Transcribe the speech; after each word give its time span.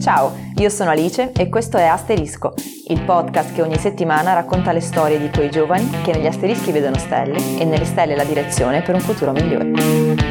Ciao, 0.00 0.34
io 0.56 0.70
sono 0.70 0.88
Alice 0.88 1.30
e 1.32 1.50
questo 1.50 1.76
è 1.76 1.84
Asterisco, 1.84 2.54
il 2.88 3.02
podcast 3.02 3.52
che 3.52 3.60
ogni 3.60 3.76
settimana 3.76 4.32
racconta 4.32 4.72
le 4.72 4.80
storie 4.80 5.20
di 5.20 5.28
quei 5.28 5.50
giovani 5.50 5.90
che 6.02 6.12
negli 6.12 6.26
asterischi 6.26 6.72
vedono 6.72 6.96
stelle 6.96 7.58
e 7.58 7.66
nelle 7.66 7.84
stelle 7.84 8.16
la 8.16 8.24
direzione 8.24 8.80
per 8.80 8.94
un 8.94 9.00
futuro 9.02 9.32
migliore. 9.32 10.29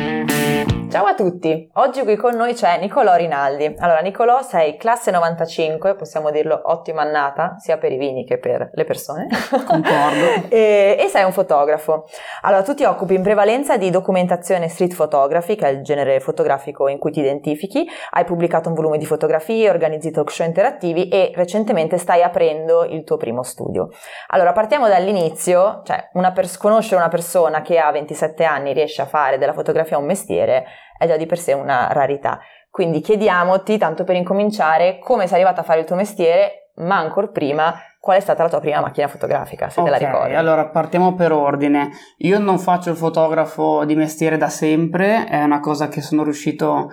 Ciao 0.89 1.05
a 1.05 1.13
tutti, 1.13 1.69
oggi 1.73 2.01
qui 2.01 2.15
con 2.15 2.33
noi 2.33 2.55
c'è 2.55 2.79
Nicolò 2.79 3.13
Rinaldi. 3.15 3.75
Allora 3.77 3.99
Nicolò 3.99 4.41
sei 4.41 4.75
classe 4.75 5.11
95, 5.11 5.93
possiamo 5.93 6.31
dirlo 6.31 6.59
ottima 6.63 7.03
annata, 7.03 7.57
sia 7.59 7.77
per 7.77 7.91
i 7.91 7.97
vini 7.97 8.25
che 8.25 8.39
per 8.39 8.71
le 8.73 8.83
persone. 8.85 9.27
Concordo. 9.67 10.47
e, 10.49 10.97
e, 10.99 11.07
sei 11.07 11.25
un 11.25 11.31
fotografo. 11.31 12.05
Allora 12.41 12.63
tu 12.63 12.73
ti 12.73 12.85
occupi 12.85 13.13
in 13.13 13.21
prevalenza 13.21 13.77
di 13.77 13.91
documentazione 13.91 14.67
street 14.67 14.95
photography, 14.95 15.55
che 15.55 15.67
è 15.67 15.69
il 15.69 15.83
genere 15.83 16.19
fotografico 16.21 16.87
in 16.87 16.97
cui 16.97 17.11
ti 17.11 17.19
identifichi, 17.19 17.87
hai 18.09 18.25
pubblicato 18.25 18.69
un 18.69 18.73
volume 18.73 18.97
di 18.97 19.05
fotografie, 19.05 19.69
organizzi 19.69 20.09
talk 20.09 20.31
show 20.31 20.47
interattivi 20.47 21.07
e 21.07 21.31
recentemente 21.35 21.99
stai 21.99 22.23
aprendo 22.23 22.83
il 22.83 23.03
tuo 23.03 23.17
primo 23.17 23.43
studio. 23.43 23.89
Allora 24.29 24.53
partiamo 24.53 24.87
dall'inizio, 24.87 25.81
cioè 25.83 26.09
una 26.13 26.31
pers- 26.31 26.57
conoscere 26.57 26.95
una 26.95 27.09
persona 27.09 27.61
che 27.61 27.77
a 27.77 27.91
27 27.91 28.43
anni 28.43 28.73
riesce 28.73 29.03
a 29.03 29.05
fare 29.05 29.37
della 29.37 29.53
fotografia 29.53 29.99
un 29.99 30.05
mestiere 30.05 30.65
è 30.99 31.07
già 31.07 31.17
di 31.17 31.25
per 31.25 31.39
sé 31.39 31.53
una 31.53 31.87
rarità. 31.91 32.39
Quindi 32.69 33.01
chiediamoti, 33.01 33.79
tanto 33.79 34.03
per 34.03 34.15
incominciare, 34.15 34.99
come 34.99 35.25
sei 35.25 35.37
arrivata 35.37 35.61
a 35.61 35.63
fare 35.63 35.79
il 35.79 35.85
tuo 35.85 35.95
mestiere, 35.95 36.71
ma 36.75 36.97
ancora 36.97 37.27
prima, 37.27 37.73
qual 37.99 38.17
è 38.17 38.19
stata 38.19 38.43
la 38.43 38.49
tua 38.49 38.59
prima 38.59 38.79
macchina 38.79 39.07
fotografica, 39.07 39.69
se 39.69 39.79
okay, 39.79 39.91
te 39.93 39.99
la 39.99 40.11
ricordi? 40.11 40.35
allora 40.35 40.67
partiamo 40.67 41.15
per 41.15 41.31
ordine. 41.31 41.89
Io 42.17 42.37
non 42.37 42.59
faccio 42.59 42.91
il 42.91 42.95
fotografo 42.95 43.85
di 43.85 43.95
mestiere 43.95 44.37
da 44.37 44.49
sempre, 44.49 45.25
è 45.25 45.41
una 45.43 45.59
cosa 45.59 45.87
che 45.87 46.01
sono 46.01 46.23
riuscito 46.23 46.89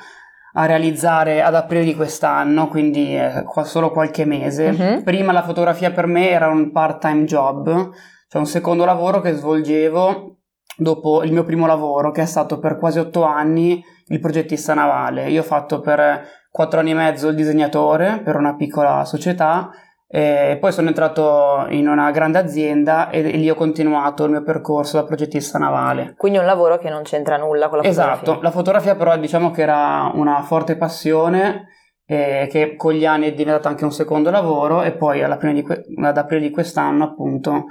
a 0.59 0.65
realizzare 0.65 1.43
ad 1.43 1.55
aprile 1.55 1.85
di 1.85 1.95
quest'anno, 1.95 2.69
quindi 2.69 3.17
eh, 3.17 3.45
solo 3.65 3.91
qualche 3.91 4.25
mese. 4.25 4.69
Uh-huh. 4.69 5.03
Prima 5.03 5.33
la 5.33 5.43
fotografia 5.43 5.91
per 5.91 6.07
me 6.07 6.31
era 6.31 6.49
un 6.49 6.73
part-time 6.73 7.25
job, 7.25 7.91
cioè 8.29 8.41
un 8.41 8.47
secondo 8.47 8.87
lavoro 8.87 9.21
che 9.21 9.33
svolgevo 9.33 10.37
dopo 10.77 11.23
il 11.23 11.33
mio 11.33 11.45
primo 11.45 11.67
lavoro, 11.67 12.11
che 12.11 12.23
è 12.23 12.27
stato 12.27 12.59
per 12.59 12.77
quasi 12.79 12.99
otto 12.99 13.23
anni 13.25 13.83
il 14.09 14.21
progettista 14.21 14.75
navale. 14.75 15.29
Io 15.29 15.41
ho 15.41 15.45
fatto 15.45 15.81
per 15.81 16.27
quattro 16.51 16.81
anni 16.81 16.93
e 16.93 16.95
mezzo 16.95 17.29
il 17.29 17.35
disegnatore 17.35 18.21
per 18.25 18.37
una 18.37 18.55
piccola 18.55 19.05
società 19.05 19.71
e 20.09 20.57
poi 20.61 20.71
sono 20.71 20.89
entrato 20.89 21.67
in 21.71 21.89
una 21.89 22.13
grande 22.13 22.39
azienda 22.39 23.11
e 23.11 23.23
lì 23.23 23.51
ho 23.51 23.57
continuato 23.57 24.25
il 24.25 24.31
mio 24.31 24.43
percorso 24.43 24.99
da 24.99 25.05
progettista 25.05 25.59
navale. 25.59 26.15
Quindi 26.17 26.39
un 26.39 26.47
lavoro 26.47 26.79
che 26.79 26.89
non 26.89 27.03
c'entra 27.03 27.37
nulla 27.37 27.69
con 27.69 27.79
la 27.79 27.85
esatto, 27.85 28.09
fotografia. 28.09 28.33
Esatto, 28.33 28.43
la 28.43 28.51
fotografia 28.51 28.95
però 28.95 29.17
diciamo 29.17 29.51
che 29.51 29.63
era 29.63 30.11
una 30.15 30.43
forte 30.43 30.77
passione 30.77 31.67
eh, 32.07 32.47
che 32.49 32.77
con 32.77 32.93
gli 32.93 33.05
anni 33.05 33.27
è 33.27 33.35
diventato 33.35 33.67
anche 33.67 33.85
un 33.85 33.93
secondo 33.93 34.31
lavoro 34.31 34.83
e 34.83 34.93
poi 34.93 35.25
di 35.53 35.63
que- 35.63 35.85
ad 36.01 36.17
aprile 36.17 36.41
di 36.41 36.51
quest'anno 36.51 37.03
appunto 37.03 37.65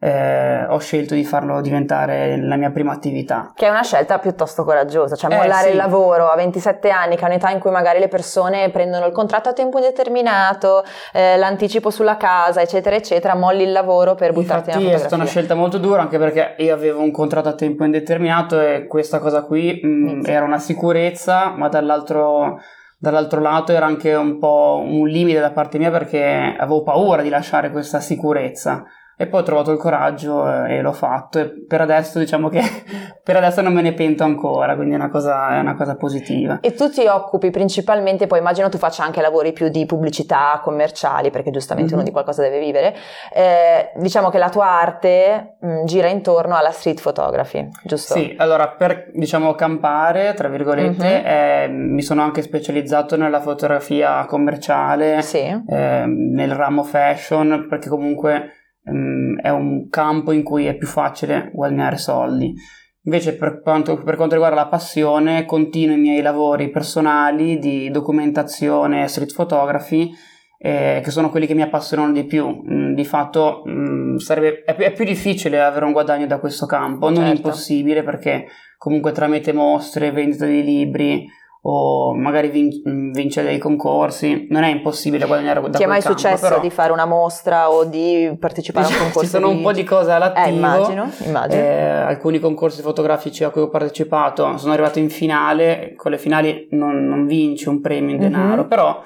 eh, 0.00 0.64
ho 0.68 0.78
scelto 0.78 1.14
di 1.14 1.24
farlo 1.24 1.60
diventare 1.60 2.36
la 2.40 2.56
mia 2.56 2.70
prima 2.70 2.92
attività. 2.92 3.52
Che 3.54 3.66
è 3.66 3.68
una 3.68 3.82
scelta 3.82 4.18
piuttosto 4.18 4.64
coraggiosa, 4.64 5.16
cioè 5.16 5.34
mollare 5.34 5.66
eh, 5.66 5.66
sì. 5.66 5.70
il 5.70 5.76
lavoro 5.76 6.28
a 6.28 6.36
27 6.36 6.90
anni, 6.90 7.16
che 7.16 7.22
è 7.22 7.26
un'età 7.26 7.50
in 7.50 7.58
cui 7.58 7.70
magari 7.70 7.98
le 7.98 8.08
persone 8.08 8.70
prendono 8.70 9.06
il 9.06 9.12
contratto 9.12 9.48
a 9.48 9.52
tempo 9.52 9.78
indeterminato, 9.78 10.84
eh, 11.12 11.36
l'anticipo 11.36 11.90
sulla 11.90 12.16
casa, 12.16 12.60
eccetera, 12.60 12.94
eccetera, 12.94 13.34
molli 13.34 13.64
il 13.64 13.72
lavoro 13.72 14.14
per 14.14 14.32
buttarti 14.32 14.70
Infatti 14.70 14.84
nella 14.84 14.98
fotografia. 14.98 15.04
è 15.04 15.08
stata 15.08 15.14
una 15.16 15.24
scelta 15.24 15.54
molto 15.54 15.78
dura 15.78 16.02
anche 16.02 16.18
perché 16.18 16.54
io 16.58 16.72
avevo 16.72 17.02
un 17.02 17.10
contratto 17.10 17.48
a 17.48 17.54
tempo 17.54 17.84
indeterminato 17.84 18.60
e 18.60 18.86
questa 18.86 19.18
cosa 19.18 19.42
qui 19.42 19.80
mh, 19.82 19.88
mm, 19.88 20.22
era 20.26 20.44
una 20.44 20.58
sicurezza, 20.58 21.50
ma 21.56 21.68
dall'altro 21.68 22.60
dall'altro 23.00 23.40
lato 23.40 23.70
era 23.70 23.86
anche 23.86 24.12
un 24.14 24.40
po' 24.40 24.82
un 24.84 25.06
limite 25.06 25.38
da 25.38 25.52
parte 25.52 25.78
mia 25.78 25.88
perché 25.88 26.56
avevo 26.58 26.82
paura 26.82 27.22
di 27.22 27.28
lasciare 27.28 27.70
questa 27.70 28.00
sicurezza 28.00 28.84
e 29.20 29.26
poi 29.26 29.40
ho 29.40 29.42
trovato 29.42 29.72
il 29.72 29.78
coraggio 29.78 30.48
eh, 30.48 30.76
e 30.76 30.80
l'ho 30.80 30.92
fatto 30.92 31.40
e 31.40 31.64
per 31.66 31.80
adesso 31.80 32.20
diciamo 32.20 32.48
che 32.48 32.62
per 33.20 33.36
adesso 33.36 33.60
non 33.60 33.72
me 33.72 33.82
ne 33.82 33.92
pento 33.92 34.22
ancora, 34.22 34.76
quindi 34.76 34.94
è 34.94 34.96
una 34.96 35.10
cosa, 35.10 35.56
è 35.56 35.58
una 35.58 35.74
cosa 35.74 35.96
positiva. 35.96 36.60
E 36.60 36.72
tu 36.72 36.88
ti 36.88 37.04
occupi 37.06 37.50
principalmente, 37.50 38.28
poi 38.28 38.38
immagino 38.38 38.68
tu 38.68 38.78
faccia 38.78 39.02
anche 39.02 39.20
lavori 39.20 39.52
più 39.52 39.68
di 39.68 39.84
pubblicità 39.86 40.60
commerciali, 40.62 41.30
perché 41.30 41.50
giustamente 41.50 41.90
mm-hmm. 41.90 41.98
uno 41.98 42.08
di 42.08 42.12
qualcosa 42.12 42.42
deve 42.42 42.60
vivere, 42.60 42.94
eh, 43.34 43.90
diciamo 43.96 44.30
che 44.30 44.38
la 44.38 44.48
tua 44.48 44.66
arte 44.66 45.56
mh, 45.60 45.68
mm, 45.68 45.84
gira 45.84 46.06
intorno 46.06 46.56
alla 46.56 46.70
street 46.70 47.02
photography, 47.02 47.68
giusto? 47.82 48.14
Sì, 48.14 48.34
allora 48.38 48.68
per 48.68 49.10
diciamo 49.12 49.54
campare, 49.54 50.32
tra 50.34 50.48
virgolette, 50.48 51.04
mm-hmm. 51.04 51.26
eh, 51.26 51.68
mi 51.68 52.02
sono 52.02 52.22
anche 52.22 52.40
specializzato 52.40 53.16
nella 53.16 53.40
fotografia 53.40 54.24
commerciale, 54.26 55.22
sì. 55.22 55.38
eh, 55.38 56.04
nel 56.06 56.52
ramo 56.52 56.84
fashion, 56.84 57.66
perché 57.68 57.88
comunque 57.88 58.52
um, 58.84 59.40
è 59.40 59.50
un 59.50 59.88
campo 59.88 60.32
in 60.32 60.42
cui 60.42 60.66
è 60.66 60.76
più 60.76 60.86
facile 60.86 61.50
guadagnare 61.52 61.96
soldi. 61.96 62.54
Invece 63.02 63.36
per 63.36 63.60
quanto, 63.62 64.02
per 64.02 64.16
quanto, 64.16 64.34
riguarda 64.34 64.56
la 64.56 64.68
passione, 64.68 65.46
continuo 65.46 65.96
i 65.96 66.00
miei 66.00 66.20
lavori 66.20 66.68
personali 66.68 67.58
di 67.58 67.90
documentazione 67.90 69.02
e 69.02 69.08
street 69.08 69.34
photography, 69.34 70.10
eh, 70.58 71.00
che 71.02 71.10
sono 71.10 71.30
quelli 71.30 71.46
che 71.46 71.54
mi 71.54 71.62
appassionano 71.62 72.12
di 72.12 72.24
più. 72.24 72.46
Mm, 72.46 72.92
di 72.92 73.04
fatto 73.04 73.62
mm, 73.66 74.16
sarebbe, 74.16 74.62
è, 74.64 74.74
è, 74.74 74.92
più 74.92 75.04
difficile 75.04 75.62
avere 75.62 75.86
un 75.86 75.92
guadagno 75.92 76.26
da 76.26 76.38
questo 76.38 76.66
campo, 76.66 77.06
non 77.06 77.24
certo. 77.24 77.36
impossibile 77.36 78.02
perché 78.02 78.46
comunque 78.76 79.12
tramite 79.12 79.52
mostre, 79.52 80.10
vendita 80.10 80.44
di 80.44 80.62
libri, 80.62 81.26
o 81.62 82.14
magari 82.14 82.48
vin- 82.48 83.12
vincere 83.12 83.48
dei 83.48 83.58
concorsi, 83.58 84.46
non 84.50 84.62
è 84.62 84.68
impossibile 84.68 85.26
guadagnare 85.26 85.60
da 85.60 85.76
Ti 85.76 85.82
è 85.82 85.86
mai 85.86 86.00
campo, 86.00 86.16
successo 86.16 86.48
però... 86.48 86.60
di 86.60 86.70
fare 86.70 86.92
una 86.92 87.04
mostra 87.04 87.70
o 87.70 87.84
di 87.84 88.34
partecipare 88.38 88.86
a 88.86 88.90
un 88.90 88.96
concorso? 88.96 89.20
Ci 89.20 89.26
sono 89.26 89.48
di... 89.48 89.56
un 89.56 89.62
po' 89.62 89.72
di 89.72 89.84
cose 89.84 90.10
all'attivo. 90.12 90.46
Eh, 90.46 90.50
immagino, 90.50 91.10
immagino. 91.24 91.62
Eh, 91.62 91.88
alcuni 91.88 92.38
concorsi 92.38 92.80
fotografici 92.80 93.44
a 93.44 93.50
cui 93.50 93.62
ho 93.62 93.68
partecipato 93.68 94.56
sono 94.56 94.72
arrivato 94.72 94.98
in 94.98 95.10
finale, 95.10 95.94
con 95.96 96.12
le 96.12 96.18
finali 96.18 96.68
non, 96.70 97.06
non 97.06 97.26
vinci 97.26 97.68
un 97.68 97.80
premio 97.80 98.14
in 98.14 98.20
denaro, 98.20 98.60
mm-hmm. 98.60 98.68
però, 98.68 99.02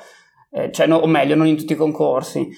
eh, 0.50 0.70
cioè, 0.70 0.86
no, 0.86 0.96
o 0.96 1.06
meglio, 1.06 1.34
non 1.34 1.46
in 1.46 1.56
tutti 1.56 1.72
i 1.72 1.76
concorsi 1.76 2.48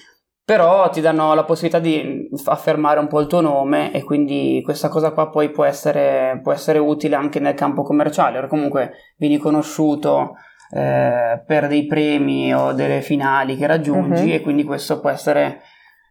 però 0.45 0.89
ti 0.91 1.01
danno 1.01 1.33
la 1.33 1.43
possibilità 1.43 1.79
di 1.79 2.29
affermare 2.45 2.99
un 2.99 3.07
po' 3.07 3.19
il 3.19 3.25
tuo 3.25 3.41
nome 3.41 3.91
e 3.91 4.03
quindi 4.03 4.61
questa 4.63 4.89
cosa 4.89 5.11
qua 5.11 5.29
poi 5.29 5.49
può 5.49 5.63
essere, 5.63 6.39
può 6.43 6.51
essere 6.51 6.77
utile 6.77 7.15
anche 7.15 7.39
nel 7.39 7.55
campo 7.55 7.81
commerciale, 7.81 8.37
o 8.37 8.47
comunque 8.47 8.91
vieni 9.17 9.37
conosciuto 9.37 10.35
eh, 10.69 11.41
per 11.43 11.67
dei 11.67 11.87
premi 11.87 12.53
o 12.53 12.73
delle 12.73 13.01
finali 13.01 13.57
che 13.57 13.65
raggiungi 13.65 14.29
uh-huh. 14.29 14.35
e 14.35 14.41
quindi 14.41 14.63
questo 14.63 14.99
può 14.99 15.09
essere 15.09 15.61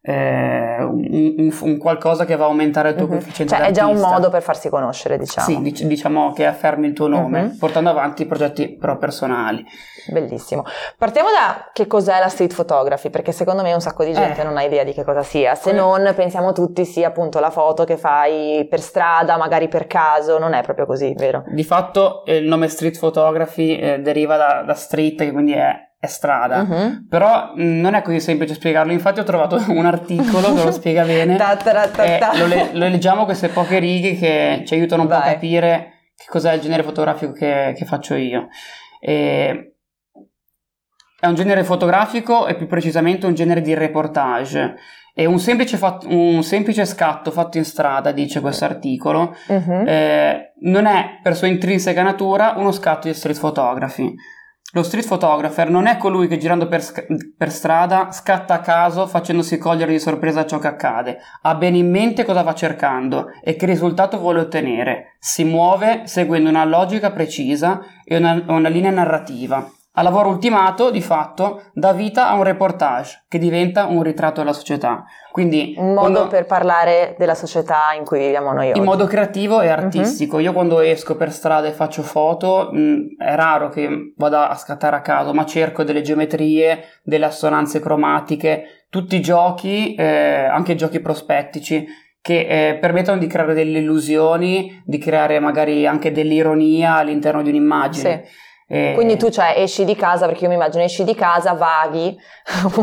eh, 0.07 0.83
un, 0.83 1.35
un, 1.39 1.59
un, 1.63 1.79
qualcosa 1.79 2.27
che 2.27 2.37
va 2.37 2.45
a 2.45 2.49
aumentare 2.49 2.91
il 2.91 2.95
tuo 2.95 3.05
uh-huh. 3.05 3.13
coefficiente 3.13 3.55
cioè 3.55 3.63
d'artista. 3.63 3.87
è 3.87 3.87
già 3.87 3.91
un 3.91 4.07
modo 4.07 4.29
per 4.29 4.43
farsi 4.43 4.69
conoscere 4.69 5.17
diciamo 5.17 5.47
sì 5.47 5.63
dic- 5.63 5.85
diciamo 5.85 6.33
che 6.35 6.45
affermi 6.45 6.87
il 6.87 6.93
tuo 6.93 7.09
nome 7.09 7.41
uh-huh. 7.41 7.57
portando 7.57 7.89
avanti 7.89 8.27
progetti 8.27 8.69
però 8.69 8.99
personali 8.99 9.65
bellissimo 10.09 10.63
partiamo 10.99 11.29
da 11.31 11.71
che 11.73 11.87
cos'è 11.87 12.19
la 12.19 12.29
street 12.29 12.55
photography 12.55 13.09
perché 13.09 13.33
secondo 13.33 13.63
me 13.63 13.73
un 13.73 13.81
sacco 13.81 14.05
di 14.05 14.13
gente 14.13 14.43
eh. 14.43 14.45
non 14.45 14.59
ha 14.59 14.63
idea 14.63 14.85
di 14.85 14.93
che 14.93 15.05
cosa 15.05 15.23
sia 15.23 15.55
se 15.55 15.71
eh. 15.71 15.73
non 15.73 16.13
pensiamo 16.15 16.53
tutti 16.53 16.85
sia 16.85 17.09
appunto 17.09 17.41
la 17.41 17.49
foto 17.49 17.85
che 17.85 17.97
fai 17.97 18.67
per 18.69 18.81
strada 18.81 19.39
magari 19.39 19.69
per 19.69 19.87
caso 19.87 20.39
non 20.39 20.53
è 20.53 20.63
proprio 20.63 20.85
così 20.85 21.15
vero? 21.17 21.45
di 21.47 21.65
fatto 21.65 22.25
il 22.27 22.45
nome 22.45 22.69
street 22.69 22.99
photography 22.99 23.79
eh, 23.79 24.01
deriva 24.01 24.37
da, 24.37 24.63
da 24.67 24.75
street 24.75 25.17
che 25.23 25.33
quindi 25.33 25.53
è 25.53 25.84
è 26.05 26.07
strada, 26.07 26.61
uh-huh. 26.61 27.07
però 27.09 27.53
mh, 27.55 27.63
mm, 27.63 27.81
non 27.81 27.95
è 27.95 28.03
così 28.03 28.21
semplice 28.21 28.55
spiegarlo, 28.55 28.93
infatti 28.93 29.21
ho 29.21 29.25
trovato 29.25 29.63
un 29.69 29.87
articolo 29.87 30.55
che 30.55 30.65
lo 30.65 30.71
spiega 30.71 31.03
bene, 31.05 31.37
ta 31.37 31.57
ta 31.57 31.89
ta 31.89 32.37
lo, 32.37 32.47
le- 32.47 32.71
lo, 32.73 32.89
leggiamo 32.89 33.25
queste 33.25 33.49
poche 33.49 33.79
righe 33.79 34.15
che 34.15 34.63
ci 34.67 34.75
aiutano 34.75 35.03
un 35.03 35.09
Vai. 35.09 35.21
po' 35.21 35.27
a 35.27 35.33
capire 35.33 35.93
che 36.17 36.27
cos'è 36.29 36.53
il 36.53 36.61
genere 36.61 36.83
fotografico 36.83 37.33
che, 37.33 37.75
che 37.77 37.85
faccio 37.85 38.15
io. 38.15 38.49
E 39.01 39.75
è 41.19 41.27
un 41.27 41.35
genere 41.35 41.65
fotografico 41.65 42.47
e 42.47 42.55
più 42.55 42.67
precisamente 42.67 43.27
un 43.27 43.35
genere 43.35 43.63
di 43.63 43.75
reportage. 43.75 44.77
È 45.15 45.25
un 45.25 45.39
semplice, 45.39 45.77
fat- 45.77 46.05
un 46.09 46.43
semplice 46.43 46.85
scatto 46.85 47.31
fatto 47.31 47.57
in 47.57 47.65
strada, 47.65 48.13
dice 48.13 48.41
questo 48.41 48.65
articolo, 48.65 49.35
uh-huh. 49.47 49.85
eh, 49.87 50.53
non 50.63 50.87
è 50.87 51.21
per 51.23 51.37
sua 51.37 51.47
intrinseca 51.47 52.03
natura 52.03 52.55
uno 52.57 52.73
scatto 52.73 53.09
di 53.09 53.15
street 53.15 53.39
photography 53.39 54.15
lo 54.75 54.83
street 54.83 55.07
photographer 55.07 55.71
non 55.71 55.87
è 55.87 55.97
colui 55.97 56.27
che 56.27 56.37
girando 56.37 56.67
per, 56.67 56.83
per, 57.37 57.51
strada 57.53 58.11
scatta 58.11 58.55
a 58.55 58.61
caso 58.61 59.07
facendosi 59.07 59.57
cogliere 59.57 59.93
di 59.93 60.01
sorpresa 60.01 60.47
ciò 60.47 60.59
che 60.59 60.67
accade. 60.67 61.19
Ha 61.43 61.55
bene 61.55 61.79
in 61.79 61.89
mente 61.89 62.25
cosa 62.25 62.43
va 62.43 62.55
cercando 62.55 63.29
e 63.43 63.55
che 63.55 63.67
risultato 63.67 64.19
vuole 64.19 64.41
ottenere. 64.41 65.15
Si 65.21 65.45
muove 65.45 66.03
seguendo 66.07 66.49
una 66.49 66.65
logica 66.65 67.13
precisa 67.13 67.83
e 68.05 68.17
una, 68.17 68.43
una 68.49 68.69
linea 68.69 68.91
narrativa. 68.91 69.65
A 69.97 70.03
lavoro 70.03 70.29
ultimato, 70.29 70.91
di 70.91 71.01
fatto, 71.01 71.71
dà 71.73 71.93
vita 71.93 72.29
a 72.29 72.35
un 72.35 72.43
reportage 72.43 73.27
che 73.29 73.39
diventa 73.39 73.87
un 73.87 74.03
ritratto 74.03 74.41
della 74.41 74.53
società. 74.53 75.05
Quindi, 75.31 75.75
un 75.77 75.95
modo 75.95 76.01
quando, 76.01 76.27
per 76.27 76.47
parlare 76.47 77.15
della 77.17 77.37
società 77.37 77.93
in 77.97 78.05
cui 78.05 78.19
viviamo 78.19 78.53
noi 78.53 78.71
oggi. 78.71 78.79
In 78.79 78.85
modo 78.85 79.07
creativo 79.07 79.61
e 79.61 79.69
artistico. 79.69 80.37
Uh-huh. 80.37 80.43
Io 80.43 80.53
quando 80.53 80.81
esco 80.81 81.17
per 81.17 81.31
strada 81.31 81.69
e 81.69 81.73
faccio 81.73 82.03
foto, 82.03 82.71
mh, 82.73 83.17
è 83.19 83.37
raro 83.37 83.69
che 83.69 84.13
vada 84.17 84.49
a 84.49 84.57
scattare 84.57 84.97
a 84.97 85.01
caso, 85.01 85.33
ma 85.33 85.45
cerco 85.45 85.85
delle 85.85 86.03
geometrie, 86.03 87.01
delle 87.05 87.27
assonanze 87.27 87.79
cromatiche, 87.79 88.87
tutti 88.91 89.15
i 89.15 89.21
giochi, 89.21 89.95
eh, 89.95 90.45
anche 90.45 90.75
giochi 90.75 90.99
prospettici, 90.99 91.87
che 92.21 92.47
eh, 92.49 92.79
permettono 92.79 93.19
di 93.19 93.29
creare 93.29 93.55
delle 93.55 93.79
illusioni, 93.79 94.83
di 94.85 94.99
creare 94.99 95.39
magari 95.39 95.87
anche 95.87 96.11
dell'ironia 96.11 96.97
all'interno 96.97 97.43
di 97.43 97.51
un'immagine. 97.51 98.23
Sì. 98.25 98.53
E... 98.75 98.93
Quindi 98.95 99.17
tu 99.17 99.31
cioè 99.31 99.55
esci 99.57 99.85
di 99.85 99.95
casa, 99.95 100.27
perché 100.27 100.43
io 100.43 100.49
mi 100.49 100.57
immagino 100.57 100.83
esci 100.83 101.05
di 101.05 101.15
casa, 101.15 101.53
vaghi 101.53 102.09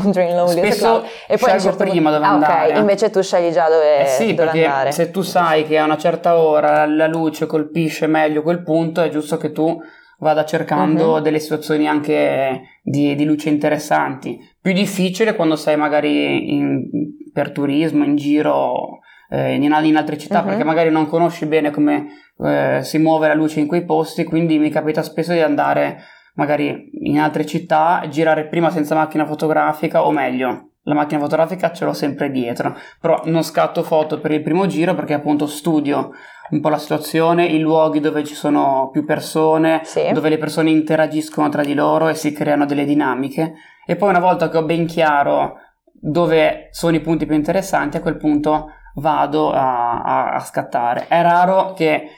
in 0.06 0.36
Lonely 0.36 0.72
Spesso 0.72 1.04
e 1.28 1.38
poi 1.38 1.60
certo 1.60 1.84
prima 1.84 2.12
dove 2.12 2.24
ah, 2.24 2.30
andare. 2.30 2.72
ok, 2.72 2.78
invece 2.78 3.10
tu 3.10 3.22
scegli 3.22 3.52
già 3.52 3.68
dove, 3.68 4.04
eh 4.04 4.06
sì, 4.06 4.34
dove 4.34 4.52
perché 4.52 4.66
andare. 4.66 4.92
se 4.94 5.12
tu 5.12 5.22
sai 5.22 5.68
che 5.68 5.78
a 5.78 5.84
una 5.84 5.98
certa 5.98 6.38
ora 6.38 6.86
la 6.86 7.08
luce 7.08 7.46
colpisce 7.46 8.08
meglio 8.08 8.42
quel 8.42 8.64
punto, 8.64 9.02
è 9.02 9.10
giusto 9.10 9.36
che 9.36 9.52
tu 9.52 9.82
vada 10.20 10.46
cercando 10.46 11.16
uh-huh. 11.16 11.20
delle 11.20 11.40
situazioni 11.40 11.90
anche 11.90 12.62
di, 12.82 13.14
di, 13.16 13.26
luce 13.26 13.50
interessanti. 13.50 14.40
Più 14.62 14.72
difficile 14.72 15.36
quando 15.36 15.58
sei 15.58 15.76
magari 15.76 16.54
in, 16.54 16.84
per 17.34 17.52
turismo, 17.52 18.06
in 18.06 18.16
giro 18.16 19.01
eh, 19.32 19.54
in, 19.54 19.64
in, 19.64 19.96
altre 19.96 20.18
città, 20.18 20.40
uh-huh. 20.40 20.46
perché 20.46 20.64
magari 20.66 20.92
non 20.92 21.08
conosci 21.08 21.46
bene 21.46 21.72
come 21.72 22.08
eh, 22.44 22.80
si 22.84 22.98
muove 22.98 23.30
la 23.30 23.34
luce 23.34 23.62
in 23.62 23.68
quei 23.68 23.86
posti, 23.86 24.26
quindi 24.26 24.60
mi 24.60 24.70
capita 24.70 25.02
spesso 25.02 25.32
di 25.32 25.40
andare 25.40 26.00
magari 26.36 26.90
in 27.04 27.20
altre 27.20 27.46
città, 27.46 28.04
girare 28.10 28.48
prima 28.48 28.70
senza 28.70 28.94
macchina 28.94 29.26
fotografica 29.26 30.06
o 30.06 30.12
meglio. 30.12 30.68
La 30.84 30.96
macchina 30.96 31.20
fotografica 31.20 31.72
ce 31.72 31.86
l'ho 31.86 31.94
sempre 31.94 32.32
dietro, 32.32 32.76
però 33.00 33.22
non 33.26 33.44
scatto 33.44 33.84
foto 33.84 34.20
per 34.20 34.32
il 34.32 34.42
primo 34.42 34.66
giro 34.66 34.96
perché 34.96 35.14
appunto 35.14 35.46
studio 35.46 36.12
un 36.50 36.60
po' 36.60 36.70
la 36.70 36.80
situazione, 36.80 37.46
i 37.46 37.60
luoghi 37.60 38.00
dove 38.00 38.24
ci 38.24 38.34
sono 38.34 38.90
più 38.92 39.06
persone, 39.06 39.82
sì. 39.84 40.12
dove 40.12 40.30
le 40.30 40.40
persone 40.40 40.72
interagiscono 40.72 41.50
tra 41.50 41.64
di 41.64 41.76
loro 41.76 42.10
e 42.10 42.16
si 42.16 42.34
creano 42.34 42.66
delle 42.66 42.84
dinamiche. 42.84 43.54
E 43.86 43.96
poi 43.96 44.10
una 44.10 44.20
volta 44.20 44.50
che 44.50 44.58
ho 44.58 44.66
ben 44.66 44.88
chiaro 44.88 45.54
dove 45.94 46.70
sono 46.72 46.96
i 46.96 47.02
punti 47.02 47.28
più 47.28 47.36
interessanti, 47.36 47.98
a 47.98 48.02
quel 48.02 48.18
punto 48.18 48.72
vado 48.96 49.52
a, 49.52 50.02
a, 50.02 50.34
a 50.34 50.40
scattare. 50.40 51.08
È 51.08 51.22
raro 51.22 51.74
che 51.74 52.10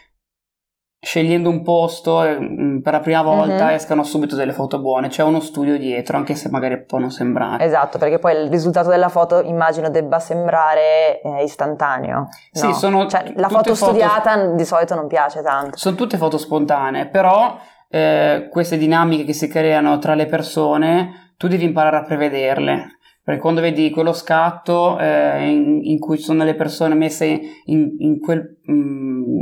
scegliendo 1.03 1.49
un 1.49 1.63
posto 1.63 2.23
eh, 2.23 2.39
mm, 2.39 2.79
per 2.79 2.93
la 2.93 2.99
prima 3.01 3.21
volta 3.21 3.65
uh-huh. 3.65 3.73
escano 3.73 4.03
subito 4.03 4.37
delle 4.37 4.53
foto 4.53 4.79
buone, 4.79 5.09
c'è 5.09 5.21
uno 5.21 5.41
studio 5.41 5.77
dietro, 5.77 6.15
anche 6.15 6.33
se 6.33 6.49
magari 6.49 6.81
può 6.85 6.97
non 6.97 7.11
sembrare. 7.11 7.63
Esatto, 7.65 7.97
perché 7.97 8.19
poi 8.19 8.41
il 8.41 8.49
risultato 8.49 8.89
della 8.89 9.09
foto 9.09 9.41
immagino 9.41 9.89
debba 9.89 10.19
sembrare 10.19 11.21
eh, 11.21 11.43
istantaneo. 11.43 12.17
No? 12.19 12.29
Sì, 12.51 12.71
sono 12.73 13.05
cioè, 13.07 13.33
la 13.35 13.49
foto 13.49 13.75
studiata 13.75 14.31
foto... 14.31 14.55
di 14.55 14.63
solito 14.63 14.95
non 14.95 15.07
piace 15.07 15.41
tanto. 15.41 15.77
Sono 15.77 15.97
tutte 15.97 16.17
foto 16.17 16.37
spontanee, 16.37 17.09
però 17.09 17.57
eh, 17.89 18.47
queste 18.49 18.77
dinamiche 18.77 19.25
che 19.25 19.33
si 19.33 19.49
creano 19.49 19.99
tra 19.99 20.15
le 20.15 20.25
persone 20.25 21.33
tu 21.35 21.49
devi 21.49 21.65
imparare 21.65 21.97
a 21.97 22.03
prevederle. 22.03 22.99
Perché 23.23 23.39
quando 23.39 23.61
vedi 23.61 23.89
quello 23.89 24.11
scatto 24.11 24.99
eh, 24.99 25.49
in, 25.49 25.79
in, 25.83 25.97
cui 25.99 26.17
sono 26.17 26.43
le 26.43 26.55
persone 26.55 26.93
messe 26.93 27.39
in, 27.65 27.95
in 27.99 28.19
quel 28.19 28.59
mh, 28.65 28.73
mm, 28.73 29.39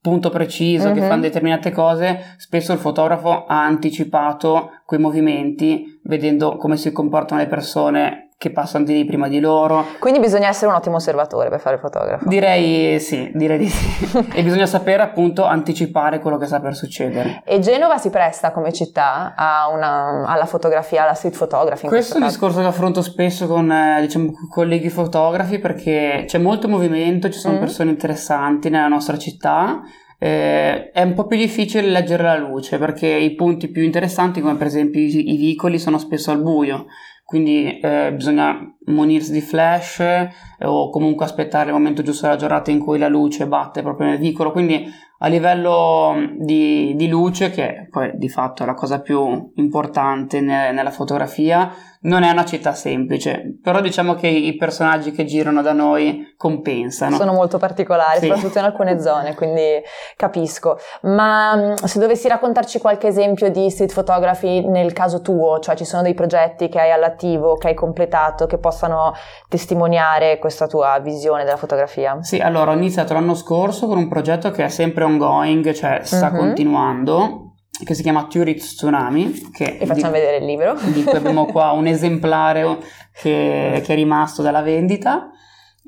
punto 0.00 0.30
preciso 0.30 0.86
mm-hmm. 0.86 0.94
che 0.94 1.06
fanno 1.06 1.20
determinate 1.22 1.70
cose, 1.70 2.34
spesso 2.38 2.72
il 2.72 2.78
fotografo 2.78 3.44
ha 3.44 3.64
anticipato 3.64 4.70
quei 4.86 4.98
movimenti 4.98 6.00
vedendo 6.04 6.56
come 6.56 6.78
si 6.78 6.90
comportano 6.90 7.42
le 7.42 7.48
persone 7.48 8.27
che 8.38 8.52
passano 8.52 8.84
di 8.84 8.92
lì 8.92 9.04
prima 9.04 9.26
di 9.26 9.40
loro. 9.40 9.84
Quindi 9.98 10.20
bisogna 10.20 10.46
essere 10.46 10.70
un 10.70 10.76
ottimo 10.76 10.94
osservatore 10.94 11.48
per 11.48 11.58
fare 11.58 11.74
il 11.74 11.80
fotografo. 11.80 12.28
Direi 12.28 13.00
sì, 13.00 13.32
direi 13.34 13.58
di 13.58 13.68
sì. 13.68 14.16
e 14.32 14.44
bisogna 14.44 14.66
sapere 14.66 15.02
appunto 15.02 15.42
anticipare 15.44 16.20
quello 16.20 16.36
che 16.36 16.46
sta 16.46 16.60
per 16.60 16.76
succedere. 16.76 17.42
E 17.44 17.58
Genova 17.58 17.98
si 17.98 18.10
presta 18.10 18.52
come 18.52 18.72
città 18.72 19.34
una, 19.74 20.24
alla 20.24 20.46
fotografia, 20.46 21.02
alla 21.02 21.14
street 21.14 21.36
photography? 21.36 21.88
Questo 21.88 22.14
è 22.14 22.20
un 22.20 22.28
discorso 22.28 22.60
che 22.60 22.66
affronto 22.66 23.02
spesso 23.02 23.48
con 23.48 23.72
eh, 23.72 24.02
diciamo, 24.02 24.30
colleghi 24.48 24.88
fotografi 24.88 25.58
perché 25.58 26.22
c'è 26.24 26.38
molto 26.38 26.68
movimento, 26.68 27.28
ci 27.30 27.40
sono 27.40 27.56
mm. 27.56 27.58
persone 27.58 27.90
interessanti 27.90 28.70
nella 28.70 28.86
nostra 28.86 29.18
città. 29.18 29.80
Eh, 30.16 30.90
è 30.92 31.02
un 31.02 31.14
po' 31.14 31.26
più 31.26 31.36
difficile 31.36 31.88
leggere 31.88 32.22
la 32.22 32.36
luce 32.36 32.78
perché 32.78 33.08
i 33.08 33.34
punti 33.34 33.66
più 33.66 33.82
interessanti, 33.82 34.40
come 34.40 34.54
per 34.54 34.68
esempio 34.68 35.00
i, 35.00 35.32
i 35.32 35.36
vicoli, 35.36 35.80
sono 35.80 35.98
spesso 35.98 36.30
al 36.30 36.40
buio 36.40 36.86
quindi 37.28 37.78
eh, 37.78 38.10
bisogna 38.14 38.58
munirsi 38.86 39.32
di 39.32 39.42
flash 39.42 40.00
eh, 40.00 40.30
o 40.62 40.88
comunque 40.88 41.26
aspettare 41.26 41.66
il 41.66 41.74
momento 41.74 42.00
giusto 42.00 42.24
della 42.24 42.38
giornata 42.38 42.70
in 42.70 42.78
cui 42.78 42.98
la 42.98 43.08
luce 43.08 43.46
batte 43.46 43.82
proprio 43.82 44.06
nel 44.06 44.16
vicolo, 44.16 44.50
quindi 44.50 44.90
a 45.18 45.26
livello 45.26 46.14
di, 46.38 46.94
di 46.96 47.06
luce, 47.06 47.50
che 47.50 47.86
poi 47.90 48.12
di 48.14 48.30
fatto 48.30 48.62
è 48.62 48.66
la 48.66 48.72
cosa 48.72 49.02
più 49.02 49.52
importante 49.56 50.40
ne, 50.40 50.72
nella 50.72 50.90
fotografia, 50.90 51.70
non 52.00 52.22
è 52.22 52.30
una 52.30 52.44
città 52.44 52.74
semplice, 52.74 53.58
però 53.62 53.80
diciamo 53.80 54.14
che 54.14 54.28
i 54.28 54.54
personaggi 54.56 55.10
che 55.10 55.24
girano 55.24 55.62
da 55.62 55.72
noi 55.72 56.34
compensano. 56.36 57.16
Sono 57.16 57.32
molto 57.32 57.58
particolari, 57.58 58.20
sì. 58.20 58.26
soprattutto 58.26 58.58
in 58.58 58.64
alcune 58.64 59.00
zone, 59.00 59.34
quindi 59.34 59.82
capisco. 60.16 60.78
Ma 61.02 61.56
mm, 61.56 61.74
se 61.84 61.98
dovessi 61.98 62.28
raccontarci 62.28 62.78
qualche 62.78 63.08
esempio 63.08 63.50
di 63.50 63.68
street 63.70 63.92
photography 63.92 64.66
nel 64.68 64.92
caso 64.92 65.20
tuo, 65.20 65.58
cioè 65.58 65.74
ci 65.74 65.84
sono 65.84 66.02
dei 66.02 66.14
progetti 66.14 66.68
che 66.68 66.78
hai 66.78 66.92
all'attivo, 66.92 67.56
che 67.56 67.68
hai 67.68 67.74
completato, 67.74 68.46
che 68.46 68.58
possano 68.58 69.14
testimoniare 69.48 70.38
questa 70.38 70.66
tua 70.66 70.98
visione 71.00 71.44
della 71.44 71.56
fotografia? 71.56 72.18
Sì, 72.22 72.38
allora 72.38 72.70
ho 72.70 72.74
iniziato 72.74 73.14
l'anno 73.14 73.34
scorso 73.34 73.86
con 73.86 73.98
un 73.98 74.08
progetto 74.08 74.50
che 74.50 74.64
è 74.64 74.68
sempre 74.68 75.04
ongoing, 75.04 75.72
cioè 75.72 76.00
sta 76.04 76.28
uh-huh. 76.28 76.36
continuando 76.36 77.47
che 77.84 77.94
si 77.94 78.02
chiama 78.02 78.26
Turitz 78.26 78.74
Tsunami. 78.74 79.50
Che 79.52 79.78
e 79.80 79.86
facciamo 79.86 80.12
di, 80.12 80.18
vedere 80.18 80.36
il 80.38 80.44
libro. 80.44 80.74
Di 80.74 81.02
cui 81.04 81.16
abbiamo 81.16 81.46
qua 81.46 81.72
un 81.72 81.86
esemplare 81.86 82.78
che, 83.12 83.80
che 83.84 83.92
è 83.92 83.96
rimasto 83.96 84.42
dalla 84.42 84.62
vendita. 84.62 85.30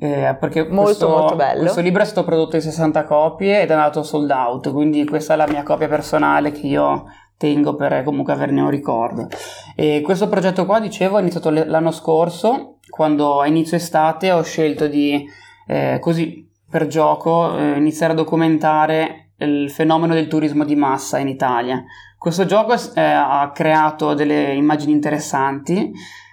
Eh, 0.03 0.35
perché 0.41 0.63
molto, 0.63 0.83
questo, 0.83 1.09
molto 1.09 1.37
bello. 1.37 1.61
questo 1.61 1.83
libro 1.83 2.01
è 2.01 2.07
stato 2.07 2.25
prodotto 2.25 2.57
in 2.57 2.63
60 2.63 3.05
copie 3.05 3.61
ed 3.61 3.69
è 3.69 3.75
andato 3.75 4.03
sold 4.03 4.31
out, 4.31 4.73
quindi 4.73 5.05
questa 5.05 5.35
è 5.35 5.37
la 5.37 5.47
mia 5.47 5.63
copia 5.63 5.89
personale 5.89 6.53
che 6.53 6.67
io 6.67 7.05
tengo 7.37 7.75
per 7.75 8.03
comunque 8.03 8.33
averne 8.33 8.63
un 8.63 8.71
ricordo. 8.71 9.29
E 9.77 10.01
questo 10.03 10.29
progetto 10.29 10.65
qua, 10.65 10.81
dicevo, 10.81 11.19
è 11.19 11.21
iniziato 11.21 11.51
l'anno 11.51 11.91
scorso, 11.91 12.77
quando 12.89 13.41
a 13.41 13.47
inizio 13.47 13.77
estate 13.77 14.33
ho 14.33 14.43
scelto 14.43 14.87
di, 14.87 15.27
eh, 15.67 15.99
così 16.01 16.49
per 16.71 16.87
gioco, 16.87 17.57
eh, 17.59 17.77
iniziare 17.77 18.13
a 18.13 18.17
documentare 18.17 19.30
il 19.41 19.71
fenomeno 19.71 20.15
del 20.15 20.29
turismo 20.29 20.65
di 20.65 20.77
massa 20.77 21.19
in 21.19 21.29
Italia. 21.29 21.83
Questo 22.19 22.45
gioco 22.45 22.75
eh, 22.75 23.01
ha 23.01 23.51
creato 23.55 24.15
delle 24.15 24.53
immagini 24.53 24.93
interessanti 24.93 25.91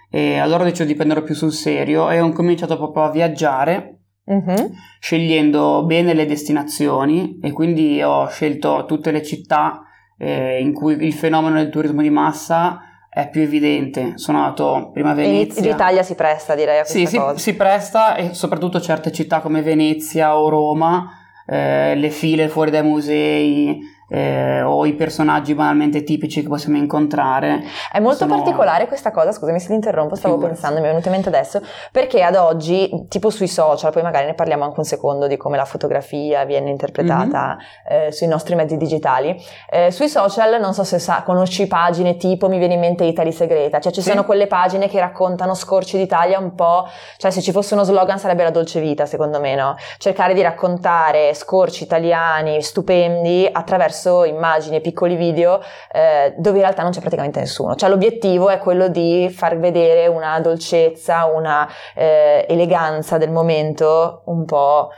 e 0.10 0.38
allora 0.38 0.64
ho 0.64 0.66
deciso 0.66 0.86
di 0.86 0.96
prenderlo 0.96 1.24
più 1.24 1.36
sul 1.36 1.54
serio 1.54 2.10
e 2.10 2.20
ho 2.20 2.32
cominciato 2.32 2.78
proprio 2.78 3.04
a 3.04 3.12
viaggiare 3.12 4.00
uh-huh. 4.26 4.72
scegliendo 5.00 5.86
bene 5.86 6.14
le 6.14 6.26
destinazioni 6.26 7.40
e 7.42 7.52
quindi 7.52 8.02
ho 8.02 8.28
scelto 8.28 8.86
tutte 8.86 9.12
le 9.12 9.24
città 9.24 9.84
eh, 10.18 10.60
in 10.60 10.74
cui 10.74 10.94
il 11.06 11.14
fenomeno 11.14 11.56
del 11.56 11.70
turismo 11.70 12.02
di 12.02 12.10
massa 12.10 12.82
è 13.10 13.30
più 13.30 13.42
evidente. 13.42 14.14
Sono 14.16 14.40
andato 14.40 14.92
prima 14.92 15.12
a 15.12 15.14
Venezia. 15.14 15.64
In 15.64 15.70
Italia 15.70 16.04
si 16.04 16.16
presta 16.16 16.54
direi 16.54 16.80
a 16.80 16.82
questa 16.82 17.10
sì, 17.10 17.18
cosa. 17.18 17.38
Sì, 17.38 17.44
si 17.44 17.56
presta 17.56 18.16
e 18.16 18.34
soprattutto 18.34 18.80
certe 18.80 19.12
città 19.12 19.40
come 19.40 19.62
Venezia 19.62 20.38
o 20.38 20.50
Roma 20.50 21.10
eh, 21.48 21.96
le 21.96 22.10
file 22.10 22.50
fuori 22.50 22.72
dai 22.72 22.84
musei 22.84 23.80
eh, 24.10 24.62
o 24.62 24.86
i 24.86 24.94
personaggi 24.94 25.54
banalmente 25.54 26.04
tipici 26.04 26.42
che 26.42 26.48
possiamo 26.48 26.78
incontrare. 26.78 27.64
È 27.92 28.00
molto 28.00 28.20
sono... 28.20 28.36
particolare 28.36 28.88
questa 28.88 29.12
cosa, 29.12 29.32
scusami 29.32 29.60
se 29.60 29.68
ti 29.68 29.74
interrompo, 29.74 30.16
stavo 30.16 30.36
Figurati. 30.36 30.60
pensando, 30.60 30.80
mi 30.82 30.86
è 30.86 30.90
venuto 30.90 31.08
in 31.08 31.14
mente 31.14 31.30
adesso, 31.30 31.62
perché 31.92 32.24
ad 32.24 32.36
oggi, 32.36 33.06
tipo 33.10 33.30
sui 33.30 33.48
social, 33.48 33.92
poi 33.92 34.04
magari 34.04 34.26
ne 34.26 34.34
parliamo 34.34 34.64
anche 34.64 34.80
un 34.80 34.86
secondo 34.86 35.28
di 35.28 35.38
come 35.38 35.58
la 35.58 35.66
fotografia 35.66 36.46
viene 36.46 36.70
interpretata 36.70 37.58
mm-hmm. 37.58 38.08
eh, 38.08 38.12
sui 38.12 38.28
nostri 38.28 38.56
mezzi 38.56 38.78
digitali, 38.78 39.36
eh, 39.70 39.92
sui 39.92 40.08
social 40.08 40.60
non 40.60 40.74
so 40.74 40.84
se 40.84 41.00
sa, 41.00 41.24
conosci 41.24 41.68
pagine 41.68 42.18
tipo, 42.18 42.48
mi 42.48 42.58
viene 42.58 42.76
in 42.76 42.80
mente 42.80 43.04
Italy 43.04 43.32
Segreta, 43.32 43.80
cioè 43.80 43.92
ci 43.92 44.02
sì. 44.02 44.10
sono 44.10 44.24
quelle 44.24 44.48
pagine 44.48 44.88
che 44.88 45.00
raccontano 45.00 45.54
scorci 45.54 45.98
d'Italia 45.98 46.40
un 46.40 46.56
po', 46.56 46.88
cioè 47.18 47.32
se 47.32 47.42
ci 47.42 47.52
fosse 47.52 47.74
uno 47.74 47.84
slogan 47.84 48.20
sarebbe 48.20 48.44
la 48.44 48.52
dolce 48.52 48.80
vita 48.80 49.06
secondo 49.06 49.40
me, 49.40 49.56
no? 49.56 49.76
Cercare 49.98 50.34
di 50.34 50.42
raccontare 50.42 51.34
scorci 51.34 51.84
italiani 51.84 52.62
stupendi 52.62 53.50
attraverso 53.52 53.97
attraverso 53.98 54.24
immagini 54.24 54.78
e 54.78 54.82
piccoli 54.82 55.16
video 55.16 55.62
eh, 55.92 56.34
dove 56.38 56.58
in 56.58 56.64
realtà 56.64 56.84
non 56.84 56.92
c'è 56.92 57.00
praticamente 57.00 57.40
nessuno. 57.40 57.76
Cioè 57.76 57.90
l'obiettivo 57.90 58.50
è 58.50 58.60
quello 58.60 58.88
di 58.88 59.30
far 59.36 59.58
vedere 59.58 60.08
una 60.08 60.40
dolcezza, 60.40 61.26
una 61.26 61.68
eh, 61.96 62.46
eleganza 62.48 63.18
del 63.18 63.32
momento 63.32 64.22
un 64.26 64.46
po' 64.46 64.90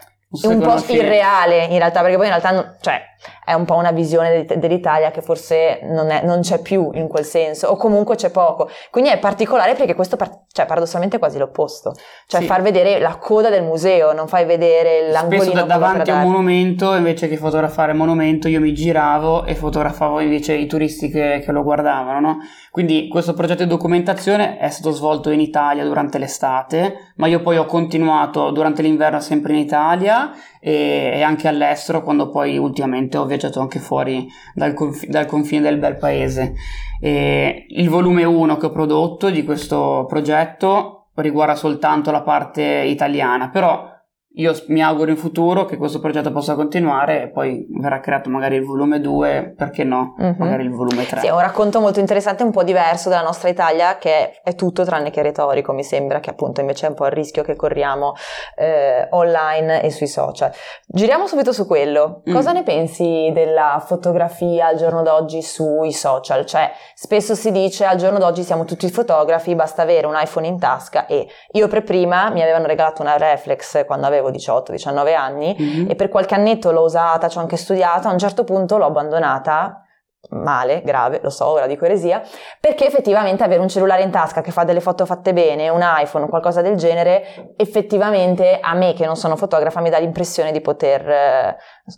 un 0.44 0.60
po' 0.60 0.76
irreale 0.90 1.66
in 1.66 1.80
realtà, 1.80 2.02
perché 2.02 2.16
poi 2.16 2.28
in 2.28 2.40
realtà 2.40 2.76
cioè, 2.82 3.02
è 3.50 3.54
un 3.54 3.66
po' 3.66 3.78
una 3.78 3.90
visione 3.90 4.46
dell'Italia 4.46 5.10
che 5.10 5.24
forse 5.24 5.80
non, 5.82 6.12
è, 6.12 6.24
non, 6.24 6.42
c'è 6.42 6.62
più 6.62 6.92
in 6.94 7.08
quel 7.08 7.26
senso, 7.26 7.66
o 7.70 7.78
comunque 7.78 8.16
c'è 8.16 8.30
poco. 8.30 8.70
Quindi 8.92 9.10
è 9.10 9.18
particolare 9.18 9.74
perché 9.74 9.96
questo, 9.96 10.18
cioè, 10.52 10.68
paradossalmente 10.68 11.16
è 11.16 11.20
quasi 11.20 11.40
l'opposto. 11.40 11.96
Cioè, 12.28 12.42
sì. 12.42 12.46
far 12.46 12.62
vedere 12.62 13.00
la 13.00 13.18
coda 13.18 13.50
del 13.50 13.64
museo, 13.64 14.14
non 14.14 14.28
fai 14.28 14.46
vedere 14.46 15.10
l'angolino. 15.10 15.46
Spesso 15.46 15.66
da, 15.66 15.74
davanti 15.80 16.12
a 16.12 16.18
un 16.18 16.30
monumento, 16.30 16.94
invece 16.94 17.28
che 17.28 17.38
fotografare 17.38 17.94
il 17.94 17.98
monumento, 17.98 18.48
io 18.48 18.60
mi 18.60 18.72
giravo 18.72 19.46
e 19.46 19.56
fotografavo 19.56 20.20
invece 20.20 20.54
i 20.54 20.68
turisti 20.68 21.10
che, 21.10 21.42
che 21.44 21.52
lo 21.52 21.64
guardavano, 21.64 22.20
no? 22.20 22.38
Quindi 22.70 23.08
questo 23.08 23.34
progetto 23.34 23.64
di 23.64 23.70
documentazione 23.70 24.60
è 24.60 24.70
stato 24.70 24.92
svolto 24.92 25.32
in 25.32 25.40
Italia 25.40 25.84
durante 25.84 26.20
l'estate, 26.20 27.14
ma 27.16 27.26
io 27.26 27.42
poi 27.42 27.58
ho 27.58 27.66
continuato 27.66 28.52
durante 28.52 28.84
l'inverno 28.84 29.20
sempre 29.20 29.54
in 29.54 29.60
Italia 29.60 30.32
e, 30.60 31.12
e 31.16 31.22
anche 31.22 31.48
all'estero, 31.48 32.04
quando 32.04 32.30
poi 32.30 32.58
ultimamente 32.58 33.18
ho 33.18 33.26
viaggiato 33.26 33.60
anche 33.60 33.80
fuori 33.80 34.28
dal, 34.54 34.74
conf- 34.74 35.06
dal 35.06 35.26
confine 35.26 35.62
del 35.62 35.78
bel 35.78 35.98
paese. 35.98 36.54
E 37.02 37.66
il 37.70 37.90
volume 37.90 38.24
1 38.24 38.58
che 38.58 38.66
ho 38.66 38.72
prodotto 38.72 39.30
di 39.30 39.44
questo 39.44 40.06
progetto 40.08 41.08
riguarda 41.16 41.56
soltanto 41.56 42.12
la 42.12 42.22
parte 42.22 42.64
italiana, 42.64 43.50
però 43.50 43.99
io 44.40 44.58
mi 44.68 44.82
auguro 44.82 45.12
in 45.12 45.18
futuro 45.18 45.66
che 45.66 45.76
questo 45.76 46.00
progetto 46.00 46.32
possa 46.32 46.56
continuare 46.56 47.24
e 47.24 47.28
poi 47.28 47.68
verrà 47.70 48.00
creato 48.00 48.30
magari 48.30 48.56
il 48.56 48.64
volume 48.64 49.02
2, 49.02 49.54
perché 49.58 49.84
no? 49.84 50.16
Uh-huh. 50.18 50.36
Magari 50.38 50.64
il 50.64 50.72
volume 50.72 51.06
3. 51.06 51.20
Sì, 51.20 51.28
è 51.28 51.32
un 51.32 51.42
racconto 51.42 51.82
molto 51.82 52.00
interessante, 52.00 52.44
un 52.44 52.52
po' 52.52 52.64
diverso 52.64 53.10
dalla 53.10 53.24
nostra 53.24 53.50
Italia, 53.50 53.98
che 53.98 54.40
è 54.42 54.56
tutto 54.56 54.86
tranne 54.86 55.10
che 55.10 55.22
retorico, 55.22 55.74
mi 55.74 55.84
sembra, 55.84 56.22
che 56.22 56.30
appunto 56.30 56.62
invece 56.62 56.86
è 56.86 56.90
un 56.90 56.96
po' 56.96 57.06
il 57.06 57.12
rischio 57.12 57.44
che 57.44 57.58
corriamo 57.58 58.14
eh, 58.56 59.08
online 59.12 59.84
e 59.84 59.92
sui 59.92 60.08
social. 60.08 60.52
Giriamo 60.88 61.28
subito 61.28 61.52
su 61.52 61.68
quello. 61.68 62.22
Mm. 62.30 62.34
Cosa 62.34 62.54
ne 62.54 62.64
pensi 62.64 63.32
della 63.34 63.84
fotografia 63.86 64.68
al 64.68 64.78
giorno 64.78 65.04
d'oggi 65.04 65.42
sui 65.42 65.92
social? 65.92 66.46
Cioè, 66.46 66.72
spesso 66.94 67.36
si 67.36 67.52
dice 67.52 67.84
al 67.84 67.98
giorno 67.98 68.20
d'oggi 68.20 68.44
siamo 68.44 68.64
tutti 68.64 68.90
fotografi, 68.90 69.54
basta 69.54 69.82
avere 69.82 70.08
un 70.08 70.16
iPhone 70.16 70.48
in 70.48 70.58
tasca 70.58 71.08
e 71.08 71.28
io 71.52 71.68
per 71.68 71.84
prima 71.84 72.30
mi 72.30 72.42
avevano 72.42 72.68
regalato 72.68 73.02
una 73.02 73.18
reflex 73.18 73.86
quando 73.86 74.08
avevo 74.08 74.29
avevo 74.30 74.64
18-19 74.66 75.16
anni 75.16 75.56
mm-hmm. 75.60 75.90
e 75.90 75.96
per 75.96 76.10
qualche 76.10 76.36
annetto 76.36 76.72
l'ho 76.72 76.84
usata, 76.84 77.28
ci 77.28 77.38
ho 77.38 77.42
anche 77.42 77.58
studiato, 77.58 78.08
a 78.08 78.12
un 78.12 78.20
certo 78.20 78.44
punto 78.44 78.78
l'ho 78.78 78.86
abbandonata 78.86 79.84
male, 80.32 80.82
grave, 80.84 81.20
lo 81.24 81.30
so, 81.30 81.48
ora 81.48 81.66
dico 81.66 81.86
eresia, 81.86 82.22
perché 82.60 82.86
effettivamente 82.86 83.44
avere 83.44 83.62
un 83.62 83.70
cellulare 83.70 84.04
in 84.04 84.12
tasca 84.12 84.42
che 84.42 84.52
fa 84.52 84.64
delle 84.64 84.82
foto 84.82 85.06
fatte 85.06 85.34
bene, 85.34 85.70
un 85.70 85.82
iPhone, 85.82 86.28
qualcosa 86.28 86.62
del 86.62 86.76
genere, 86.76 87.54
effettivamente 87.56 88.60
a 88.62 88.76
me 88.76 88.94
che 88.94 89.06
non 89.06 89.16
sono 89.16 89.36
fotografa 89.36 89.82
mi 89.82 89.90
dà 89.90 89.98
l'impressione 89.98 90.52
di 90.52 90.62
poter 90.62 91.10
eh, 91.10 91.56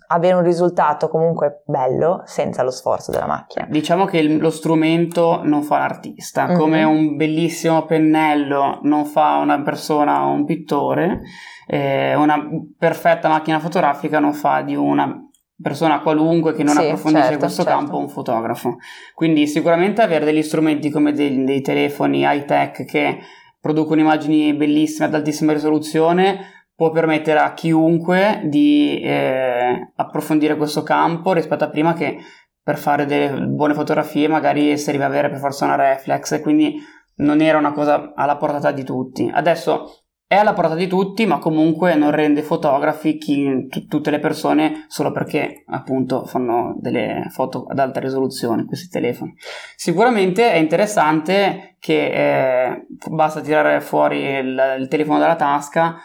avere 0.08 0.36
un 0.36 0.44
risultato 0.44 1.10
comunque 1.10 1.64
bello 1.66 2.22
senza 2.26 2.64
lo 2.64 2.72
sforzo 2.72 3.12
della 3.12 3.26
macchina. 3.26 3.66
Diciamo 3.70 4.06
che 4.06 4.20
il, 4.20 4.38
lo 4.38 4.52
strumento 4.52 5.42
non 5.44 5.64
fa 5.64 5.80
l'artista, 5.80 6.46
mm-hmm. 6.46 6.58
come 6.58 6.84
un 6.84 7.16
bellissimo 7.16 7.86
pennello 7.86 8.80
non 8.84 9.06
fa 9.06 9.38
una 9.38 9.62
persona 9.62 10.26
o 10.26 10.32
un 10.32 10.46
pittore, 10.46 11.22
eh, 11.68 12.16
una 12.16 12.38
perfetta 12.78 13.28
macchina 13.30 13.60
fotografica 13.60 14.20
non 14.20 14.34
fa 14.34 14.62
di 14.62 14.76
una 14.76 15.26
persona 15.62 16.02
qualunque 16.02 16.54
che 16.54 16.64
non 16.64 16.76
sì, 16.76 16.82
approfondisce 16.82 17.28
certo, 17.28 17.40
questo 17.40 17.64
certo. 17.64 17.78
campo 17.78 17.98
un 17.98 18.10
fotografo. 18.10 18.78
Quindi 19.14 19.48
sicuramente 19.48 20.02
avere 20.02 20.26
degli 20.26 20.42
strumenti 20.42 20.90
come 20.90 21.12
dei, 21.12 21.44
dei 21.44 21.62
telefoni 21.62 22.22
high 22.22 22.46
tech 22.46 22.86
che 22.86 23.20
producono 23.60 24.02
immagini 24.02 24.54
bellissime 24.54 25.06
ad 25.06 25.14
altissima 25.14 25.54
risoluzione 25.54 26.60
può 26.76 26.90
permettere 26.90 27.40
a 27.40 27.54
chiunque 27.54 28.42
di 28.46 29.00
eh, 29.02 29.92
approfondire 29.96 30.58
questo 30.58 30.82
campo 30.82 31.32
rispetto 31.32 31.64
a 31.64 31.70
prima 31.70 31.94
che 31.94 32.18
per 32.64 32.78
fare 32.78 33.06
delle 33.06 33.40
buone 33.48 33.76
fotografie 33.76 34.28
magari 34.28 34.76
serviva 34.80 35.06
avere 35.06 35.30
per 35.30 35.38
forza 35.38 35.66
una 35.66 35.76
reflex 35.76 36.32
e 36.32 36.42
quindi 36.42 36.82
non 37.18 37.40
era 37.40 37.60
una 37.60 37.72
cosa 37.72 38.14
alla 38.16 38.38
portata 38.38 38.72
di 38.72 38.84
tutti. 38.84 39.30
Adesso 39.32 40.01
è 40.32 40.38
alla 40.38 40.54
portata 40.54 40.76
di 40.76 40.88
tutti, 40.88 41.26
ma 41.26 41.40
comunque 41.40 41.94
non 41.96 42.12
rende 42.12 42.42
fotografi 42.42 43.18
chi, 43.18 43.68
t- 43.70 43.90
tutte 43.90 44.12
le 44.12 44.20
persone 44.20 44.86
solo 44.88 45.12
perché 45.12 45.66
appunto 45.68 46.24
fanno 46.24 46.74
delle 46.80 47.26
foto 47.32 47.66
ad 47.68 47.78
alta 47.78 48.00
risoluzione 48.00 48.64
questi 48.64 48.88
telefoni. 48.88 49.36
Sicuramente 49.76 50.50
è 50.50 50.56
interessante 50.56 51.76
che 51.80 52.06
eh, 52.14 52.86
basta 53.10 53.42
tirare 53.42 53.82
fuori 53.82 54.22
il, 54.22 54.78
il 54.80 54.88
telefono 54.88 55.20
dalla 55.20 55.36
tasca 55.36 55.98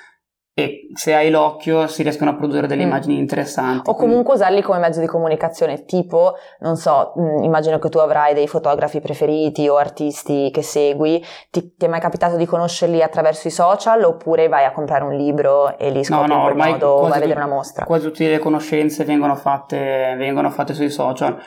e 0.58 0.88
se 0.94 1.14
hai 1.14 1.28
l'occhio 1.28 1.86
si 1.86 2.02
riescono 2.02 2.30
a 2.30 2.34
produrre 2.34 2.66
delle 2.66 2.82
mm. 2.82 2.86
immagini 2.86 3.18
interessanti. 3.18 3.90
O 3.90 3.94
comunque 3.94 4.32
usarli 4.32 4.62
come 4.62 4.78
mezzo 4.78 5.00
di 5.00 5.06
comunicazione, 5.06 5.84
tipo, 5.84 6.32
non 6.60 6.76
so, 6.76 7.12
mh, 7.14 7.20
mm, 7.20 7.42
immagino 7.42 7.78
che 7.78 7.90
tu 7.90 7.98
avrai 7.98 8.32
dei 8.32 8.48
fotografi 8.48 9.02
preferiti 9.02 9.68
o 9.68 9.76
artisti 9.76 10.48
che 10.50 10.62
segui, 10.62 11.22
ti, 11.50 11.74
ti, 11.76 11.84
è 11.84 11.88
mai 11.88 12.00
capitato 12.00 12.36
di 12.36 12.46
conoscerli 12.46 13.02
attraverso 13.02 13.48
i 13.48 13.50
social 13.50 14.02
oppure 14.04 14.48
vai 14.48 14.64
a 14.64 14.72
comprare 14.72 15.04
un 15.04 15.14
libro 15.14 15.76
e 15.76 15.90
li 15.90 16.02
scopri 16.02 16.28
no, 16.28 16.34
no, 16.34 16.48
in 16.48 16.54
quel 16.54 16.70
modo, 16.70 17.00
vai 17.02 17.18
a 17.18 17.20
vedere 17.20 17.38
una 17.38 17.54
mostra? 17.54 17.84
Quasi 17.84 18.06
tutte 18.06 18.26
le 18.26 18.38
conoscenze 18.38 19.04
vengono 19.04 19.34
fatte, 19.34 20.14
vengono 20.16 20.48
fatte 20.48 20.72
sui 20.72 20.88
social. 20.88 21.38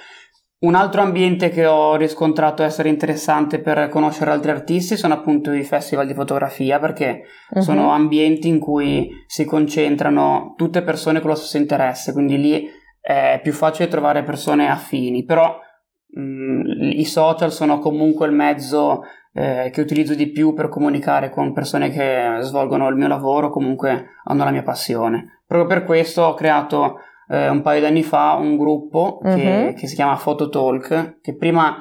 Un 0.62 0.75
altro 0.75 1.01
ambiente 1.01 1.50
che 1.50 1.66
ho 1.66 1.96
riscontrato 1.96 2.63
essere 2.63 2.89
interessante 2.89 3.62
per 3.62 3.88
conoscere 3.88 4.32
altri 4.32 4.51
artisti 4.51 4.98
sono 4.98 5.13
appunto 5.13 5.54
i 5.54 5.63
festival 5.63 6.06
di 6.06 6.13
fotografia 6.13 6.80
perché 6.80 7.22
uh-huh. 7.51 7.62
sono 7.62 7.92
ambienti 7.92 8.50
in 8.50 8.60
cui 8.60 9.10
si 9.25 9.46
concentrano 9.46 10.56
tutte 10.58 10.82
persone 10.82 11.22
con 11.22 11.30
lo 11.30 11.36
stesso 11.38 11.56
interesse, 11.56 12.12
quindi 12.12 12.38
lì 12.38 12.70
è 13.00 13.39
più 13.42 13.54
facile 13.54 13.88
trovare 13.88 14.24
persone 14.24 14.70
affini, 14.70 15.24
però 15.24 15.58
mh, 16.08 16.22
mm, 16.22 16.62
i 16.92 17.06
social 17.06 17.54
sono 17.54 17.80
comunque 17.80 18.28
il 18.28 18.34
mezzo 18.34 19.04
eh, 19.32 19.70
che 19.72 19.80
utilizzo 19.80 20.13
di 20.13 20.30
più 20.30 20.54
per 20.54 20.68
comunicare 20.68 21.30
con 21.30 21.54
persone 21.54 21.89
che 21.89 22.39
svolgono 22.42 22.89
il 22.89 22.98
mio 22.98 23.08
lavoro, 23.08 23.50
comunque 23.50 24.08
hanno 24.25 24.44
la 24.44 24.51
mia 24.51 24.63
passione. 24.63 25.44
Proprio 25.48 25.70
per 25.70 25.86
questo 25.86 26.24
ho 26.24 26.34
creato 26.34 27.00
eh, 27.29 27.48
un 27.48 27.62
paio 27.62 27.79
di 27.79 27.86
anni 27.86 28.03
fa 28.03 28.33
un 28.33 28.57
gruppo 28.57 29.19
che, 29.24 29.29
uh-huh. 29.67 29.74
che 29.74 29.88
si 29.88 29.95
chiama 29.95 30.19
Phototalk, 30.21 31.19
che 31.21 31.36
prima 31.36 31.77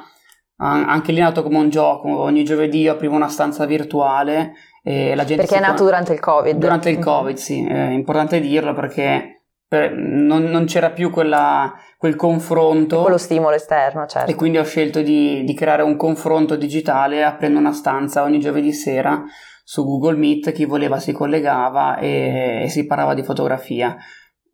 anche 0.60 1.12
lì 1.12 1.18
è 1.18 1.22
nato 1.22 1.44
come 1.44 1.58
un 1.58 1.68
gioco, 1.68 2.20
ogni 2.20 2.42
giovedì 2.42 2.80
io 2.80 2.92
aprivo 2.92 3.14
una 3.14 3.28
stanza 3.28 3.64
virtuale 3.64 4.54
e 4.82 5.14
la 5.14 5.24
gente... 5.24 5.44
Perché 5.44 5.58
è 5.58 5.66
nato 5.66 5.84
durante 5.84 6.12
il 6.12 6.20
Covid. 6.20 6.56
Durante 6.56 6.90
il 6.90 6.98
Covid, 6.98 7.36
sì, 7.36 7.64
è 7.64 7.90
importante 7.90 8.40
dirlo 8.40 8.74
perché 8.74 9.44
per, 9.68 9.92
non, 9.92 10.44
non, 10.44 10.64
c'era 10.64 10.90
più 10.90 11.10
quella, 11.10 11.74
quel 11.96 12.16
confronto. 12.16 13.02
Quello 13.02 13.18
stimolo 13.18 13.54
esterno, 13.54 14.06
certo. 14.06 14.30
E 14.30 14.34
quindi 14.34 14.58
ho 14.58 14.64
scelto 14.64 15.00
di, 15.00 15.44
di, 15.44 15.54
creare 15.54 15.82
un 15.82 15.96
confronto 15.96 16.56
digitale 16.56 17.22
aprendo 17.22 17.58
una 17.58 17.72
stanza 17.72 18.22
ogni 18.22 18.40
giovedì 18.40 18.72
sera 18.72 19.22
su 19.62 19.84
Google 19.84 20.16
Meet, 20.16 20.52
chi 20.52 20.64
voleva 20.64 20.98
si 20.98 21.12
collegava 21.12 21.98
e, 21.98 22.62
e 22.64 22.68
si 22.68 22.86
parlava 22.86 23.14
di 23.14 23.22
fotografia. 23.22 23.96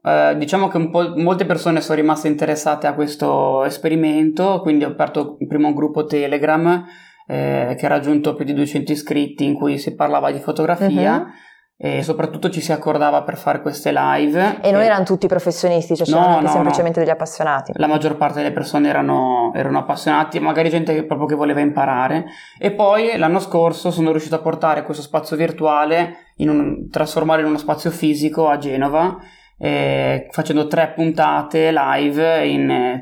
Uh, 0.04 0.36
diciamo 0.36 0.68
che 0.68 0.76
molte 1.16 1.46
persone 1.46 1.80
sono 1.80 1.98
rimaste 1.98 2.28
interessate 2.28 2.86
a 2.86 2.92
questo 2.92 3.64
esperimento, 3.64 4.60
quindi 4.60 4.84
ho 4.84 4.88
aperto 4.88 5.38
prima 5.48 5.68
un 5.68 5.74
gruppo 5.74 6.04
Telegram 6.04 6.84
eh, 7.26 7.74
che 7.78 7.86
ha 7.86 7.88
raggiunto 7.88 8.34
più 8.34 8.44
di 8.44 8.52
200 8.52 8.92
iscritti 8.92 9.46
in 9.46 9.54
cui 9.54 9.78
si 9.78 9.94
parlava 9.94 10.30
di 10.30 10.40
fotografia. 10.40 11.16
Uh-huh. 11.16 11.52
E 11.76 12.04
soprattutto 12.04 12.50
ci 12.50 12.60
si 12.60 12.70
accordava 12.70 13.24
per 13.24 13.36
fare 13.36 13.60
queste 13.60 13.92
live. 13.92 14.60
E 14.60 14.70
non 14.70 14.82
e... 14.82 14.84
erano 14.84 15.04
tutti 15.04 15.26
professionisti, 15.26 15.96
cioè 15.96 16.06
c'erano 16.06 16.36
no, 16.36 16.40
no, 16.42 16.48
semplicemente 16.48 16.98
no. 16.98 17.04
degli 17.04 17.14
appassionati. 17.14 17.72
La 17.74 17.88
maggior 17.88 18.16
parte 18.16 18.38
delle 18.38 18.52
persone 18.52 18.88
erano, 18.88 19.52
erano 19.54 19.78
appassionati, 19.78 20.38
magari 20.38 20.70
gente 20.70 20.94
che 20.94 21.04
proprio 21.04 21.26
che 21.26 21.34
voleva 21.34 21.60
imparare. 21.60 22.26
E 22.58 22.72
poi 22.72 23.16
l'anno 23.16 23.40
scorso 23.40 23.90
sono 23.90 24.12
riuscito 24.12 24.36
a 24.36 24.40
portare 24.40 24.84
questo 24.84 25.02
spazio 25.02 25.36
virtuale, 25.36 26.32
in 26.36 26.48
un, 26.48 26.88
trasformarlo 26.90 27.42
in 27.42 27.48
uno 27.48 27.58
spazio 27.58 27.90
fisico 27.90 28.48
a 28.48 28.56
Genova 28.56 29.18
eh, 29.58 30.28
facendo 30.30 30.66
tre 30.66 30.92
puntate 30.94 31.72
live 31.72 32.46
in, 32.46 32.70
eh, 32.70 33.00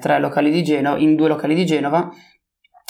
di 0.50 0.62
Genova, 0.62 0.98
in 0.98 1.14
due 1.16 1.28
locali 1.28 1.54
di 1.54 1.66
Genova. 1.66 2.10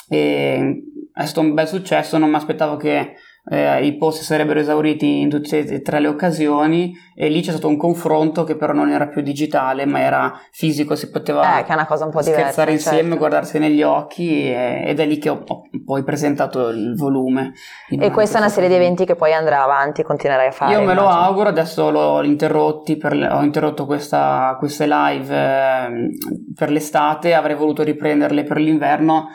E 0.08 0.82
è 1.12 1.24
stato 1.26 1.46
un 1.46 1.54
bel 1.54 1.68
successo, 1.68 2.18
non 2.18 2.30
mi 2.30 2.36
aspettavo 2.36 2.76
che 2.76 3.14
eh, 3.44 3.84
i 3.84 3.96
posti 3.96 4.22
sarebbero 4.22 4.60
esauriti 4.60 5.20
in 5.20 5.28
tutte 5.28 5.58
e 5.58 5.82
tre 5.82 5.98
le 5.98 6.06
occasioni 6.06 6.94
e 7.14 7.28
lì 7.28 7.40
c'è 7.40 7.50
stato 7.50 7.66
un 7.66 7.76
confronto 7.76 8.44
che 8.44 8.56
però 8.56 8.72
non 8.72 8.88
era 8.88 9.08
più 9.08 9.20
digitale 9.20 9.84
ma 9.84 10.00
era 10.00 10.40
fisico, 10.52 10.94
si 10.94 11.10
poteva 11.10 11.58
eh, 11.58 11.64
scherzare 11.64 12.22
diversa, 12.22 12.70
insieme, 12.70 13.00
certo. 13.02 13.16
guardarsi 13.16 13.58
negli 13.58 13.82
occhi 13.82 14.44
e, 14.44 14.84
ed 14.86 15.00
è 15.00 15.06
lì 15.06 15.18
che 15.18 15.28
ho, 15.28 15.42
ho 15.44 15.62
poi 15.84 16.04
presentato 16.04 16.68
il 16.68 16.94
volume. 16.96 17.52
E 17.88 18.10
questa 18.12 18.38
è 18.38 18.40
una 18.40 18.48
serie 18.48 18.68
di 18.68 18.76
eventi 18.76 19.04
che 19.04 19.16
poi 19.16 19.32
andrà 19.32 19.64
avanti 19.64 20.04
continuerai 20.04 20.46
a 20.46 20.52
fare. 20.52 20.72
Io 20.72 20.82
me 20.82 20.94
lo 20.94 21.08
auguro, 21.08 21.48
adesso 21.48 21.90
l'ho 21.90 22.22
interrotti 22.22 22.96
per, 22.96 23.12
ho 23.12 23.42
interrotto 23.42 23.86
questa, 23.86 24.54
queste 24.58 24.86
live 24.86 25.34
eh, 25.34 26.08
per 26.54 26.70
l'estate, 26.70 27.34
avrei 27.34 27.56
voluto 27.56 27.82
riprenderle 27.82 28.44
per 28.44 28.58
l'inverno 28.58 29.26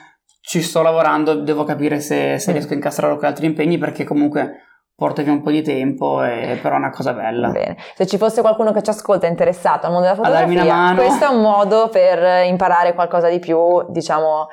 ci 0.47 0.61
sto 0.61 0.81
lavorando, 0.81 1.35
devo 1.35 1.65
capire 1.65 1.99
se, 1.99 2.39
se 2.39 2.53
riesco 2.53 2.71
a 2.71 2.75
incastrare 2.75 3.13
con 3.17 3.25
altri 3.25 3.47
impegni 3.47 3.77
perché 3.77 4.05
comunque 4.05 4.61
porta 4.95 5.21
via 5.21 5.33
un 5.33 5.41
po' 5.41 5.51
di 5.51 5.61
tempo, 5.61 6.23
e, 6.23 6.57
però 6.61 6.75
è 6.75 6.77
una 6.77 6.89
cosa 6.89 7.11
bella. 7.11 7.49
Bene. 7.49 7.75
Se 7.95 8.07
ci 8.07 8.17
fosse 8.17 8.39
qualcuno 8.39 8.71
che 8.71 8.81
ci 8.81 8.89
ascolta 8.89 9.27
interessato 9.27 9.87
al 9.87 9.91
mondo 9.91 10.07
della 10.07 10.15
fotografia, 10.15 10.93
questo 10.95 11.25
è 11.25 11.27
un 11.27 11.41
modo 11.41 11.89
per 11.89 12.45
imparare 12.45 12.93
qualcosa 12.93 13.27
di 13.27 13.39
più, 13.39 13.91
diciamo, 13.91 14.47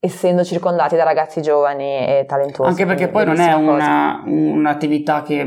essendo 0.00 0.44
circondati 0.44 0.96
da 0.96 1.04
ragazzi 1.04 1.42
giovani 1.42 1.84
e 1.84 2.24
talentuosi. 2.26 2.70
Anche 2.70 2.86
perché 2.86 3.08
poi 3.08 3.26
non 3.26 3.38
è 3.38 3.52
una, 3.52 4.22
un'attività 4.24 5.20
che 5.20 5.44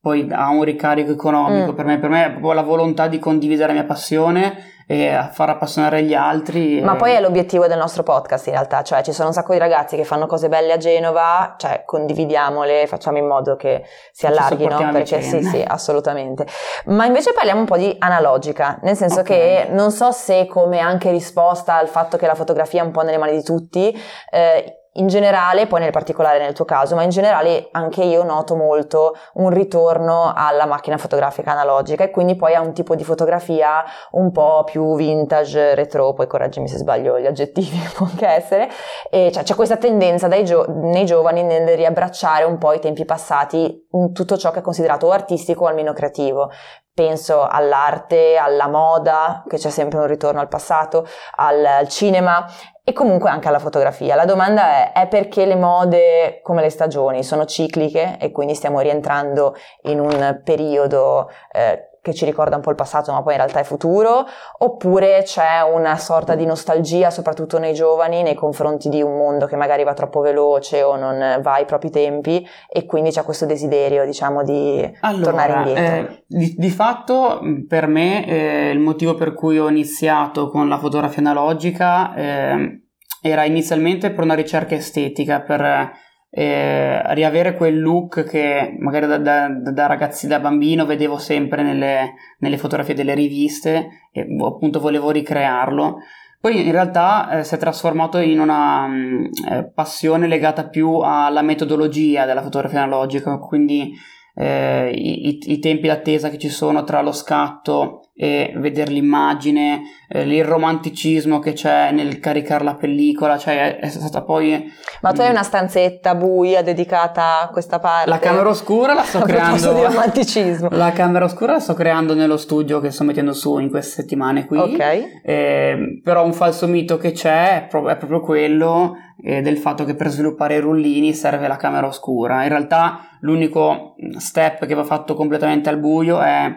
poi 0.00 0.26
ha 0.30 0.48
un 0.48 0.64
ricarico 0.64 1.12
economico 1.12 1.72
mm. 1.72 1.76
per 1.76 1.84
me, 1.84 1.98
per 1.98 2.08
me 2.08 2.24
è 2.24 2.30
proprio 2.30 2.54
la 2.54 2.62
volontà 2.62 3.06
di 3.06 3.18
condividere 3.18 3.66
la 3.66 3.80
mia 3.80 3.84
passione 3.84 4.72
e 4.86 5.08
a 5.08 5.28
far 5.28 5.50
appassionare 5.50 6.02
gli 6.02 6.14
altri. 6.14 6.80
Ma 6.80 6.94
e... 6.94 6.96
poi 6.96 7.12
è 7.12 7.20
l'obiettivo 7.20 7.66
del 7.66 7.78
nostro 7.78 8.02
podcast 8.02 8.46
in 8.46 8.52
realtà, 8.52 8.82
cioè 8.82 9.02
ci 9.02 9.12
sono 9.12 9.28
un 9.28 9.34
sacco 9.34 9.52
di 9.52 9.58
ragazzi 9.58 9.96
che 9.96 10.04
fanno 10.04 10.26
cose 10.26 10.48
belle 10.48 10.72
a 10.72 10.76
Genova, 10.76 11.54
cioè 11.56 11.82
condividiamole, 11.84 12.86
facciamo 12.86 13.18
in 13.18 13.26
modo 13.26 13.56
che 13.56 13.84
si 14.12 14.26
allarghino, 14.26 14.90
perché 14.92 15.20
sì, 15.20 15.42
sì, 15.42 15.64
assolutamente. 15.66 16.46
Ma 16.86 17.06
invece 17.06 17.32
parliamo 17.32 17.60
un 17.60 17.66
po' 17.66 17.76
di 17.76 17.94
analogica, 17.98 18.78
nel 18.82 18.96
senso 18.96 19.20
okay. 19.20 19.66
che 19.66 19.68
non 19.70 19.90
so 19.90 20.12
se 20.12 20.46
come 20.46 20.78
anche 20.78 21.10
risposta 21.10 21.76
al 21.76 21.88
fatto 21.88 22.16
che 22.16 22.26
la 22.26 22.34
fotografia 22.34 22.82
è 22.82 22.84
un 22.84 22.92
po' 22.92 23.02
nelle 23.02 23.18
mani 23.18 23.36
di 23.36 23.42
tutti, 23.42 23.96
eh, 24.30 24.83
in 24.94 25.06
generale, 25.08 25.66
poi 25.66 25.80
nel 25.80 25.90
particolare 25.90 26.38
nel 26.38 26.52
tuo 26.52 26.64
caso, 26.64 26.94
ma 26.94 27.02
in 27.02 27.10
generale 27.10 27.68
anche 27.72 28.02
io 28.04 28.22
noto 28.22 28.54
molto 28.54 29.16
un 29.34 29.50
ritorno 29.50 30.32
alla 30.34 30.66
macchina 30.66 30.98
fotografica 30.98 31.50
analogica 31.50 32.04
e 32.04 32.10
quindi 32.10 32.36
poi 32.36 32.54
a 32.54 32.60
un 32.60 32.72
tipo 32.72 32.94
di 32.94 33.04
fotografia 33.04 33.84
un 34.12 34.30
po' 34.30 34.62
più 34.64 34.94
vintage, 34.96 35.74
retro, 35.74 36.12
poi 36.12 36.26
correggimi 36.26 36.68
se 36.68 36.76
sbaglio 36.76 37.18
gli 37.18 37.26
aggettivi, 37.26 37.76
può 37.94 38.06
anche 38.06 38.26
essere, 38.26 38.68
e 39.10 39.30
cioè, 39.32 39.42
c'è 39.42 39.54
questa 39.54 39.76
tendenza 39.76 40.28
gio- 40.42 40.66
nei 40.68 41.06
giovani 41.06 41.42
nel 41.42 41.68
riabbracciare 41.76 42.44
un 42.44 42.58
po' 42.58 42.72
i 42.72 42.80
tempi 42.80 43.04
passati 43.04 43.88
in 43.92 44.12
tutto 44.12 44.36
ciò 44.36 44.50
che 44.50 44.60
è 44.60 44.62
considerato 44.62 45.06
o 45.06 45.10
artistico 45.10 45.64
o 45.64 45.66
almeno 45.66 45.92
creativo. 45.92 46.50
Penso 46.94 47.44
all'arte, 47.44 48.36
alla 48.36 48.68
moda, 48.68 49.42
che 49.48 49.56
c'è 49.56 49.70
sempre 49.70 49.98
un 49.98 50.06
ritorno 50.06 50.38
al 50.38 50.46
passato, 50.46 51.04
al, 51.36 51.64
al 51.64 51.88
cinema 51.88 52.46
e 52.84 52.92
comunque 52.92 53.30
anche 53.30 53.48
alla 53.48 53.58
fotografia. 53.58 54.14
La 54.14 54.26
domanda 54.26 54.92
è, 54.92 54.92
è 54.92 55.08
perché 55.08 55.46
le 55.46 55.56
mode 55.56 56.40
come 56.42 56.60
le 56.60 56.68
stagioni 56.68 57.24
sono 57.24 57.46
cicliche 57.46 58.18
e 58.20 58.30
quindi 58.30 58.54
stiamo 58.54 58.80
rientrando 58.80 59.56
in 59.84 59.98
un 59.98 60.42
periodo 60.44 61.30
eh, 61.50 61.88
che 62.04 62.12
ci 62.12 62.26
ricorda 62.26 62.56
un 62.56 62.60
po' 62.60 62.68
il 62.68 62.76
passato 62.76 63.12
ma 63.12 63.22
poi 63.22 63.32
in 63.32 63.38
realtà 63.38 63.60
è 63.60 63.64
futuro, 63.64 64.26
oppure 64.58 65.22
c'è 65.24 65.62
una 65.62 65.96
sorta 65.96 66.34
di 66.34 66.44
nostalgia, 66.44 67.08
soprattutto 67.08 67.58
nei 67.58 67.72
giovani, 67.72 68.22
nei 68.22 68.34
confronti 68.34 68.90
di 68.90 69.00
un 69.00 69.16
mondo 69.16 69.46
che 69.46 69.56
magari 69.56 69.84
va 69.84 69.94
troppo 69.94 70.20
veloce 70.20 70.82
o 70.82 70.96
non 70.96 71.40
va 71.40 71.54
ai 71.54 71.64
propri 71.64 71.88
tempi 71.88 72.46
e 72.68 72.84
quindi 72.84 73.10
c'è 73.10 73.22
questo 73.22 73.46
desiderio, 73.46 74.04
diciamo, 74.04 74.44
di 74.44 74.86
allora, 75.00 75.24
tornare 75.24 75.52
indietro. 75.54 76.12
Eh, 76.12 76.24
di, 76.26 76.54
di, 76.58 76.70
fatto 76.70 77.40
per 77.66 77.86
me 77.86 78.26
eh, 78.26 78.70
il 78.70 78.80
motivo 78.80 79.14
per 79.14 79.32
cui 79.32 79.58
ho 79.58 79.70
iniziato 79.70 80.50
con 80.50 80.68
la 80.68 80.76
fotografia 80.76 81.22
analogica 81.22 82.14
eh, 82.14 82.82
era 83.22 83.44
inizialmente 83.44 84.10
per 84.10 84.24
una 84.24 84.34
ricerca 84.34 84.74
estetica, 84.74 85.40
per 85.40 85.90
eh, 86.36 87.14
riavere 87.14 87.54
quel 87.54 87.80
look 87.80 88.24
che 88.24 88.74
magari 88.80 89.06
da, 89.06 89.18
da, 89.18 89.48
da, 89.48 89.86
ragazzi, 89.86 90.26
da 90.26 90.40
bambino 90.40 90.84
vedevo 90.84 91.16
sempre 91.16 91.62
nelle, 91.62 92.14
nelle, 92.38 92.58
fotografie 92.58 92.94
delle 92.94 93.14
riviste 93.14 94.08
e 94.10 94.26
appunto 94.40 94.80
volevo 94.80 95.12
ricrearlo. 95.12 95.98
Poi 96.40 96.66
in 96.66 96.72
realtà 96.72 97.38
eh, 97.38 97.44
si 97.44 97.54
è 97.54 97.58
trasformato 97.58 98.18
in 98.18 98.40
una 98.40 98.84
mh, 98.88 98.94
mm, 98.94 99.24
eh, 99.48 99.70
passione 99.72 100.26
legata 100.26 100.68
più 100.68 100.98
alla 100.98 101.42
metodologia 101.42 102.24
della 102.24 102.42
fotografia 102.42 102.82
analogica, 102.82 103.38
quindi 103.38 103.92
eh, 104.34 104.90
i, 104.92 105.38
i, 105.52 105.58
tempi 105.60 105.86
d'attesa 105.86 106.30
che 106.30 106.38
ci 106.38 106.48
sono 106.48 106.82
tra 106.82 107.00
lo 107.00 107.12
scatto 107.12 108.03
e 108.16 108.52
vedere 108.56 108.92
l'immagine, 108.92 109.82
eh, 110.08 110.22
il 110.22 110.44
romanticismo 110.44 111.40
che 111.40 111.52
c'è 111.52 111.90
nel 111.90 112.20
caricare 112.20 112.62
la 112.62 112.76
pellicola, 112.76 113.36
cioè 113.36 113.76
è, 113.76 113.80
è 113.80 113.88
stata 113.88 114.22
poi... 114.22 114.72
Ma 115.00 115.12
tu 115.12 115.20
hai 115.20 115.30
una 115.30 115.42
stanzetta 115.42 116.14
buia 116.14 116.62
dedicata 116.62 117.42
a 117.42 117.48
questa 117.48 117.80
parte? 117.80 118.08
La 118.08 118.20
camera 118.20 118.48
oscura 118.48 118.94
la 118.94 119.02
sto 119.02 119.18
creando... 119.18 119.72
di 119.72 119.82
romanticismo. 119.82 120.68
La 120.70 120.92
camera 120.92 121.24
oscura 121.24 121.54
la 121.54 121.58
sto 121.58 121.74
creando 121.74 122.14
nello 122.14 122.36
studio 122.36 122.78
che 122.78 122.92
sto 122.92 123.02
mettendo 123.02 123.32
su 123.32 123.58
in 123.58 123.68
queste 123.68 124.02
settimane 124.02 124.46
qui. 124.46 124.58
Ok. 124.58 125.20
Eh, 125.24 126.00
però 126.02 126.24
un 126.24 126.32
falso 126.32 126.68
mito 126.68 126.96
che 126.98 127.10
c'è 127.10 127.64
è, 127.64 127.66
pro- 127.66 127.88
è 127.88 127.96
proprio 127.96 128.20
quello 128.20 128.94
eh, 129.24 129.42
del 129.42 129.58
fatto 129.58 129.84
che 129.84 129.96
per 129.96 130.08
sviluppare 130.08 130.54
i 130.54 130.60
rullini 130.60 131.12
serve 131.14 131.48
la 131.48 131.56
camera 131.56 131.88
oscura. 131.88 132.44
In 132.44 132.48
realtà 132.48 133.00
l'unico 133.22 133.96
step 134.18 134.66
che 134.66 134.74
va 134.74 134.84
fatto 134.84 135.14
completamente 135.14 135.68
al 135.68 135.80
buio 135.80 136.20
è 136.20 136.52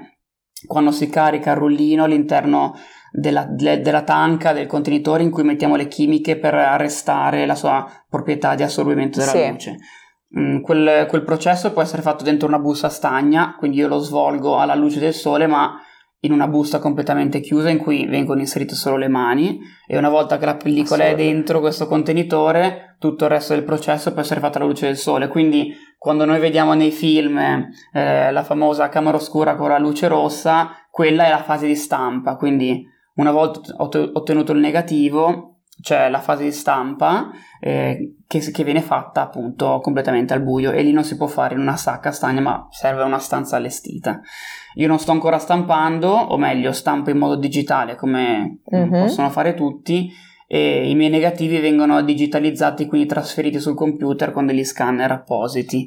quando 0.66 0.92
si 0.92 1.08
carica 1.10 1.52
il 1.52 1.58
rullino 1.58 2.06
all'interno 2.06 2.76
della, 3.12 3.46
della, 3.46 4.04
tanca 4.04 4.54
del 4.54 4.68
contenitore 4.68 5.24
in 5.24 5.32
cui 5.32 5.44
mettiamo 5.44 5.76
le 5.76 5.88
chimiche 5.88 6.38
per 6.38 6.54
arrestare 6.54 7.46
la 7.46 7.56
sua 7.56 7.86
proprietà 8.10 8.56
di 8.56 8.64
assorbimento 8.64 9.20
della 9.20 9.32
sì. 9.32 9.48
luce. 9.50 9.78
Mm, 10.38 10.62
quel, 10.62 11.06
quel, 11.08 11.24
processo 11.24 11.72
può 11.72 11.82
essere 11.82 12.02
fatto 12.02 12.24
dentro 12.24 12.48
una 12.48 12.60
busta 12.60 12.90
stagna, 12.90 13.56
quindi 13.58 13.78
io 13.78 13.88
lo 13.88 14.00
svolgo 14.00 14.58
alla 14.58 14.76
luce 14.76 15.00
del 15.00 15.14
sole, 15.14 15.48
ma 15.48 15.80
in 16.22 16.32
una 16.32 16.48
busta 16.48 16.80
completamente 16.80 17.40
chiusa 17.42 17.70
in 17.70 17.78
cui 17.78 18.08
vengono 18.08 18.40
inserite 18.40 18.74
solo 18.74 18.98
le 18.98 19.08
mani 19.08 19.60
e 19.88 19.98
una 19.98 20.10
volta 20.10 20.38
che 20.38 20.46
la 20.46 20.56
pellicola 20.56 21.06
è 21.06 21.16
dentro 21.16 21.60
questo 21.60 21.88
contenitore, 21.88 22.96
tutto 23.00 23.26
il 23.26 23.30
resto 23.30 23.54
del 23.54 23.64
processo 23.64 24.12
può 24.12 24.22
essere 24.22 24.40
fatto 24.40 24.58
alla 24.58 24.68
luce 24.68 24.88
del 24.88 24.98
sole. 24.98 25.28
Quindi 25.28 25.76
quando 25.98 26.26
noi 26.26 26.40
vediamo 26.40 26.74
nei 26.74 26.92
film 26.92 27.38
eh, 27.38 28.32
la 28.32 28.44
famosa 28.44 28.90
camera 28.90 29.18
oscura 29.18 29.56
con 29.56 29.70
la 29.70 29.78
luce 29.78 30.08
rossa, 30.08 30.72
quella 30.90 31.28
è 31.28 31.30
la 31.30 31.44
fase 31.44 31.68
di 31.68 31.76
stampa. 31.76 32.36
Quindi 32.36 32.84
una 33.16 33.32
volta 33.32 33.62
ottenuto 33.78 34.52
il 34.52 34.60
negativo, 34.60 35.57
c'è 35.80 36.10
la 36.10 36.20
fase 36.20 36.44
di 36.44 36.52
stampa 36.52 37.30
eh, 37.60 38.16
che, 38.28 38.40
che, 38.40 38.64
viene 38.64 38.82
fatta 38.82 39.22
appunto 39.22 39.80
completamente 39.82 40.34
al 40.34 40.42
buio 40.42 40.72
e 40.72 40.82
lì 40.82 40.92
non 40.92 41.04
si 41.04 41.16
può 41.18 41.28
fare 41.28 41.54
in 41.54 41.62
una 41.62 41.78
sacca 41.78 42.12
stagna 42.12 42.42
ma 42.42 42.68
serve 42.72 43.04
una 43.04 43.20
stanza 43.20 43.58
allestita. 43.58 44.20
Io 44.76 44.88
non 44.88 45.00
sto 45.00 45.12
ancora 45.12 45.40
stampando, 45.40 46.10
o 46.10 46.38
meglio 46.38 46.72
stampo 46.72 47.10
in 47.10 47.18
modo 47.18 47.36
digitale 47.36 47.96
come 47.96 48.60
mm-hmm. 48.74 48.90
possono 48.90 49.30
fare 49.30 49.54
tutti 49.54 50.12
e 50.48 50.90
i 50.90 50.96
miei 50.96 51.10
negativi 51.10 51.60
vengono 51.60 52.02
digitalizzati 52.02 52.86
quindi 52.86 53.08
trasferiti 53.08 53.60
sul 53.60 53.76
computer 53.76 54.32
con 54.32 54.46
degli 54.46 54.64
scanner 54.64 55.12
appositi 55.12 55.86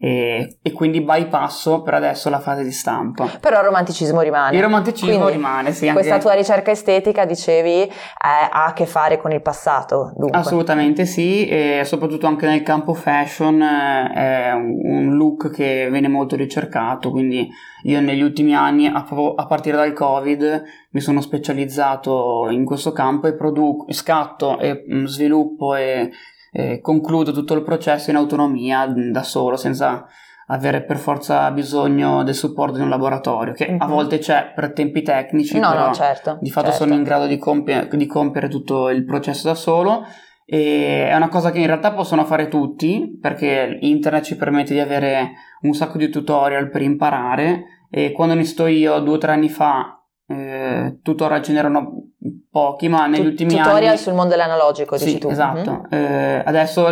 e, 0.00 0.58
e, 0.62 0.72
quindi 0.72 1.00
bypasso 1.00 1.82
per 1.82 1.94
adesso 1.94 2.30
la 2.30 2.38
fase 2.38 2.62
di 2.62 2.70
stampa. 2.70 3.28
Però 3.40 3.58
il 3.58 3.64
romanticismo 3.64 4.20
rimane. 4.20 4.54
Il 4.54 4.62
romanticismo 4.62 5.10
quindi 5.10 5.32
rimane, 5.32 5.72
sì. 5.72 5.88
Anche... 5.88 6.02
Questa 6.02 6.18
tua 6.18 6.34
ricerca 6.34 6.70
estetica, 6.70 7.24
dicevi, 7.24 7.82
eh, 7.82 7.90
ha 8.20 8.66
a 8.66 8.72
che 8.74 8.86
fare 8.86 9.18
con 9.18 9.32
il 9.32 9.42
passato, 9.42 10.12
dunque. 10.16 10.38
Assolutamente 10.38 11.04
sì, 11.04 11.48
e 11.48 11.82
soprattutto 11.84 12.28
anche 12.28 12.46
nel 12.46 12.62
campo 12.62 12.94
fashion 12.94 13.60
eh, 13.60 14.12
è 14.12 14.52
un 14.52 15.16
look 15.16 15.50
che 15.50 15.88
viene 15.90 16.06
molto 16.06 16.36
ricercato, 16.36 17.10
quindi 17.10 17.48
io 17.82 18.00
negli 18.00 18.22
ultimi 18.22 18.54
anni, 18.54 18.86
a, 18.86 19.04
a 19.34 19.46
partire 19.46 19.76
dal 19.76 19.92
Covid, 19.92 20.62
mi 20.90 21.00
sono 21.00 21.20
specializzato 21.20 22.46
in 22.50 22.64
questo 22.64 22.92
campo 22.92 23.26
e 23.26 23.34
produco, 23.34 23.92
scatto 23.92 24.60
e 24.60 24.84
mh, 24.86 24.96
mm, 24.96 25.04
sviluppo 25.06 25.74
e 25.74 26.10
eh, 26.50 26.80
concludo 26.80 27.32
tutto 27.32 27.54
il 27.54 27.62
processo 27.62 28.10
in 28.10 28.16
autonomia 28.16 28.86
da 28.86 29.22
solo, 29.22 29.56
senza 29.56 30.06
avere 30.48 30.82
per 30.82 30.96
forza 30.96 31.50
bisogno 31.50 32.22
del 32.22 32.34
supporto 32.34 32.76
di 32.76 32.82
un 32.82 32.88
laboratorio, 32.88 33.52
che 33.52 33.66
mm-hmm. 33.66 33.80
a 33.80 33.86
mhm. 33.86 33.92
volte 33.92 34.18
c'è 34.18 34.52
per 34.54 34.72
tempi 34.72 35.02
tecnici, 35.02 35.58
no, 35.58 35.70
però 35.70 35.86
no, 35.86 35.94
certo, 35.94 36.38
di 36.40 36.50
fatto 36.50 36.70
certo. 36.70 36.84
sono 36.84 36.94
in 36.94 37.02
grado 37.02 37.26
di, 37.26 37.38
compie- 37.38 37.88
di 37.90 38.06
compiere 38.06 38.48
tutto 38.48 38.88
il 38.88 39.04
processo 39.04 39.48
da 39.48 39.54
solo. 39.54 40.04
E 40.50 41.06
è 41.06 41.14
una 41.14 41.28
cosa 41.28 41.50
che 41.50 41.58
in 41.58 41.66
realtà 41.66 41.92
possono 41.92 42.24
fare 42.24 42.48
tutti 42.48 43.18
perché 43.20 43.76
internet 43.82 44.24
ci 44.24 44.34
permette 44.34 44.72
di 44.72 44.80
avere 44.80 45.32
un 45.60 45.74
sacco 45.74 45.98
di 45.98 46.08
tutorial 46.08 46.70
per 46.70 46.80
imparare 46.80 47.64
e 47.90 48.12
quando 48.12 48.32
ne 48.32 48.44
sto 48.44 48.64
io 48.66 48.98
due 49.00 49.16
o 49.16 49.18
tre 49.18 49.32
anni 49.32 49.50
fa 49.50 49.98
eh, 50.26 51.00
tuttora 51.02 51.42
ce 51.42 51.52
n'erano 51.52 52.12
pochi, 52.58 52.88
ma 52.88 53.06
negli 53.06 53.20
tu- 53.20 53.26
ultimi 53.28 53.50
tutorial 53.50 53.66
anni... 53.66 53.78
Tutorial 53.78 53.98
sul 53.98 54.14
mondo 54.14 54.30
dell'analogico, 54.30 54.96
dici 54.96 55.10
sì, 55.10 55.18
tu. 55.18 55.28
esatto. 55.28 55.86
Mm-hmm. 55.92 56.04
Eh, 56.04 56.42
adesso 56.44 56.88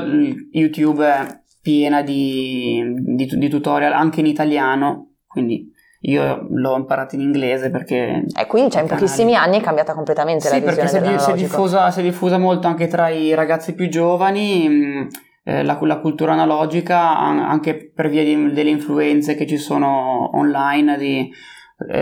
YouTube 0.52 1.04
è 1.04 1.40
piena 1.60 2.02
di, 2.02 2.82
di, 3.04 3.26
di, 3.26 3.48
tutorial 3.48 3.92
anche 3.92 4.20
in 4.20 4.26
italiano, 4.26 5.14
quindi 5.26 5.72
io 6.02 6.46
l'ho 6.48 6.76
imparato 6.76 7.16
in 7.16 7.22
inglese 7.22 7.70
perché... 7.70 8.24
E 8.38 8.46
quindi 8.46 8.70
cioè, 8.70 8.82
in 8.82 8.88
pochissimi 8.88 9.34
anni 9.34 9.58
è 9.58 9.60
cambiata 9.60 9.92
completamente 9.94 10.46
sì, 10.46 10.60
la 10.60 10.70
visione 10.70 10.88
Sì, 10.88 10.94
perché 10.94 11.18
si 11.18 11.30
è, 11.30 11.34
diffusa, 11.34 11.90
si 11.90 12.00
è 12.00 12.02
diffusa 12.02 12.38
molto 12.38 12.68
anche 12.68 12.86
tra 12.86 13.08
i 13.08 13.34
ragazzi 13.34 13.74
più 13.74 13.88
giovani... 13.88 14.68
Mh, 14.68 15.08
eh, 15.48 15.62
la, 15.62 15.78
la, 15.80 16.00
cultura 16.00 16.32
analogica 16.32 17.16
anche 17.16 17.92
per 17.94 18.08
via 18.08 18.24
di, 18.24 18.52
delle 18.52 18.68
influenze 18.68 19.36
che 19.36 19.46
ci 19.46 19.58
sono 19.58 20.36
online 20.36 20.98
di 20.98 21.20
eh, 21.20 21.30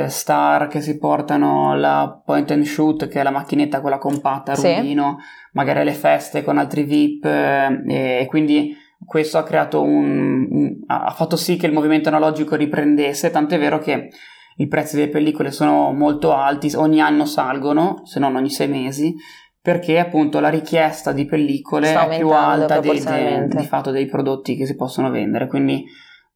star 0.07 0.69
che 0.69 0.81
si 0.81 0.99
portano 0.99 1.77
la 1.77 2.21
point 2.25 2.51
and 2.53 2.63
shoot, 2.63 3.09
che 3.09 3.21
è 3.21 3.23
la 3.23 3.31
macchinetta 3.31 3.81
quella 3.81 3.99
compatta, 3.99 4.53
a 4.53 4.55
rullino, 4.55 5.17
sì. 5.19 5.25
magari 5.53 5.81
alle 5.81 5.93
feste 5.93 6.45
con 6.45 6.59
altri 6.59 6.85
VIP, 6.85 7.25
eh, 7.25 8.21
e 8.21 8.27
quindi 8.29 8.77
questo 9.05 9.39
ha 9.39 9.43
creato 9.43 9.83
un, 9.83 10.47
un, 10.49 10.77
ha 10.87 11.11
fatto 11.11 11.37
sì 11.37 11.57
che 11.57 11.67
il 11.67 11.73
movimento 11.73 12.09
analogico 12.09 12.55
riprendesse, 12.55 13.31
tant'è 13.31 13.59
vero 13.59 13.79
che 13.79 14.11
i 14.57 14.69
prezzi 14.69 14.97
delle 14.97 15.11
pellicole 15.11 15.51
sono 15.51 15.93
molto 15.93 16.33
alti, 16.33 16.73
ogni 16.77 17.01
anno 17.01 17.25
salgono, 17.25 18.03
se 18.05 18.21
non 18.21 18.37
ogni 18.37 18.51
sei 18.51 18.69
mesi, 18.69 19.15
perché 19.61 19.99
appunto 19.99 20.39
la 20.41 20.51
richiesta 20.51 21.13
di 21.13 21.25
pellicole 21.25 21.93
è 21.93 22.17
più 22.19 22.31
alta 22.31 22.79
dei, 22.79 23.03
dei, 23.03 23.49
di 23.49 23.65
fatto 23.65 23.91
dei 23.91 24.07
prodotti 24.07 24.55
che 24.57 24.67
si 24.67 24.77
possono 24.77 25.11
vendere, 25.11 25.49
quindi 25.49 25.85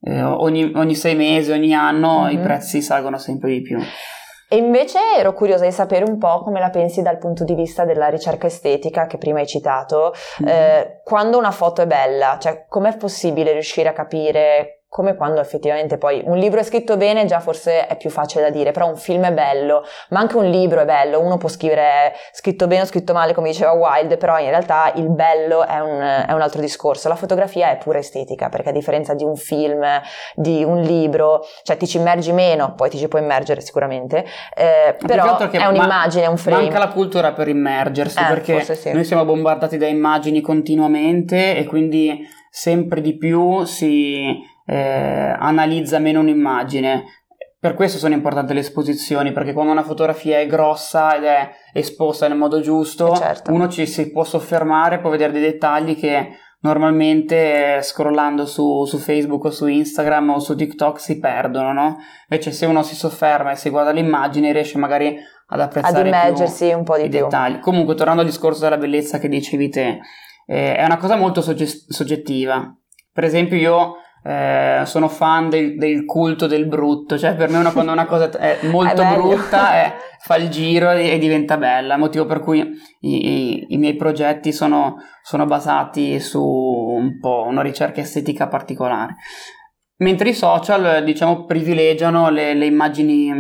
eh, 0.01 0.23
ogni, 0.23 0.71
ogni, 0.75 0.95
sei 0.95 1.15
mesi, 1.15 1.51
ogni 1.51 1.75
anno 1.75 2.21
mm-hmm. 2.21 2.33
i 2.33 2.37
mhm. 2.37 2.43
prezzi 2.43 2.83
salgono 2.83 3.19
sempre 3.19 3.51
di 3.51 3.63
più. 3.63 3.79
E 4.51 4.57
invece 4.57 4.99
ero 5.19 5.35
curiosa 5.35 5.67
di 5.67 5.73
sapere 5.73 6.05
un 6.09 6.17
po' 6.17 6.43
come 6.43 6.59
la 6.59 6.71
pensi 6.71 7.03
dal 7.03 7.19
punto 7.19 7.45
di 7.45 7.55
vista 7.55 7.85
della 7.85 8.09
ricerca 8.09 8.47
estetica 8.47 9.07
che 9.07 9.19
prima 9.19 9.41
hai 9.41 9.47
citato. 9.47 10.15
Mm-hmm. 10.43 10.53
Eh, 10.55 11.01
quando 11.05 11.37
una 11.37 11.51
foto 11.51 11.83
è 11.83 11.87
bella, 11.87 12.39
cioè 12.41 12.65
com'è 12.67 12.97
possibile 12.97 13.53
riuscire 13.53 13.91
a 13.91 13.93
capire 13.93 14.78
come 14.89 15.15
quando 15.17 15.41
effettivamente 15.41 15.99
poi 15.99 16.23
un 16.25 16.39
libro 16.39 16.61
è 16.61 16.63
scritto 16.63 16.97
bene 16.97 17.27
già 17.27 17.41
forse 17.41 17.87
è 17.87 17.97
più 17.99 18.09
facile 18.09 18.45
da 18.45 18.51
dire, 18.51 18.71
però 18.73 18.89
un 18.89 18.97
film 18.97 19.25
è 19.25 19.33
bello, 19.33 19.85
ma 20.11 20.21
anche 20.21 20.37
un 20.37 20.47
libro 20.47 20.81
è 20.81 20.87
bello, 20.87 21.21
uno 21.21 21.37
può 21.37 21.49
scrivere 21.49 22.15
scritto 22.33 22.67
bene 22.67 22.83
o 22.83 22.87
scritto 22.87 23.13
male 23.13 23.35
come 23.35 23.51
diceva 23.51 23.73
Wilde, 23.73 24.17
però 24.17 24.39
in 24.39 24.49
realtà 24.49 24.91
il 24.95 25.11
bello 25.11 25.67
è 25.67 25.79
un, 25.79 26.25
è 26.27 26.33
un 26.33 26.41
altro 26.41 26.61
discorso, 26.63 27.09
la 27.09 27.17
fotografia 27.17 27.71
è 27.71 27.77
pura 27.77 27.99
estetica 27.99 28.49
perché 28.49 28.71
a 28.71 28.73
differenza 28.73 29.13
di 29.13 29.25
un 29.25 29.37
film, 29.37 29.85
di 30.35 30.65
un 30.65 30.81
libro, 30.81 31.45
cioè 31.63 31.77
ti 31.77 31.87
ci 31.87 31.99
immergi 31.99 32.33
meno, 32.33 32.75
poi 32.75 32.89
ti 32.89 32.97
ci 32.97 33.09
puoi 33.09 33.21
immergere 33.23 33.61
sicuramente, 33.61 34.25
eh, 34.55 34.97
però 35.07 35.37
è 35.37 35.67
un'immagine, 35.67 36.25
è 36.25 36.29
un 36.29 36.39
frame. 36.39 36.63
Manca 36.63 36.79
la 36.79 36.89
cultura 36.89 37.33
per 37.33 37.49
immergersi 37.49 38.19
eh, 38.19 38.27
perché 38.27 38.75
sì. 38.75 38.93
noi 38.93 39.05
siamo 39.05 39.27
bombardati 39.27 39.77
da 39.77 39.87
immagini 39.87 40.41
continuamente 40.41 41.57
e 41.57 41.65
quindi 41.65 42.27
sempre 42.51 43.03
di 43.03 43.17
più 43.17 43.65
si 43.65 44.57
eh, 44.69 45.35
analizza 45.39 45.99
meno 45.99 46.21
un'immagine. 46.21 47.05
Per 47.59 47.75
questo 47.75 47.99
sono 47.99 48.15
importanti 48.15 48.53
le 48.53 48.61
esposizioni, 48.61 49.33
perché 49.33 49.53
quando 49.53 49.73
una 49.73 49.83
fotografia 49.83 50.39
è 50.39 50.47
grossa 50.47 51.17
ed 51.17 51.25
è 51.25 51.51
esposta 51.73 52.29
nel 52.29 52.37
modo 52.37 52.61
giusto, 52.61 53.15
eh, 53.15 53.17
certo. 53.17 53.53
uno 53.53 53.69
ci 53.69 53.87
si 53.87 54.13
può 54.13 54.23
soffermare, 54.23 55.01
può 55.01 55.11
vedere 55.11 55.33
dei 55.33 55.41
dettagli 55.41 55.97
che 55.97 56.37
normalmente 56.61 57.81
scrollando 57.83 58.45
su, 58.45 58.85
su, 58.85 58.99
Facebook 58.99 59.45
o 59.45 59.51
su 59.51 59.67
Instagram 59.67 60.31
o 60.31 60.39
su 60.39 60.55
TikTok 60.55 61.01
si 61.01 61.19
perdono, 61.19 61.73
no? 61.73 61.97
Invece 62.29 62.53
se 62.53 62.67
uno 62.67 62.83
si 62.83 62.95
sofferma 62.95 63.53
e 63.53 63.57
si 63.57 63.71
guarda 63.71 63.91
l'immagine 63.91 64.53
riesce 64.53 64.79
magari 64.79 65.17
ad 65.47 65.61
apprezzare 65.61 66.01
ad 66.01 66.07
immergersi 66.07 66.73
un 66.73 66.85
po' 66.85 66.97
di 66.97 67.07
i 67.07 67.09
più. 67.09 67.21
dettagli. 67.21 67.59
Comunque, 67.59 67.95
tornando 67.95 68.21
al 68.21 68.29
discorso 68.29 68.63
della 68.63 68.77
bellezza 68.77 69.19
che 69.19 69.29
dicevi 69.29 69.69
te, 69.71 69.99
eh, 70.47 70.77
è 70.77 70.85
una 70.85 70.99
cosa 70.99 71.17
molto 71.17 71.41
sogge- 71.41 71.87
soggettiva. 71.89 72.73
Per 73.13 73.25
esempio 73.25 73.57
io 73.57 73.95
eh, 74.23 74.83
sono 74.85 75.09
fan 75.09 75.49
del, 75.49 75.77
del, 75.77 76.05
culto 76.05 76.47
del 76.47 76.67
brutto, 76.67 77.17
cioè 77.17 77.35
per 77.35 77.49
me 77.51 77.59
una, 77.59 77.73
quando 77.73 77.93
una 77.93 78.07
cosa 78.07 78.31
è 78.31 78.59
molto 78.69 79.03
è 79.03 79.15
brutta 79.15 79.75
è, 79.75 79.97
fa 80.21 80.37
il 80.37 80.49
giro 80.49 80.91
e, 80.91 81.11
e, 81.11 81.19
diventa 81.19 81.57
bella, 81.57 81.97
motivo 81.97 82.27
per 82.27 82.41
cui 82.41 82.61
i, 83.01 83.27
i, 83.27 83.67
i 83.69 83.77
miei 83.79 83.97
progetti 83.97 84.53
sono, 84.53 84.97
sono, 85.23 85.47
basati 85.47 86.21
su 86.21 86.43
un 86.43 87.19
po' 87.21 87.45
una 87.47 87.63
ricerca 87.63 88.01
estetica 88.01 88.49
particolare. 88.49 89.17
Mentre 89.99 90.29
i 90.29 90.35
social, 90.35 91.03
diciamo, 91.05 91.45
privilegiano 91.45 92.31
le, 92.31 92.55
le, 92.55 92.67
immagini, 92.67 93.33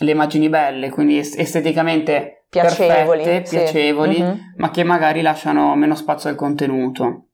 le 0.00 0.10
immagini 0.10 0.48
belle, 0.48 0.90
quindi 0.90 1.18
esteticamente 1.18 2.46
piacevoli, 2.50 3.22
perfette, 3.22 3.46
sì. 3.46 3.56
piacevoli 3.56 4.20
mm-hmm. 4.20 4.38
ma 4.56 4.70
che 4.70 4.82
magari 4.82 5.22
lasciano 5.22 5.74
meno 5.76 5.94
spazio 5.94 6.28
al 6.28 6.36
contenuto. 6.36 7.26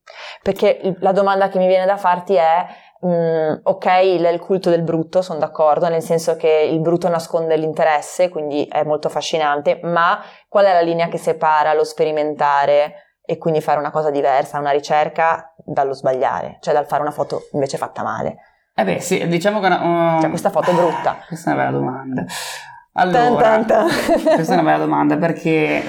Perché 0.42 0.96
la 1.00 1.12
domanda 1.12 1.48
che 1.48 1.59
mi 1.59 1.66
viene 1.66 1.87
da 1.87 1.96
farti 1.96 2.35
è 2.35 2.66
Mm, 3.04 3.56
ok, 3.62 3.87
il, 4.02 4.24
il, 4.32 4.40
culto 4.40 4.70
del 4.70 4.82
brutto, 4.82 5.20
sono 5.20 5.38
d'accordo, 5.38 5.88
nel 5.88 6.02
senso 6.02 6.37
che 6.37 6.68
il 6.70 6.80
brutto 6.80 7.09
nasconde 7.09 7.56
l'interesse, 7.56 8.30
quindi 8.30 8.64
è 8.64 8.85
molto 8.85 9.09
affascinante, 9.09 9.80
ma 9.82 10.18
qual 10.48 10.64
è 10.64 10.72
la 10.72 10.80
linea 10.80 11.09
che 11.09 11.18
separa 11.18 11.74
lo 11.74 11.85
sperimentare 11.85 13.18
e 13.22 13.37
quindi 13.37 13.61
fare 13.61 13.78
una 13.78 13.90
cosa 13.90 14.11
diversa, 14.11 14.59
una 14.59 14.70
ricerca, 14.70 15.52
dallo 15.56 15.92
sbagliare, 15.92 16.59
cioè 16.61 16.72
dal 16.72 16.87
fare 16.87 17.02
una 17.02 17.11
foto 17.11 17.48
invece 17.52 17.76
fatta 17.76 18.02
male? 18.02 18.37
Eh 18.74 18.85
beh, 18.85 19.00
sì, 19.00 19.26
diciamo 19.26 19.61
che... 19.61 19.66
Uh, 19.66 20.20
cioè, 20.20 20.28
questa 20.28 20.50
foto 20.50 20.70
è 20.70 20.74
brutta. 20.74 21.16
Questa 21.26 21.50
è 21.50 21.54
una 21.54 21.64
bella 21.64 21.76
domanda. 21.78 22.24
Allora, 22.98 23.18
tan, 23.18 23.66
tan, 23.66 23.66
tan. 23.66 24.22
questa 24.35 24.54
è 24.54 24.59
una 24.59 24.70
bella 24.70 24.85
domanda 24.85 25.18
perché 25.18 25.82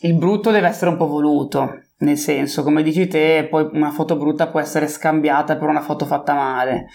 il 0.00 0.14
brutto 0.14 0.50
deve 0.50 0.66
essere 0.66 0.90
un 0.90 0.96
po' 0.96 1.06
voluto 1.06 1.82
nel 2.00 2.16
senso, 2.16 2.62
come 2.62 2.82
dici 2.82 3.06
te, 3.06 3.46
poi 3.50 3.68
una 3.72 3.90
foto 3.90 4.16
brutta 4.16 4.48
può 4.48 4.60
essere 4.60 4.88
scambiata 4.88 5.56
per 5.56 5.68
una 5.68 5.80
foto 5.80 6.06
fatta 6.06 6.34
male. 6.34 6.86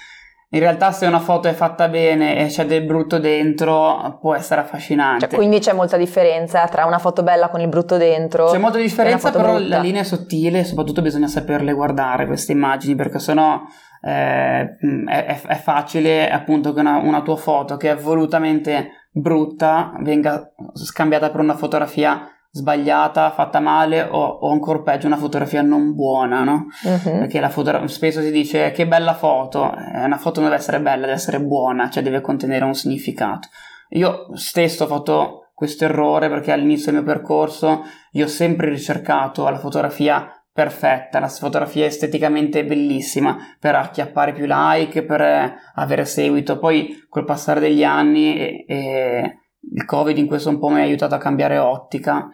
In 0.49 0.59
realtà 0.59 0.91
se 0.91 1.05
una 1.05 1.19
foto 1.19 1.47
è 1.47 1.53
fatta 1.53 1.89
bene 1.89 2.37
e 2.37 2.45
c'è 2.45 2.65
del 2.65 2.85
brutto 2.85 3.19
dentro 3.19 4.17
può 4.21 4.35
essere 4.35 4.61
affascinante. 4.61 5.27
Cioè, 5.27 5.35
quindi 5.35 5.59
c'è 5.59 5.73
molta 5.73 5.97
differenza 5.97 6.65
tra 6.67 6.85
una 6.85 6.99
foto 6.99 7.23
bella 7.23 7.49
con 7.49 7.59
il 7.59 7.67
brutto 7.67 7.97
dentro. 7.97 8.45
C'è 8.45 8.57
molta 8.57 8.77
differenza, 8.77 9.31
però 9.31 9.55
brutta. 9.55 9.75
la 9.75 9.81
linea 9.81 10.01
è 10.01 10.05
sottile 10.05 10.59
e 10.59 10.63
soprattutto 10.63 11.01
bisogna 11.01 11.27
saperle 11.27 11.73
guardare 11.73 12.25
queste 12.25 12.53
immagini 12.53 12.95
perché 12.95 13.19
sennò 13.19 13.63
eh, 14.01 14.77
è, 15.07 15.41
è, 15.47 15.55
facile 15.55 16.29
appunto 16.29 16.73
che 16.73 16.79
una, 16.79 16.97
una 16.97 17.21
tua 17.21 17.35
foto 17.35 17.75
che 17.75 17.91
è 17.91 17.95
volutamente 17.95 19.07
brutta 19.11 19.93
venga 19.99 20.53
scambiata 20.73 21.31
per 21.31 21.41
una 21.41 21.55
fotografia 21.55 22.29
sbagliata, 22.55 23.31
fatta 23.31 23.59
male 23.59 24.01
o, 24.01 24.17
o 24.17 24.49
ancora 24.49 24.79
peggio 24.79 25.07
una 25.07 25.17
fotografia 25.17 25.61
non 25.61 25.93
buona, 25.93 26.45
no? 26.45 26.67
Uh-huh. 26.83 27.19
Perché 27.19 27.41
la 27.41 27.49
foto, 27.49 27.85
spesso 27.87 28.21
si 28.21 28.31
dice 28.31 28.71
che 28.71 28.87
bella 28.87 29.13
foto, 29.13 29.75
eh, 29.75 30.05
una 30.05 30.17
foto 30.17 30.39
non 30.39 30.49
deve 30.49 30.61
essere 30.61 30.79
bella, 30.79 31.01
deve 31.01 31.11
essere 31.11 31.41
buona, 31.41 31.89
cioè 31.89 32.01
deve 32.01 32.21
contenere 32.21 32.63
un 32.63 32.73
significato. 32.73 33.49
Io 33.89 34.27
stesso 34.35 34.85
ho 34.85 34.87
fatto 34.87 35.49
questo 35.53 35.83
errore 35.83 36.29
perché 36.29 36.53
all'inizio 36.53 36.93
del 36.93 37.03
mio 37.03 37.13
percorso 37.13 37.83
io 38.11 38.23
ho 38.23 38.29
sempre 38.29 38.69
ricercato 38.69 39.49
la 39.49 39.59
fotografia 39.59 40.29
perfetta, 40.53 41.19
la 41.19 41.27
fotografia 41.27 41.85
esteticamente 41.85 42.63
bellissima 42.63 43.37
per 43.59 43.75
acchiappare 43.75 44.31
più 44.31 44.45
like, 44.47 45.03
per 45.03 45.19
eh, 45.19 45.55
avere 45.75 46.05
seguito. 46.05 46.57
Poi 46.57 47.05
col 47.09 47.25
passare 47.25 47.59
degli 47.59 47.83
anni 47.83 48.37
e, 48.37 48.65
e 48.65 49.39
il 49.73 49.85
Covid 49.85 50.17
in 50.17 50.27
questo 50.27 50.49
un 50.49 50.59
po' 50.59 50.69
mi 50.69 50.79
ha 50.79 50.83
aiutato 50.83 51.15
a 51.15 51.19
cambiare 51.19 51.57
ottica 51.57 52.29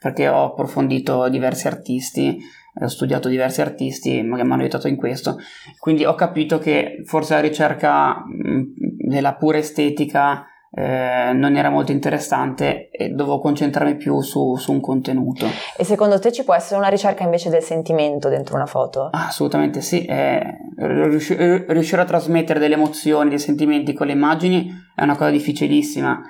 perché 0.00 0.28
ho 0.28 0.44
approfondito 0.44 1.28
diversi 1.28 1.66
artisti, 1.66 2.38
ho 2.80 2.88
studiato 2.88 3.28
diversi 3.28 3.60
artisti 3.60 4.16
che 4.16 4.22
mi 4.22 4.40
hanno 4.40 4.54
aiutato 4.54 4.88
in 4.88 4.96
questo, 4.96 5.36
quindi 5.78 6.06
ho 6.06 6.14
capito 6.14 6.58
che 6.58 7.02
forse 7.04 7.34
la 7.34 7.40
ricerca 7.40 8.24
della 8.26 9.34
pura 9.34 9.58
estetica 9.58 10.46
eh, 10.72 11.32
non 11.34 11.56
era 11.56 11.68
molto 11.68 11.92
interessante 11.92 12.88
e 12.90 13.08
dovevo 13.10 13.40
concentrarmi 13.40 13.96
più 13.96 14.20
su, 14.20 14.56
su, 14.56 14.72
un 14.72 14.80
contenuto. 14.80 15.46
E 15.76 15.84
secondo 15.84 16.18
te 16.18 16.32
ci 16.32 16.44
può 16.44 16.54
essere 16.54 16.78
una 16.78 16.88
ricerca 16.88 17.24
invece 17.24 17.50
del 17.50 17.62
sentimento 17.62 18.28
dentro 18.28 18.54
una 18.54 18.66
foto? 18.66 19.10
Ah, 19.10 19.26
assolutamente 19.26 19.82
sì, 19.82 20.04
eh, 20.06 20.56
riuscire 20.76 22.00
a 22.00 22.04
trasmettere 22.04 22.58
delle 22.58 22.74
emozioni, 22.74 23.28
dei 23.28 23.38
sentimenti 23.38 23.92
con 23.92 24.06
le 24.06 24.12
immagini 24.12 24.72
è 24.94 25.02
una 25.02 25.16
cosa 25.16 25.30
difficilissima 25.30 26.22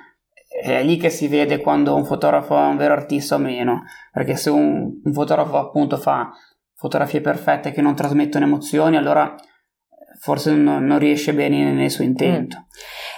è 0.51 0.83
lì 0.83 0.97
che 0.97 1.09
si 1.09 1.27
vede 1.27 1.59
quando 1.59 1.95
un 1.95 2.05
fotografo 2.05 2.57
è 2.57 2.67
un 2.67 2.77
vero 2.77 2.93
artista 2.93 3.35
o 3.35 3.37
meno, 3.37 3.83
perché 4.11 4.35
se 4.35 4.49
un, 4.49 4.99
un 5.03 5.13
fotografo 5.13 5.57
appunto 5.57 5.97
fa 5.97 6.29
fotografie 6.75 7.21
perfette 7.21 7.71
che 7.71 7.81
non 7.81 7.95
trasmettono 7.95 8.45
emozioni, 8.45 8.97
allora 8.97 9.35
forse 10.19 10.53
non, 10.53 10.85
non 10.85 10.99
riesce 10.99 11.33
bene 11.33 11.71
nel 11.71 11.89
suo 11.89 12.03
intento. 12.03 12.57
Mm. 12.57 12.61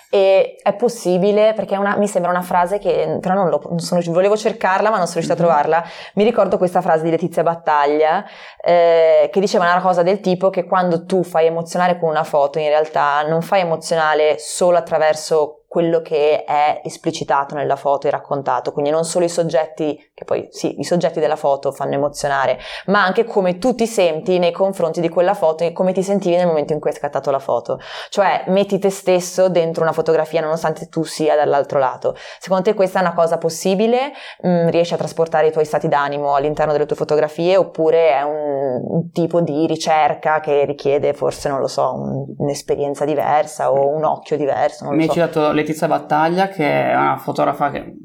E 0.10 0.56
è 0.62 0.76
possibile, 0.76 1.54
perché 1.54 1.76
una, 1.76 1.98
mi 1.98 2.08
sembra 2.08 2.30
una 2.30 2.44
frase 2.44 2.78
che, 2.78 3.18
però 3.20 3.34
non, 3.34 3.50
lo, 3.50 3.60
non 3.68 3.80
sono, 3.80 4.00
volevo 4.06 4.38
cercarla 4.38 4.92
ma 4.92 4.98
non 4.98 5.08
sono 5.08 5.22
riuscita 5.22 5.34
mm-hmm. 5.34 5.52
a 5.52 5.56
trovarla, 5.56 5.84
mi 6.14 6.24
ricordo 6.24 6.58
questa 6.58 6.82
frase 6.82 7.04
di 7.04 7.10
Letizia 7.10 7.42
Battaglia 7.42 8.24
eh, 8.64 9.28
che 9.32 9.40
diceva 9.40 9.64
una 9.70 9.82
cosa 9.82 10.04
del 10.04 10.20
tipo 10.20 10.52
che 10.52 10.66
quando 10.66 11.06
tu 11.06 11.24
fai 11.24 11.48
emozionare 11.48 11.98
con 11.98 12.10
una 12.10 12.24
foto 12.24 12.60
in 12.60 12.68
realtà 12.68 13.24
non 13.28 13.42
fai 13.42 13.62
emozionare 13.62 14.36
solo 14.38 14.78
attraverso 14.78 15.63
quello 15.74 16.02
che 16.02 16.44
è 16.44 16.82
esplicitato 16.84 17.56
nella 17.56 17.76
foto 17.76 18.06
e 18.06 18.12
raccontato, 18.12 18.72
quindi 18.72 18.92
non 18.92 19.06
solo 19.06 19.26
i 19.26 19.30
soggetti, 19.30 20.12
che 20.14 20.24
poi 20.24 20.48
sì, 20.52 20.80
i 20.80 20.84
soggetti 20.84 21.20
della 21.20 21.36
foto 21.36 21.72
fanno 21.72 21.96
emozionare, 21.96 22.60
ma 22.86 23.04
anche 23.04 23.24
come 23.24 23.58
tu 23.58 23.74
ti 23.74 23.88
senti 23.88 24.38
nei 24.38 24.52
confronti 24.52 25.02
di 25.02 25.10
quella 25.10 25.34
foto 25.34 25.64
e 25.64 25.72
come 25.72 25.92
ti 25.92 26.04
sentivi 26.04 26.36
nel 26.36 26.46
momento 26.46 26.74
in 26.74 26.80
cui 26.80 26.92
hai 26.92 26.96
scattato 26.96 27.32
la 27.32 27.40
foto. 27.40 27.80
Cioè 28.10 28.44
metti 28.50 28.78
te 28.78 28.92
stesso 28.92 29.50
dentro 29.50 29.82
una 29.82 29.94
fotografia 29.94 30.42
nonostante 30.42 30.90
tu 30.90 31.04
sia 31.06 31.36
dall'altro 31.36 31.80
lato. 31.80 32.16
Secondo 32.38 32.66
te 32.66 32.76
questa 32.76 33.00
è 33.00 33.02
una 33.02 33.16
cosa 33.16 33.40
possibile? 33.40 34.12
Mm, 34.46 34.68
riesci 34.68 34.94
a 34.94 34.98
trasportare 34.98 35.48
i 35.48 35.52
tuoi 35.52 35.66
stati 35.66 35.88
d'animo 35.88 36.36
all'interno 36.36 36.72
delle 36.72 36.86
tue 36.86 36.96
fotografie 36.96 37.58
oppure 37.58 38.10
è 38.10 38.22
un, 38.22 38.80
un 38.88 39.10
tipo 39.10 39.42
di 39.42 39.66
ricerca 39.66 40.40
che 40.40 40.66
richiede 40.66 41.14
forse, 41.14 41.50
non 41.50 41.60
lo 41.60 41.68
so, 41.68 41.94
un, 41.96 42.26
un'esperienza 42.38 43.06
diversa 43.06 43.72
o 43.72 43.88
un 43.88 44.04
occhio 44.04 44.38
diverso? 44.38 44.86
Non 44.86 44.96
Mi 44.96 45.06
hai 45.06 45.10
citato 45.10 45.52
Letizia 45.64 45.88
Battaglia, 45.88 46.48
che 46.50 46.92
è 46.92 46.96
una 46.96 47.18
fotografa 47.18 47.72
che 47.72 47.96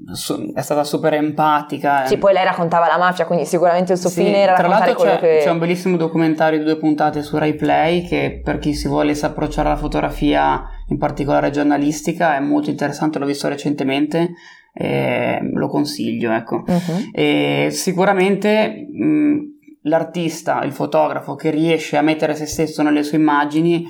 è 0.55 0.61
stata 0.61 0.85
super 0.85 1.15
empatica. 1.15 2.07
Sì, 2.07 2.17
poi 2.17 2.33
lei 2.33 2.45
raccontava 2.45 2.87
la 2.87 2.97
mafia, 2.97 3.27
quindi 3.27 3.45
sicuramente 3.45 3.93
il 3.93 3.99
suo 3.99 4.09
sì, 4.09 4.23
fine 4.23 4.39
era 4.39 4.55
tra 4.55 4.69
raccontare 4.69 4.95
quello 4.95 5.11
c'è, 5.13 5.19
che... 5.19 5.41
c'è 5.43 5.51
un 5.51 5.59
bellissimo 5.59 5.97
documentario 5.97 6.59
di 6.59 6.65
due 6.65 6.79
puntate 6.79 7.23
su 7.23 7.37
Rai 7.37 7.55
Play 7.55 8.07
che 8.07 8.41
per 8.43 8.59
chi 8.59 8.73
si 8.75 8.89
volesse 8.89 9.27
approcciare 9.27 9.69
alla 9.69 9.77
fotografia, 9.77 10.63
in 10.89 10.99
particolare 10.99 11.51
giornalistica, 11.51 12.37
è 12.37 12.41
molto 12.41 12.71
interessante, 12.71 13.19
l'ho 13.19 13.27
visto 13.27 13.49
recentemente 13.49 14.31
e 14.73 15.39
lo 15.53 15.69
consiglio, 15.69 16.33
ecco. 16.33 16.65
Uh-huh. 16.67 17.11
E 17.13 17.69
sicuramente... 17.71 18.87
Mh, 18.91 19.57
l'artista, 19.83 20.63
il 20.65 20.73
fotografo 20.73 21.35
che 21.35 21.51
riesce 21.51 21.97
a 21.97 22.03
mettere 22.03 22.35
se 22.35 22.45
stesso 22.45 22.83
nelle 22.83 23.03
sue 23.03 23.17
immagini 23.17 23.87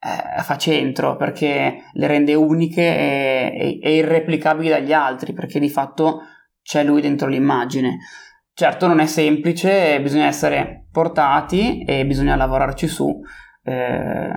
eh, 0.00 0.42
fa 0.42 0.56
centro 0.56 1.16
perché 1.16 1.90
le 1.92 2.06
rende 2.06 2.34
uniche 2.34 2.82
e, 2.82 3.52
e, 3.54 3.78
e, 3.82 3.96
irreplicabili 3.96 4.68
dagli 4.68 4.92
altri 4.92 5.32
perché 5.32 5.58
di 5.58 5.68
fatto 5.68 6.20
c'è 6.62 6.84
lui 6.84 7.00
dentro 7.00 7.28
l'immagine. 7.28 7.98
Certo 8.52 8.86
non 8.86 9.00
è 9.00 9.06
semplice, 9.06 10.00
bisogna 10.00 10.26
essere 10.26 10.86
portati 10.90 11.82
e 11.84 12.04
bisogna 12.06 12.34
lavorarci 12.34 12.88
su, 12.88 13.20
eh, 13.62 14.30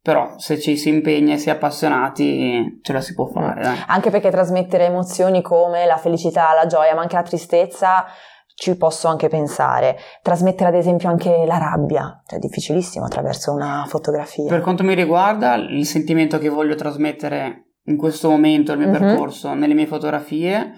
però 0.00 0.38
se 0.38 0.58
ci 0.58 0.76
si 0.76 0.88
impegna 0.88 1.34
e 1.34 1.38
si 1.38 1.50
è 1.50 1.52
appassionati 1.52 2.80
ce 2.82 2.92
la 2.92 3.00
si 3.00 3.12
può 3.12 3.26
fare. 3.26 3.60
Dai. 3.60 3.76
Anche 3.88 4.10
perché 4.10 4.30
trasmettere 4.30 4.86
emozioni 4.86 5.42
come 5.42 5.84
la 5.84 5.98
felicità, 5.98 6.54
la 6.54 6.66
gioia, 6.66 6.94
ma 6.94 7.02
anche 7.02 7.16
la 7.16 7.22
tristezza 7.22 8.06
ci 8.56 8.74
posso 8.76 9.06
anche 9.06 9.28
pensare. 9.28 9.98
Trasmettere 10.22 10.70
ad 10.70 10.74
esempio 10.74 11.10
anche 11.10 11.44
la 11.46 11.58
rabbia, 11.58 12.22
cioè 12.26 12.38
è 12.38 12.40
difficilissimo 12.40 13.04
attraverso 13.04 13.52
una 13.52 13.84
fotografia. 13.86 14.48
Per 14.48 14.62
quanto 14.62 14.82
mi 14.82 14.94
riguarda, 14.94 15.54
il 15.54 15.84
sentimento 15.84 16.38
che 16.38 16.48
voglio 16.48 16.74
trasmettere 16.74 17.74
in 17.84 17.98
questo 17.98 18.30
momento 18.30 18.74
nel 18.74 18.88
mio 18.88 18.98
uh-huh. 18.98 19.06
percorso, 19.06 19.52
nelle 19.52 19.74
mie 19.74 19.86
fotografie, 19.86 20.72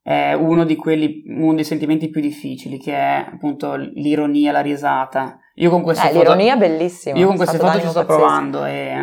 è 0.00 0.32
uno 0.34 0.64
di 0.64 0.76
quelli, 0.76 1.24
uno 1.26 1.54
dei 1.54 1.64
sentimenti 1.64 2.08
più 2.08 2.20
difficili, 2.20 2.78
che 2.78 2.92
è 2.92 3.26
appunto 3.32 3.74
l'ironia, 3.74 4.52
la 4.52 4.60
risata. 4.60 5.40
Io 5.54 5.70
con 5.70 5.82
queste 5.82 6.10
eh, 6.10 6.12
foto, 6.12 6.20
l'ironia 6.20 6.54
è 6.54 6.58
bellissima. 6.58 7.18
Io 7.18 7.26
con 7.26 7.36
queste 7.36 7.58
foto 7.58 7.80
ci 7.80 7.88
sto 7.88 8.04
pazzesco. 8.04 8.06
provando 8.06 8.64
e 8.64 8.94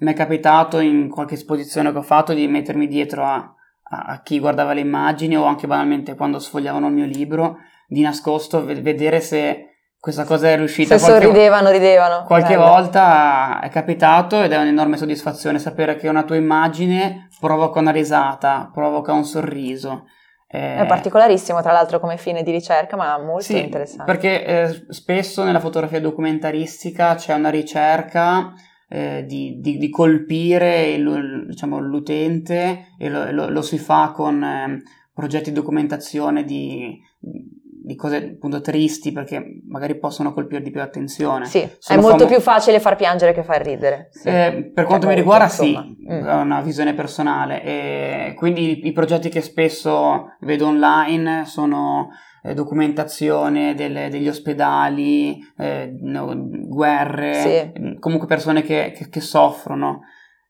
mi 0.00 0.10
è 0.10 0.14
capitato 0.14 0.80
in 0.80 1.08
qualche 1.08 1.34
esposizione 1.34 1.92
che 1.92 1.98
ho 1.98 2.02
fatto 2.02 2.34
di 2.34 2.46
mettermi 2.46 2.86
dietro 2.86 3.24
a 3.24 3.53
a 3.90 4.20
chi 4.22 4.38
guardava 4.38 4.72
le 4.72 4.80
immagini 4.80 5.36
o 5.36 5.44
anche 5.44 5.66
banalmente 5.66 6.14
quando 6.14 6.38
sfogliavano 6.38 6.88
il 6.88 6.92
mio 6.94 7.06
libro, 7.06 7.58
di 7.86 8.00
nascosto 8.00 8.64
vedere 8.64 9.20
se 9.20 9.74
questa 10.04 10.24
cosa 10.24 10.50
è 10.50 10.56
riuscita. 10.56 10.98
Se 10.98 11.04
sorridevano, 11.06 11.70
ridevano. 11.70 12.24
Qualche 12.24 12.56
Bello. 12.56 12.66
volta 12.66 13.60
è 13.60 13.70
capitato 13.70 14.42
ed 14.42 14.52
è 14.52 14.58
un'enorme 14.58 14.98
soddisfazione 14.98 15.58
sapere 15.58 15.96
che 15.96 16.08
una 16.08 16.24
tua 16.24 16.36
immagine 16.36 17.28
provoca 17.40 17.80
una 17.80 17.90
risata, 17.90 18.68
provoca 18.70 19.12
un 19.12 19.24
sorriso. 19.24 20.04
Eh, 20.46 20.76
è 20.76 20.86
particolarissimo, 20.86 21.62
tra 21.62 21.72
l'altro, 21.72 22.00
come 22.00 22.18
fine 22.18 22.42
di 22.42 22.50
ricerca, 22.50 22.96
ma 22.96 23.18
molto 23.18 23.44
sì, 23.44 23.62
interessante. 23.62 24.04
Perché 24.04 24.44
eh, 24.44 24.84
spesso 24.90 25.42
nella 25.42 25.58
fotografia 25.58 26.00
documentaristica 26.00 27.14
c'è 27.14 27.32
una 27.32 27.48
ricerca 27.48 28.52
eh, 28.94 29.24
di, 29.26 29.58
di, 29.58 29.76
di, 29.76 29.90
colpire 29.90 30.90
il, 30.90 31.46
diciamo, 31.48 31.80
l'utente 31.80 32.90
e 32.96 33.08
lo, 33.08 33.28
lo, 33.32 33.48
lo, 33.48 33.60
si 33.60 33.76
fa 33.76 34.12
con 34.14 34.40
eh, 34.40 34.82
progetti 35.12 35.50
di 35.50 35.56
documentazione 35.56 36.44
di, 36.44 36.96
di 37.18 37.96
cose 37.96 38.34
appunto 38.36 38.60
tristi 38.60 39.10
perché 39.10 39.62
magari 39.66 39.98
possono 39.98 40.32
colpire 40.32 40.62
di 40.62 40.70
più 40.70 40.80
attenzione. 40.80 41.46
Sì, 41.46 41.68
Sono 41.80 41.98
è 41.98 42.02
molto 42.02 42.18
famo- 42.18 42.30
più 42.30 42.40
facile 42.40 42.78
far 42.78 42.94
piangere 42.94 43.32
che 43.32 43.42
far 43.42 43.62
ridere. 43.62 44.10
Sì. 44.12 44.28
Eh, 44.28 44.70
per 44.72 44.84
quanto 44.84 45.08
mi 45.08 45.16
riguarda 45.16 45.46
insomma. 45.46 45.82
sì, 45.82 45.96
mm. 46.12 46.24
è 46.26 46.34
una 46.34 46.60
visione 46.60 46.94
personale 46.94 47.64
e 47.64 48.34
quindi 48.36 48.78
i, 48.78 48.86
i 48.86 48.92
progetti 48.92 49.28
che 49.28 49.40
spesso 49.40 50.36
vedo 50.38 50.68
online 50.68 51.46
sono 51.46 52.10
eh, 52.44 52.52
documentazione 52.52 53.74
delle, 53.74 54.10
degli 54.10 54.28
ospedali, 54.28 55.38
eh, 55.56 55.96
no, 56.00 56.34
guerre, 56.36 57.34
sì. 57.34 57.80
Mm, 57.80 57.98
comunque 57.98 58.28
persone 58.28 58.62
che, 58.62 58.92
che, 58.94 59.08
che 59.08 59.20
soffrono. 59.20 60.02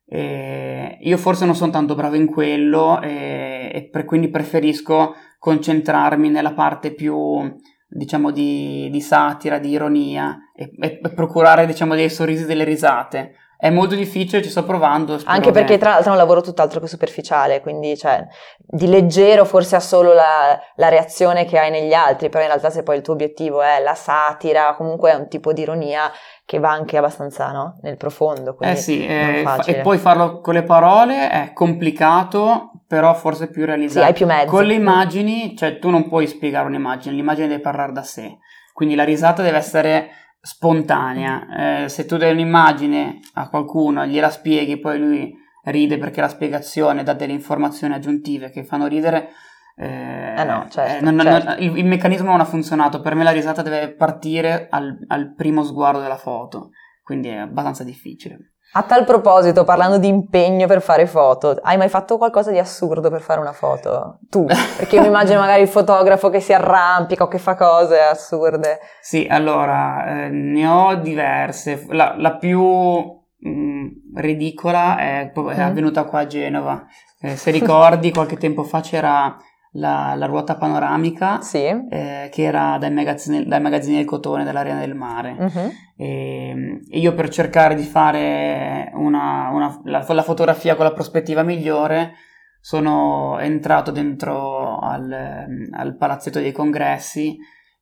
Eh, 0.07 0.99
io 1.01 1.17
forse 1.17 1.45
non 1.47 1.55
sono 1.55 1.71
tanto 1.71 1.95
bravo 1.95 2.17
in 2.17 2.27
quello 2.27 3.01
e, 3.01 3.71
e 3.73 3.89
per, 3.91 4.05
quindi 4.05 4.29
preferisco 4.29 5.15
concentrarmi 5.39 6.29
nella 6.29 6.53
parte 6.53 6.93
più 6.93 7.41
diciamo 7.87 8.33
di, 8.33 8.89
di 8.91 9.01
satira, 9.01 9.59
di 9.59 9.71
ironia 9.71 10.37
e, 10.55 10.73
e, 10.77 11.01
procurare 11.15 11.65
diciamo 11.65 11.95
dei 11.95 12.11
sorrisi, 12.11 12.45
delle 12.45 12.65
risate 12.65 13.35
è 13.57 13.71
molto 13.71 13.95
difficile, 13.95 14.43
ci 14.43 14.51
sto 14.51 14.65
provando. 14.65 15.19
Anche 15.25 15.51
perché 15.51 15.79
tra 15.79 15.91
l'altro 15.91 16.11
è 16.11 16.13
un 16.13 16.19
lavoro 16.19 16.41
tutt'altro 16.41 16.81
che 16.81 16.87
superficiale, 16.87 17.61
quindi 17.61 17.97
cioè, 17.97 18.27
di 18.59 18.87
leggero 18.87 19.45
forse 19.45 19.77
ha 19.77 19.81
solo 19.81 20.13
la, 20.13 20.61
la, 20.77 20.89
reazione 20.89 21.45
che 21.45 21.59
hai 21.59 21.71
negli 21.71 21.93
altri, 21.93 22.29
però 22.29 22.43
in 22.43 22.51
realtà 22.51 22.71
se 22.71 22.83
poi 22.83 22.97
il 22.97 23.03
tuo 23.03 23.15
obiettivo 23.15 23.63
è 23.63 23.81
la 23.81 23.95
satira, 23.95 24.75
comunque 24.77 25.13
è 25.13 25.15
un 25.15 25.29
tipo 25.29 25.53
di 25.53 25.63
ironia 25.63 26.11
che 26.45 26.59
va 26.59 26.71
anche 26.71 26.97
abbastanza 26.97 27.53
no? 27.53 27.79
nel 27.83 27.97
profondo. 27.97 28.57
Eh 28.61 28.77
sì, 28.77 29.07
eh, 29.07 29.45
e 29.67 29.75
poi 29.77 29.99
farlo 29.99 30.41
con 30.41 30.55
le 30.55 30.63
parole 30.63 31.31
è 31.31 31.53
complicato, 31.55 32.73
però 32.87 33.15
forse 33.15 33.49
più 33.49 33.65
realizzato. 33.65 34.01
Sì, 34.01 34.07
hai 34.07 34.13
più 34.15 34.27
mezzi. 34.27 34.47
Con 34.47 34.65
le 34.65 34.75
immagini, 34.75 35.57
cioè 35.57 35.79
tu 35.79 35.91
non 35.91 36.09
puoi 36.09 36.27
spiegare 36.27 36.67
un'immagine, 36.67 37.15
l'immagine 37.15 37.49
deve 37.49 37.63
parlare 37.63 37.93
da 37.93 38.03
sé, 38.03 38.39
quindi 38.73 38.95
la 38.95 39.05
risata 39.05 39.43
deve 39.43 39.59
essere 39.59 40.11
spontanea. 40.45 41.85
Eh, 41.85 41.89
se 41.89 42.05
tu 42.05 42.19
dai 42.19 42.33
un'immagine 42.33 43.21
a 43.35 43.49
qualcuno, 43.49 44.05
gliela 44.05 44.29
spieghi, 44.29 44.79
poi 44.79 44.99
lui 44.99 45.35
ride 45.65 45.97
perché 45.97 46.21
la 46.21 46.29
spiegazione 46.29 47.03
dà 47.03 47.15
delle 47.15 47.33
informazioni 47.33 47.95
aggiuntive 47.95 48.51
che 48.51 48.63
fanno 48.65 48.87
ridere. 48.87 49.31
Eh, 49.77 50.35
eh 50.37 50.45
no, 50.45 50.69
certo, 50.69 51.05
non, 51.05 51.19
certo. 51.19 51.49
Non, 51.49 51.63
il, 51.63 51.79
il, 51.79 51.87
meccanismo 51.87 52.31
non 52.31 52.41
ha 52.41 52.45
funzionato. 52.45 53.01
Per 53.01 53.15
me 53.15 53.25
la 53.25 53.31
risata 53.31 53.63
deve 53.63 53.95
partire 53.95 54.69
al, 54.71 54.97
al 55.09 55.35
primo 55.35 55.65
sguardo 55.65 56.01
della 56.01 56.19
foto, 56.19 56.71
quindi 57.03 57.29
è 57.29 57.37
abbastanza 57.37 57.83
difficile. 57.83 58.54
A 58.77 58.83
tal 58.83 59.05
proposito, 59.05 59.63
parlando 59.63 59.99
di 59.99 60.09
impegno 60.09 60.67
per 60.67 60.83
fare 60.83 61.07
foto, 61.07 61.57
hai 61.63 61.77
mai 61.77 61.89
fatto 61.89 62.19
qualcosa 62.19 62.51
di 62.51 62.59
assurdo 62.59 63.09
per 63.09 63.21
fare 63.21 63.39
una 63.39 63.53
foto? 63.53 64.19
Tu? 64.29 64.47
Perché 64.47 64.99
mi 64.99 65.07
immagino 65.07 65.39
magari 65.39 65.63
il 65.63 65.69
fotografo 65.69 66.29
che 66.29 66.41
si 66.41 66.53
arrampica 66.53 67.23
o 67.23 67.29
che 67.29 67.39
fa 67.39 67.55
cose 67.55 68.01
assurde. 68.01 68.81
Sì, 69.01 69.29
allora, 69.31 70.25
eh, 70.25 70.29
ne 70.29 70.67
ho 70.67 70.97
diverse. 70.97 71.87
La, 71.91 72.17
la 72.19 72.37
più 72.37 72.61
mh, 72.61 73.49
mm, 73.49 73.87
ridicola 74.17 74.97
è, 74.99 75.31
è 75.31 75.41
mm. 75.41 75.61
avvenuta 75.61 76.03
qua 76.03 76.21
a 76.21 76.27
Genova. 76.27 76.85
Eh, 77.21 77.37
se 77.37 77.53
ricordi, 77.53 78.11
qualche 78.11 78.37
tempo 78.37 78.65
fa 78.65 78.81
c'era 78.81 79.37
la, 79.77 80.15
la 80.15 80.27
ruota 80.27 80.57
panoramica 80.57 81.41
sì. 81.41 81.65
eh, 81.65 82.29
che 82.31 82.43
era 82.43 82.77
dai 82.79 82.93
magazzini, 82.93 83.45
dai 83.47 83.61
magazzini 83.61 83.97
del 83.97 84.05
cotone 84.05 84.45
dell'Arena 84.45 84.81
del 84.81 84.95
Mare. 84.95 85.37
Uh-huh. 85.39 85.73
E, 85.97 86.81
e, 86.91 86.99
io 86.99 87.15
per 87.15 87.29
cercare 87.29 87.75
di 87.75 87.83
fare 87.83 88.91
una, 88.95 89.51
una, 89.51 89.81
la, 89.85 90.05
la, 90.07 90.23
fotografia 90.23 90.77
con 90.77 90.85
la 90.85 90.93
prospettiva 90.93 91.43
migliore 91.43 92.15
sono 92.61 93.39
entrato 93.41 93.91
dentro 93.91 94.79
al, 94.79 95.47
al 95.71 95.97
palazzetto 95.97 96.39
dei 96.39 96.53
congressi 96.53 97.37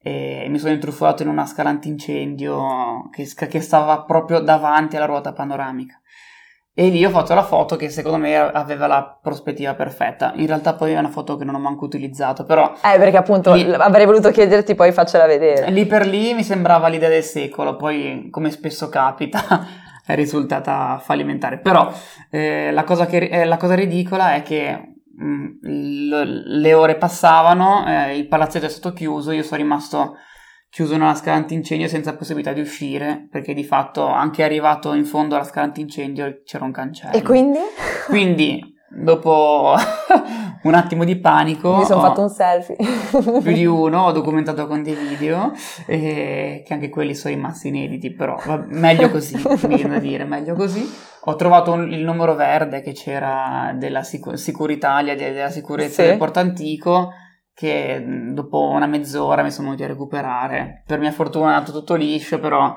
e 0.05 0.47
mi 0.49 0.59
sono 0.59 0.73
intrufolato 0.73 1.23
in 1.23 1.29
una 1.29 1.47
scala 1.47 1.69
antincendio 1.69 3.09
che, 3.11 3.29
che 3.49 3.61
stava 3.61 4.03
proprio 4.03 4.41
davanti 4.41 4.97
alla 4.97 5.07
ruota 5.07 5.33
panoramica. 5.33 6.01
E 6.75 6.89
lì 6.89 7.05
ho 7.05 7.11
fatto 7.11 7.35
la 7.35 7.43
foto 7.43 7.77
che 7.77 7.91
secondo 7.91 8.17
me 8.17 8.35
aveva 8.35 8.87
la 8.87 9.19
prospettiva 9.21 9.75
perfetta. 9.75 10.33
In 10.37 10.47
realtà 10.47 10.73
poi 10.73 10.93
è 10.93 10.99
una 10.99 11.11
foto 11.11 11.37
che 11.37 11.45
non 11.45 11.55
ho 11.55 11.59
manco 11.59 11.85
utilizzato, 11.85 12.45
però... 12.45 12.73
Eh, 12.83 12.99
perché 12.99 13.19
appunto 13.19 13.53
lì, 13.53 13.71
avrei 13.75 14.07
voluto 14.07 14.31
chiederti 14.31 14.75
poi 14.75 14.91
faccela 14.91 15.27
vedere. 15.27 15.71
Lì 15.71 15.85
per 15.85 16.07
lì 16.07 16.33
mi 16.33 16.43
sembrava 16.43 16.89
l'idea 16.89 17.11
del 17.11 17.25
secolo, 17.25 17.77
poi 17.77 18.29
come 18.31 18.51
spesso 18.51 18.89
capita 18.89 19.67
è 20.07 20.15
risultata 20.15 20.99
fallimentare. 20.99 21.59
Però 21.59 21.93
eh, 22.31 22.71
la, 22.73 22.85
cosa 22.85 23.05
che, 23.05 23.19
eh, 23.19 23.45
la, 23.45 23.59
cosa 23.59 23.75
ridicola 23.75 24.33
è 24.35 24.41
che 24.41 24.95
mh, 25.15 25.25
mm, 25.25 25.47
l- 26.09 26.59
le 26.59 26.73
ore 26.73 26.97
passavano, 26.97 27.85
eh, 27.87 28.17
il 28.17 28.27
palazzetto 28.29 28.65
è 28.65 28.71
stato 28.71 28.95
chiuso, 28.95 29.31
io 29.31 29.43
sono 29.43 29.61
rimasto 29.61 30.17
chiuso 30.73 30.97
nella 30.97 31.15
scala 31.15 31.37
antincendio 31.37 31.87
senza 31.87 32.17
possibilità 32.17 32.55
di 32.55 32.63
uscire, 32.63 33.29
perché 33.31 33.53
di 33.53 33.63
fatto 33.63 34.07
anche 34.07 34.43
arrivato 34.43 34.95
in 34.95 35.05
fondo 35.05 35.35
alla 35.35 35.45
scala 35.45 35.67
antincendio 35.67 36.41
c'era 36.47 36.65
un 36.65 36.73
cancello. 36.73 37.13
E 37.13 37.21
quindi? 37.21 37.59
Quindi, 38.09 38.75
dopo 38.89 39.75
un 40.65 40.73
attimo 40.73 41.05
di 41.05 41.21
panico... 41.21 41.77
Mi 41.77 41.85
sono 41.85 42.01
fatto 42.01 42.23
un 42.23 42.31
selfie. 42.31 42.77
più 43.43 43.53
di 43.53 43.67
uno, 43.67 44.05
ho 44.05 44.13
documentato 44.13 44.67
con 44.67 44.83
dei 44.83 44.95
video, 44.95 45.53
eh, 45.85 46.63
che 46.67 46.73
anche 46.73 46.89
quelli 46.89 47.15
sono 47.15 47.35
rimasti 47.35 47.69
inediti, 47.69 48.11
però 48.11 48.39
va, 48.43 48.65
meglio 48.69 49.11
così, 49.11 49.37
mi 49.37 49.75
viene 49.77 49.97
da 49.97 49.99
dire, 49.99 50.25
meglio 50.25 50.55
così. 50.55 50.91
Ho 51.27 51.37
trovato 51.37 51.73
un, 51.73 51.93
il 51.93 52.03
numero 52.03 52.35
verde 52.35 52.81
che 52.81 52.93
c'era 52.93 53.75
della 53.77 54.03
Sicur- 54.03 54.37
Sicuritalia, 54.37 55.15
della 55.17 55.51
sicurezza 55.51 56.03
sì. 56.03 56.09
del 56.09 56.17
Porto 56.17 56.39
Antico, 56.39 57.13
che 57.55 58.03
dopo 58.33 58.69
una 58.69 58.87
mezz'ora 58.87 59.43
mi 59.43 59.51
sono 59.51 59.69
venuti 59.69 59.85
a 59.85 59.89
recuperare. 59.89 60.83
Per 60.87 60.99
mia 60.99 61.13
fortuna 61.13 61.53
è 61.53 61.55
andato 61.55 61.73
tutto 61.73 61.95
liscio, 61.95 62.39
però 62.39 62.75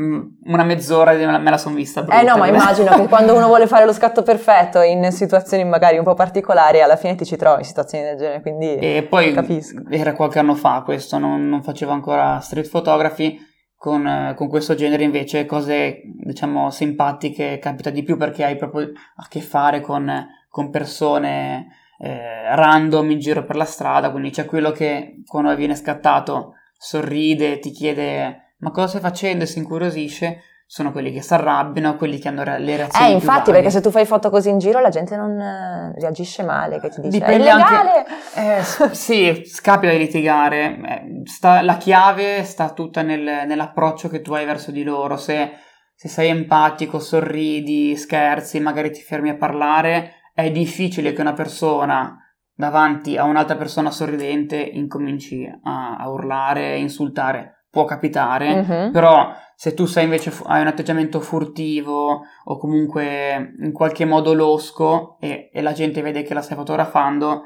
una 0.00 0.62
mezz'ora 0.62 1.12
me 1.38 1.50
la 1.50 1.58
sono 1.58 1.74
vista. 1.74 2.02
Brutta, 2.02 2.20
eh 2.20 2.24
no, 2.24 2.36
ma 2.36 2.46
immagino 2.46 2.94
che 2.94 3.06
quando 3.08 3.34
uno 3.34 3.46
vuole 3.46 3.66
fare 3.66 3.84
lo 3.84 3.92
scatto 3.92 4.22
perfetto 4.22 4.80
in 4.80 5.10
situazioni 5.10 5.64
magari 5.64 5.98
un 5.98 6.04
po' 6.04 6.14
particolari, 6.14 6.80
alla 6.80 6.96
fine 6.96 7.16
ti 7.16 7.24
ci 7.24 7.36
trovi 7.36 7.60
in 7.60 7.66
situazioni 7.66 8.04
del 8.04 8.16
genere, 8.16 8.40
quindi 8.40 8.76
E 8.76 9.06
poi 9.08 9.32
capisco. 9.32 9.82
era 9.90 10.14
qualche 10.14 10.38
anno 10.38 10.54
fa 10.54 10.82
questo, 10.84 11.18
non, 11.18 11.48
non 11.48 11.62
facevo 11.62 11.90
ancora 11.90 12.38
street 12.38 12.70
photography, 12.70 13.38
con, 13.76 14.34
con, 14.36 14.48
questo 14.48 14.74
genere 14.74 15.04
invece 15.04 15.46
cose 15.46 16.00
diciamo 16.24 16.68
simpatiche 16.70 17.60
capita 17.60 17.90
di 17.90 18.02
più 18.02 18.16
perché 18.16 18.42
hai 18.44 18.56
proprio 18.56 18.90
a 19.16 19.26
che 19.28 19.40
fare 19.40 19.80
con, 19.80 20.10
con 20.48 20.70
persone 20.70 21.68
eh, 21.98 22.54
random 22.54 23.10
in 23.10 23.18
giro 23.18 23.44
per 23.44 23.56
la 23.56 23.64
strada, 23.64 24.10
quindi 24.10 24.30
c'è 24.30 24.44
quello 24.44 24.70
che 24.70 25.22
quando 25.26 25.54
viene 25.54 25.74
scattato 25.74 26.54
sorride, 26.76 27.58
ti 27.58 27.70
chiede 27.70 28.48
ma 28.58 28.70
cosa 28.70 28.88
stai 28.88 29.00
facendo 29.00 29.44
e 29.44 29.46
si 29.46 29.58
incuriosisce, 29.58 30.42
sono 30.66 30.92
quelli 30.92 31.12
che 31.12 31.22
si 31.22 31.32
arrabbiano, 31.32 31.96
quelli 31.96 32.18
che 32.18 32.28
hanno 32.28 32.42
le 32.42 32.76
reazioni. 32.76 33.10
Eh, 33.10 33.14
infatti, 33.14 33.50
perché 33.50 33.70
se 33.70 33.80
tu 33.80 33.90
fai 33.90 34.04
foto 34.04 34.30
così 34.30 34.50
in 34.50 34.58
giro 34.58 34.80
la 34.80 34.90
gente 34.90 35.16
non 35.16 35.38
eh, 35.40 35.94
reagisce 35.98 36.42
male, 36.42 36.80
che 36.80 36.90
ti 36.90 37.00
dice 37.00 37.18
Dipende 37.18 37.36
è 37.36 37.52
illegale. 37.52 38.04
Anche, 38.34 38.84
eh, 38.90 38.94
sì, 38.94 39.42
scapita 39.46 39.92
di 39.92 39.98
litigare. 39.98 40.76
Eh, 40.76 41.22
sta, 41.24 41.62
la 41.62 41.76
chiave 41.76 42.42
sta 42.44 42.70
tutta 42.70 43.02
nel, 43.02 43.46
nell'approccio 43.46 44.08
che 44.08 44.20
tu 44.20 44.34
hai 44.34 44.44
verso 44.44 44.70
di 44.70 44.82
loro. 44.82 45.16
Se, 45.16 45.52
se 45.94 46.08
sei 46.08 46.28
empatico, 46.28 46.98
sorridi, 46.98 47.96
scherzi, 47.96 48.60
magari 48.60 48.90
ti 48.90 49.00
fermi 49.00 49.30
a 49.30 49.36
parlare, 49.36 50.16
è 50.38 50.52
difficile 50.52 51.12
che 51.12 51.20
una 51.20 51.32
persona 51.32 52.16
davanti 52.54 53.16
a 53.16 53.24
un'altra 53.24 53.56
persona 53.56 53.90
sorridente 53.90 54.56
incominci 54.56 55.44
a, 55.64 55.96
a 55.96 56.08
urlare, 56.08 56.76
insultare. 56.78 57.64
Può 57.68 57.84
capitare, 57.84 58.60
uh-huh. 58.60 58.90
però 58.92 59.32
se 59.56 59.74
tu 59.74 59.84
sei 59.86 60.04
invece 60.04 60.32
hai 60.44 60.60
un 60.60 60.68
atteggiamento 60.68 61.18
furtivo 61.18 62.20
o 62.44 62.56
comunque 62.56 63.52
in 63.58 63.72
qualche 63.72 64.04
modo 64.04 64.32
losco 64.32 65.16
e, 65.18 65.50
e 65.52 65.60
la 65.60 65.72
gente 65.72 66.02
vede 66.02 66.22
che 66.22 66.34
la 66.34 66.40
stai 66.40 66.56
fotografando, 66.56 67.42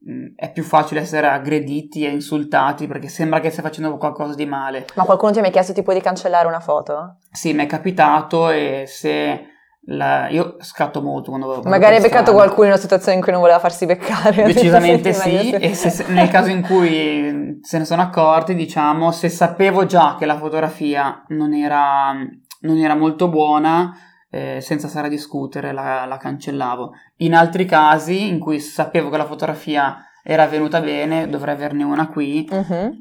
mh, 0.00 0.34
è 0.34 0.50
più 0.50 0.64
facile 0.64 1.00
essere 1.00 1.28
aggrediti 1.28 2.04
e 2.04 2.10
insultati 2.10 2.88
perché 2.88 3.06
sembra 3.06 3.38
che 3.38 3.50
stai 3.50 3.62
facendo 3.62 3.96
qualcosa 3.98 4.34
di 4.34 4.46
male. 4.46 4.86
Ma 4.96 5.04
qualcuno 5.04 5.30
ti 5.30 5.38
ha 5.38 5.42
mai 5.42 5.52
chiesto 5.52 5.72
tipo 5.72 5.92
di 5.92 6.00
cancellare 6.00 6.48
una 6.48 6.60
foto? 6.60 7.18
Sì, 7.30 7.52
mi 7.54 7.62
è 7.62 7.66
capitato 7.66 8.50
e 8.50 8.82
se 8.88 9.46
la, 9.86 10.28
io 10.28 10.56
scatto 10.60 11.02
molto 11.02 11.30
quando 11.30 11.60
Magari 11.64 11.96
hai 11.96 12.00
beccato 12.00 12.32
qualcuno 12.32 12.66
in 12.66 12.72
una 12.72 12.80
situazione 12.80 13.16
in 13.16 13.22
cui 13.22 13.32
non 13.32 13.40
voleva 13.40 13.58
farsi 13.58 13.84
beccare. 13.86 14.44
Decisamente 14.52 15.12
sì, 15.12 15.50
e 15.50 15.74
se, 15.74 16.04
nel 16.08 16.28
caso 16.28 16.50
in 16.50 16.62
cui 16.62 17.58
se 17.62 17.78
ne 17.78 17.84
sono 17.84 18.02
accorti, 18.02 18.54
diciamo, 18.54 19.10
se 19.10 19.28
sapevo 19.28 19.84
già 19.84 20.14
che 20.18 20.26
la 20.26 20.36
fotografia 20.36 21.24
non 21.28 21.52
era, 21.52 22.12
non 22.60 22.76
era 22.76 22.94
molto 22.94 23.28
buona, 23.28 23.92
eh, 24.30 24.60
senza 24.60 24.86
stare 24.86 25.08
a 25.08 25.10
discutere, 25.10 25.72
la, 25.72 26.04
la, 26.06 26.16
cancellavo. 26.16 26.92
In 27.16 27.34
altri 27.34 27.64
casi 27.64 28.28
in 28.28 28.38
cui 28.38 28.60
sapevo 28.60 29.10
che 29.10 29.16
la 29.16 29.26
fotografia 29.26 29.96
era 30.22 30.46
venuta 30.46 30.80
bene, 30.80 31.28
dovrei 31.28 31.54
averne 31.54 31.82
una 31.82 32.08
qui, 32.08 32.48
uh-huh. 32.48 32.92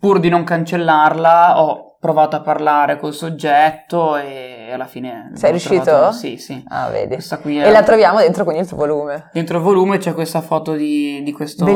pur 0.00 0.18
di 0.18 0.30
non 0.30 0.44
cancellarla, 0.44 1.62
ho 1.62 1.96
provato 2.00 2.36
a 2.36 2.40
parlare 2.40 2.98
col 2.98 3.12
soggetto 3.12 4.16
e 4.16 4.55
alla 4.72 4.86
fine... 4.86 5.30
Sei 5.34 5.50
riuscito? 5.50 5.82
Trovato... 5.82 6.12
Sì, 6.12 6.36
sì. 6.36 6.62
Ah, 6.68 6.88
vedi. 6.88 7.14
È... 7.14 7.66
E 7.66 7.70
la 7.70 7.82
troviamo 7.82 8.18
dentro 8.18 8.44
quindi 8.44 8.62
il 8.62 8.68
tuo 8.68 8.76
volume. 8.76 9.30
Dentro 9.32 9.58
il 9.58 9.62
volume 9.62 9.98
c'è 9.98 10.12
questa 10.14 10.40
foto 10.40 10.74
di, 10.74 11.22
di 11.22 11.32
questo 11.32 11.66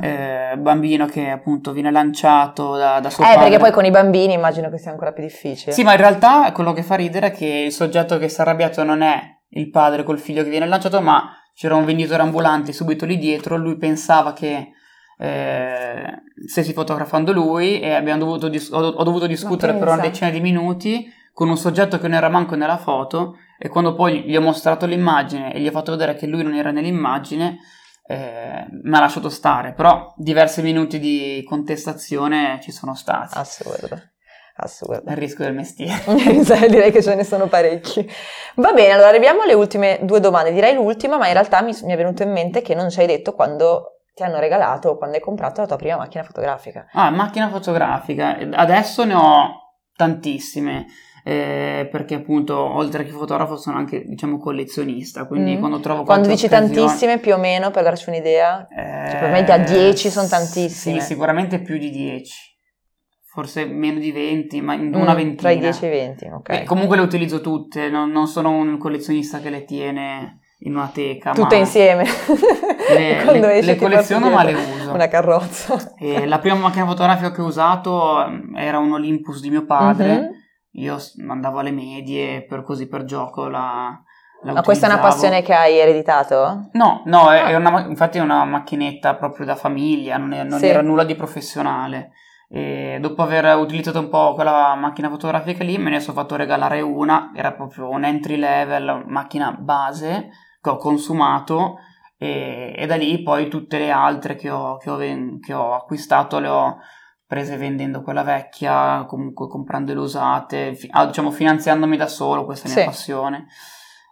eh, 0.00 0.56
bambino 0.58 1.06
che 1.06 1.30
appunto 1.30 1.72
viene 1.72 1.90
lanciato 1.90 2.76
da, 2.76 3.00
da 3.00 3.10
suo 3.10 3.24
eh, 3.24 3.28
padre. 3.28 3.42
perché 3.42 3.58
poi 3.58 3.70
con 3.70 3.84
i 3.84 3.90
bambini 3.90 4.32
immagino 4.34 4.70
che 4.70 4.78
sia 4.78 4.90
ancora 4.90 5.12
più 5.12 5.22
difficile. 5.22 5.72
Sì, 5.72 5.82
ma 5.82 5.92
in 5.92 5.98
realtà 5.98 6.50
quello 6.52 6.72
che 6.72 6.82
fa 6.82 6.94
ridere 6.94 7.28
è 7.28 7.30
che 7.32 7.46
il 7.46 7.72
soggetto 7.72 8.18
che 8.18 8.28
si 8.28 8.38
è 8.38 8.42
arrabbiato 8.42 8.82
non 8.84 9.02
è 9.02 9.20
il 9.50 9.70
padre 9.70 10.02
col 10.02 10.18
figlio 10.18 10.42
che 10.42 10.50
viene 10.50 10.66
lanciato, 10.66 11.00
ma 11.00 11.30
c'era 11.54 11.74
un 11.74 11.84
venditore 11.84 12.22
ambulante 12.22 12.72
subito 12.72 13.04
lì 13.04 13.18
dietro, 13.18 13.56
lui 13.56 13.76
pensava 13.76 14.32
che 14.32 14.72
eh, 15.18 16.22
stessi 16.46 16.72
fotografando 16.72 17.32
lui 17.32 17.80
e 17.80 18.02
dovuto 18.16 18.48
dis- 18.48 18.72
ho, 18.72 19.02
dovuto 19.02 19.26
discutere 19.26 19.74
per 19.74 19.88
una 19.88 20.00
decina 20.00 20.30
di 20.30 20.40
minuti 20.40 21.06
con 21.32 21.48
un 21.48 21.56
soggetto 21.56 21.98
che 21.98 22.08
non 22.08 22.16
era 22.16 22.28
manco 22.28 22.54
nella 22.54 22.76
foto 22.76 23.36
e 23.58 23.68
quando 23.68 23.94
poi 23.94 24.22
gli 24.22 24.36
ho 24.36 24.40
mostrato 24.40 24.86
l'immagine 24.86 25.52
e 25.52 25.60
gli 25.60 25.66
ho 25.66 25.70
fatto 25.70 25.92
vedere 25.92 26.14
che 26.14 26.26
lui 26.26 26.42
non 26.42 26.54
era 26.54 26.70
nell'immagine 26.70 27.58
eh, 28.04 28.66
mi 28.70 28.96
ha 28.96 29.00
lasciato 29.00 29.28
stare, 29.28 29.72
però 29.72 30.12
diversi 30.16 30.60
minuti 30.60 30.98
di 30.98 31.44
contestazione 31.46 32.58
ci 32.60 32.72
sono 32.72 32.94
stati. 32.94 33.38
Assurdo. 33.38 34.00
Assurdo. 34.56 35.10
Il 35.10 35.16
rischio 35.16 35.44
del 35.44 35.54
mestiere. 35.54 36.02
Direi 36.68 36.92
che 36.92 37.02
ce 37.02 37.14
ne 37.14 37.24
sono 37.24 37.46
parecchi. 37.46 38.06
Va 38.56 38.72
bene, 38.72 38.92
allora 38.92 39.08
arriviamo 39.08 39.42
alle 39.42 39.54
ultime 39.54 40.00
due 40.02 40.20
domande. 40.20 40.52
Direi 40.52 40.74
l'ultima, 40.74 41.16
ma 41.16 41.26
in 41.28 41.32
realtà 41.32 41.62
mi, 41.62 41.74
mi 41.84 41.92
è 41.92 41.96
venuto 41.96 42.22
in 42.22 42.32
mente 42.32 42.60
che 42.60 42.74
non 42.74 42.90
ci 42.90 43.00
hai 43.00 43.06
detto 43.06 43.32
quando 43.32 44.02
ti 44.14 44.22
hanno 44.22 44.38
regalato 44.38 44.98
quando 44.98 45.16
hai 45.16 45.22
comprato 45.22 45.62
la 45.62 45.66
tua 45.66 45.76
prima 45.76 45.96
macchina 45.96 46.22
fotografica. 46.22 46.86
Ah, 46.92 47.10
macchina 47.10 47.48
fotografica. 47.48 48.36
Adesso 48.52 49.04
ne 49.04 49.14
ho 49.14 49.48
tantissime. 49.96 50.86
Eh, 51.24 51.88
perché 51.88 52.16
appunto 52.16 52.58
oltre 52.58 53.04
che 53.04 53.12
fotografo 53.12 53.56
sono 53.56 53.76
anche 53.76 54.02
diciamo 54.04 54.38
collezionista 54.38 55.24
quindi 55.28 55.54
mm. 55.54 55.58
quando 55.60 55.78
trovo 55.78 56.02
quando 56.02 56.26
dici 56.26 56.48
tantissime 56.48 57.18
più 57.18 57.34
o 57.34 57.38
meno 57.38 57.70
per 57.70 57.84
darci 57.84 58.08
un'idea 58.08 58.66
eh, 58.66 59.06
cioè, 59.08 59.18
probabilmente 59.20 59.52
a 59.52 59.58
10 59.58 60.10
sono 60.10 60.26
tantissime 60.26 60.98
sì 60.98 61.06
sicuramente 61.06 61.60
più 61.60 61.78
di 61.78 61.90
10 61.90 62.34
forse 63.24 63.66
meno 63.66 64.00
di 64.00 64.10
20 64.10 64.60
ma 64.62 64.74
in 64.74 64.92
una 64.92 65.12
mm, 65.12 65.16
ventina 65.16 65.36
tra 65.36 65.50
i 65.52 65.58
10 65.60 65.84
e 65.84 65.86
i 65.86 65.90
20 65.90 66.26
ok 66.26 66.48
eh, 66.48 66.64
comunque 66.64 66.96
le 66.96 67.02
utilizzo 67.02 67.40
tutte 67.40 67.88
non, 67.88 68.10
non 68.10 68.26
sono 68.26 68.50
un 68.50 68.76
collezionista 68.76 69.38
che 69.38 69.50
le 69.50 69.64
tiene 69.64 70.40
in 70.64 70.74
una 70.76 70.90
teca. 70.92 71.32
Tutte 71.32 71.56
insieme. 71.56 72.04
Le, 72.88 73.24
le, 73.40 73.62
le 73.62 73.76
colleziono 73.76 74.30
ma 74.30 74.44
le 74.44 74.54
uso. 74.54 74.92
Una 74.92 75.08
carrozza. 75.08 75.94
E 75.98 76.26
la 76.26 76.38
prima 76.38 76.56
macchina 76.56 76.86
fotografica 76.86 77.32
che 77.32 77.40
ho 77.40 77.46
usato 77.46 78.26
mm, 78.28 78.56
era 78.56 78.78
un 78.78 78.92
Olympus 78.92 79.40
di 79.40 79.50
mio 79.50 79.64
padre. 79.64 80.14
Uh-huh. 80.14 80.40
Io 80.72 80.98
andavo 81.28 81.58
alle 81.58 81.70
medie 81.70 82.44
per 82.44 82.62
così 82.62 82.88
per 82.88 83.04
gioco 83.04 83.48
la... 83.48 84.00
Ma 84.44 84.62
questa 84.62 84.88
è 84.88 84.92
una 84.92 85.00
passione 85.00 85.42
che 85.42 85.54
hai 85.54 85.78
ereditato? 85.78 86.68
No, 86.72 87.02
no, 87.04 87.30
è, 87.30 87.38
ah. 87.38 87.48
è 87.48 87.54
una, 87.54 87.84
infatti 87.86 88.18
è 88.18 88.20
una 88.20 88.44
macchinetta 88.44 89.14
proprio 89.14 89.46
da 89.46 89.54
famiglia, 89.54 90.16
non, 90.16 90.32
è, 90.32 90.42
non 90.42 90.58
sì. 90.58 90.66
era 90.66 90.82
nulla 90.82 91.04
di 91.04 91.14
professionale. 91.14 92.10
E 92.48 92.98
dopo 93.00 93.22
aver 93.22 93.56
utilizzato 93.56 94.00
un 94.00 94.08
po' 94.08 94.34
quella 94.34 94.74
macchina 94.74 95.08
fotografica 95.08 95.62
lì, 95.62 95.78
me 95.78 95.90
ne 95.90 96.00
sono 96.00 96.18
fatto 96.20 96.34
regalare 96.36 96.80
una, 96.80 97.30
era 97.34 97.52
proprio 97.52 97.88
un 97.88 98.04
entry 98.04 98.36
level, 98.36 99.04
macchina 99.06 99.52
base, 99.52 100.30
che 100.60 100.70
ho 100.70 100.76
consumato 100.76 101.78
e, 102.22 102.72
e 102.76 102.86
da 102.86 102.94
lì 102.94 103.20
poi 103.22 103.48
tutte 103.48 103.78
le 103.78 103.90
altre 103.90 104.36
che 104.36 104.48
ho, 104.48 104.76
che, 104.76 104.90
ho, 104.90 104.96
che 104.96 105.52
ho, 105.52 105.74
acquistato 105.74 106.38
le 106.38 106.46
ho 106.48 106.76
prese 107.32 107.56
vendendo 107.56 108.02
quella 108.02 108.22
vecchia, 108.22 109.06
comunque 109.06 109.48
comprando 109.48 109.94
le 109.94 110.00
usate, 110.00 110.74
fi, 110.74 110.86
ah, 110.90 111.06
diciamo 111.06 111.30
finanziandomi 111.30 111.96
da 111.96 112.06
solo, 112.06 112.44
questa 112.44 112.66
è 112.66 112.68
la 112.68 112.74
mia 112.74 112.84
sì. 112.84 112.90
passione. 112.90 113.46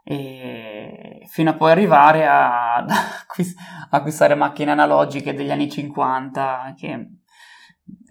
E 0.03 1.27
fino 1.27 1.51
a 1.51 1.55
poi 1.55 1.71
arrivare 1.71 2.27
a, 2.27 2.77
a 2.81 2.87
acquistare 3.91 4.35
macchine 4.35 4.71
analogiche 4.71 5.35
degli 5.35 5.51
anni 5.51 5.71
50 5.71 6.73
che 6.79 7.09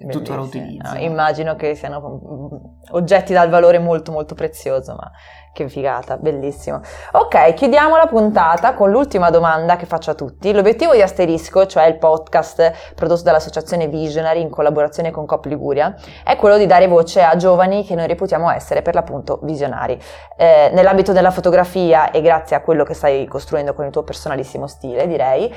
tuttora 0.09 0.41
utilizzo. 0.41 0.93
No, 0.93 0.99
immagino 0.99 1.55
che 1.55 1.75
siano 1.75 2.77
oggetti 2.91 3.33
dal 3.33 3.49
valore 3.49 3.79
molto 3.79 4.11
molto 4.11 4.35
prezioso, 4.35 4.93
ma 4.95 5.11
che 5.51 5.67
figata, 5.67 6.17
bellissimo. 6.17 6.79
Ok, 7.13 7.53
chiudiamo 7.53 7.97
la 7.97 8.05
puntata 8.05 8.73
con 8.73 8.91
l'ultima 8.91 9.29
domanda 9.29 9.75
che 9.75 9.85
faccio 9.85 10.11
a 10.11 10.13
tutti. 10.13 10.53
L'obiettivo 10.53 10.93
di 10.93 11.01
Asterisco, 11.01 11.65
cioè 11.65 11.85
il 11.85 11.97
podcast 11.97 12.93
prodotto 12.95 13.23
dall'associazione 13.23 13.87
Visionary 13.87 14.41
in 14.41 14.49
collaborazione 14.49 15.11
con 15.11 15.25
Cop 15.25 15.45
Liguria, 15.45 15.95
è 16.23 16.35
quello 16.35 16.57
di 16.57 16.65
dare 16.65 16.87
voce 16.87 17.21
a 17.21 17.35
giovani 17.35 17.83
che 17.83 17.95
noi 17.95 18.07
reputiamo 18.07 18.49
essere 18.51 18.81
per 18.81 18.93
l'appunto 18.93 19.39
visionari. 19.43 19.99
Eh, 20.37 20.69
nell'ambito 20.73 21.11
della 21.11 21.31
fotografia 21.31 22.11
e 22.11 22.21
grazie 22.21 22.55
a 22.55 22.61
quello 22.61 22.83
che 22.83 22.93
stai 22.93 23.25
costruendo 23.25 23.73
con 23.73 23.85
il 23.85 23.91
tuo 23.91 24.03
personalissimo 24.03 24.67
stile, 24.67 25.07
direi, 25.07 25.53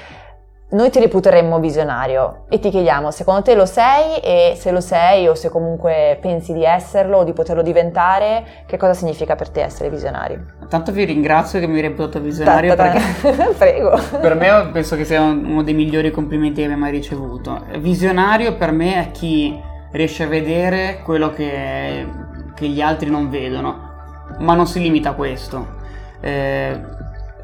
noi 0.72 0.90
ti 0.90 1.00
reputeremmo 1.00 1.60
visionario 1.60 2.44
e 2.48 2.58
ti 2.58 2.70
chiediamo 2.70 3.10
secondo 3.10 3.42
te 3.42 3.54
lo 3.54 3.66
sei 3.66 4.18
e 4.20 4.54
se 4.56 4.70
lo 4.70 4.80
sei 4.80 5.28
o 5.28 5.34
se 5.34 5.50
comunque 5.50 6.18
pensi 6.20 6.54
di 6.54 6.64
esserlo 6.64 7.18
o 7.18 7.24
di 7.24 7.32
poterlo 7.32 7.62
diventare, 7.62 8.44
che 8.66 8.78
cosa 8.78 8.94
significa 8.94 9.34
per 9.34 9.50
te 9.50 9.62
essere 9.62 9.90
visionario? 9.90 10.44
Tanto 10.68 10.90
vi 10.92 11.04
ringrazio 11.04 11.60
che 11.60 11.66
mi 11.66 11.76
hai 11.76 11.82
reputato 11.82 12.20
visionario 12.20 12.74
ta, 12.74 12.90
ta, 12.90 12.92
ta. 12.92 13.00
perché 13.20 13.54
Prego. 13.58 14.00
per 14.18 14.34
me 14.34 14.70
penso 14.72 14.96
che 14.96 15.04
sia 15.04 15.20
uno 15.20 15.62
dei 15.62 15.74
migliori 15.74 16.10
complimenti 16.10 16.60
che 16.60 16.64
abbia 16.64 16.78
mai 16.78 16.92
ricevuto. 16.92 17.64
Visionario 17.78 18.56
per 18.56 18.72
me 18.72 19.08
è 19.08 19.10
chi 19.10 19.60
riesce 19.90 20.22
a 20.22 20.26
vedere 20.26 21.00
quello 21.04 21.30
che, 21.32 22.06
che 22.54 22.66
gli 22.66 22.80
altri 22.80 23.10
non 23.10 23.28
vedono, 23.28 23.90
ma 24.38 24.54
non 24.54 24.66
si 24.66 24.80
limita 24.80 25.10
a 25.10 25.12
questo. 25.12 25.80
Eh, 26.20 26.80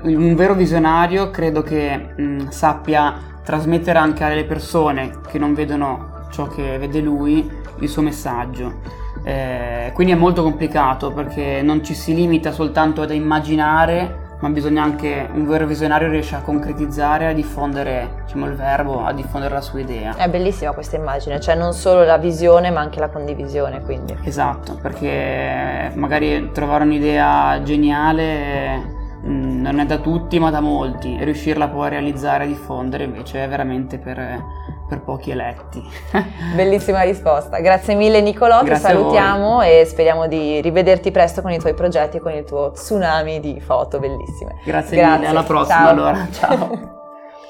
un 0.02 0.34
vero 0.34 0.54
visionario 0.54 1.30
credo 1.30 1.62
che 1.62 1.96
mh, 2.16 2.48
sappia 2.48 3.14
trasmettere 3.42 3.98
anche 3.98 4.24
alle 4.24 4.44
persone 4.44 5.20
che 5.28 5.38
non 5.38 5.54
vedono 5.54 6.26
ciò 6.30 6.46
che 6.46 6.78
vede 6.78 7.00
lui 7.00 7.50
il 7.80 7.88
suo 7.88 8.02
messaggio. 8.02 8.80
Eh, 9.24 9.90
quindi 9.94 10.12
è 10.12 10.16
molto 10.16 10.42
complicato 10.42 11.12
perché 11.12 11.60
non 11.62 11.82
ci 11.82 11.94
si 11.94 12.14
limita 12.14 12.52
soltanto 12.52 13.02
ad 13.02 13.10
immaginare 13.10 14.26
ma 14.40 14.48
bisogna 14.50 14.84
anche 14.84 15.28
un 15.32 15.46
vero 15.48 15.66
visionario 15.66 16.08
riesce 16.08 16.36
a 16.36 16.40
concretizzare, 16.40 17.26
a 17.26 17.32
diffondere 17.32 18.22
diciamo, 18.24 18.46
il 18.46 18.54
verbo, 18.54 19.04
a 19.04 19.12
diffondere 19.12 19.54
la 19.54 19.60
sua 19.60 19.80
idea. 19.80 20.14
È 20.14 20.28
bellissima 20.28 20.70
questa 20.72 20.96
immagine, 20.96 21.40
cioè 21.40 21.56
non 21.56 21.72
solo 21.72 22.04
la 22.04 22.18
visione 22.18 22.70
ma 22.70 22.80
anche 22.80 23.00
la 23.00 23.08
condivisione 23.08 23.82
quindi. 23.82 24.16
Esatto, 24.22 24.78
perché 24.80 25.90
magari 25.94 26.50
trovare 26.52 26.84
un'idea 26.84 27.60
geniale 27.64 28.97
Mm, 29.28 29.60
non 29.60 29.78
è 29.78 29.84
da 29.84 29.98
tutti 29.98 30.38
ma 30.38 30.50
da 30.50 30.60
molti 30.60 31.18
e 31.18 31.24
riuscirla 31.24 31.68
poi 31.68 31.86
a 31.86 31.88
realizzare 31.90 32.44
e 32.44 32.46
diffondere 32.46 33.04
invece 33.04 33.44
è 33.44 33.48
veramente 33.48 33.98
per, 33.98 34.42
per 34.88 35.02
pochi 35.02 35.30
eletti. 35.30 35.82
Bellissima 36.56 37.02
risposta, 37.02 37.60
grazie 37.60 37.94
mille 37.94 38.22
Nicolò, 38.22 38.62
ti 38.62 38.74
salutiamo 38.74 39.60
e 39.60 39.84
speriamo 39.84 40.26
di 40.26 40.62
rivederti 40.62 41.10
presto 41.10 41.42
con 41.42 41.50
i 41.50 41.58
tuoi 41.58 41.74
progetti 41.74 42.16
e 42.16 42.20
con 42.20 42.32
il 42.32 42.44
tuo 42.44 42.70
tsunami 42.70 43.38
di 43.40 43.60
foto 43.60 43.98
bellissime. 43.98 44.54
Grazie, 44.64 44.96
grazie. 44.96 45.16
mille, 45.18 45.26
alla 45.26 45.42
prossima 45.42 45.78
Ciao. 45.78 45.88
allora, 45.88 46.28
ciao. 46.32 46.96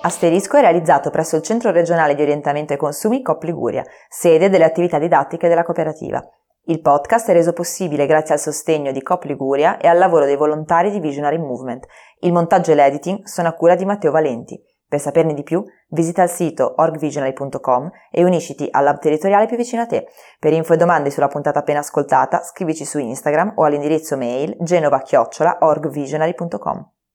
Asterisco 0.01 0.57
è 0.57 0.61
realizzato 0.61 1.11
presso 1.11 1.37
il 1.37 1.43
Centro 1.43 1.71
regionale 1.71 2.17
di 2.17 2.23
orientamento 2.23 2.73
ai 2.73 2.79
consumi 2.79 3.23
COP 3.23 3.43
Liguria, 3.45 3.85
sede 4.09 4.49
delle 4.49 4.65
attività 4.65 4.99
didattiche 4.99 5.49
della 5.49 5.63
cooperativa. 5.63 6.25
Il 6.69 6.83
podcast 6.83 7.31
è 7.31 7.33
reso 7.33 7.55
possibile 7.55 8.05
grazie 8.05 8.35
al 8.35 8.41
sostegno 8.41 8.93
di 8.93 9.01
Cop 9.01 9.23
Liguria 9.23 9.79
e 9.79 9.89
al 9.89 9.97
lavoro 9.97 10.27
dei 10.27 10.37
volontari 10.37 10.91
di 10.91 11.01
Visionary 11.01 11.39
Movement. 11.39 11.87
Il 12.21 12.31
montaggio 12.31 12.73
e 12.73 12.75
l'editing 12.75 13.25
sono 13.25 13.49
a 13.49 13.55
cura 13.55 13.75
di 13.75 13.87
Matteo 13.87 14.11
Valenti. 14.11 14.63
Per 14.87 15.01
saperne 15.01 15.33
di 15.33 15.43
più, 15.43 15.65
visita 15.89 16.23
il 16.23 16.29
sito 16.29 16.75
orgvisionary.com 16.77 17.91
e 18.11 18.23
unisciti 18.23 18.69
all'hub 18.71 18.99
territoriale 18.99 19.47
più 19.47 19.57
vicino 19.57 19.81
a 19.81 19.87
te. 19.87 20.09
Per 20.39 20.53
info 20.53 20.75
e 20.75 20.77
domande 20.77 21.09
sulla 21.09 21.29
puntata 21.29 21.61
appena 21.61 21.79
ascoltata, 21.79 22.43
scrivici 22.43 22.85
su 22.85 22.99
Instagram 22.99 23.55
o 23.57 23.65
all'indirizzo 23.65 24.19
mail 24.19 24.55
genova-orgvisionary.com. 24.61 26.98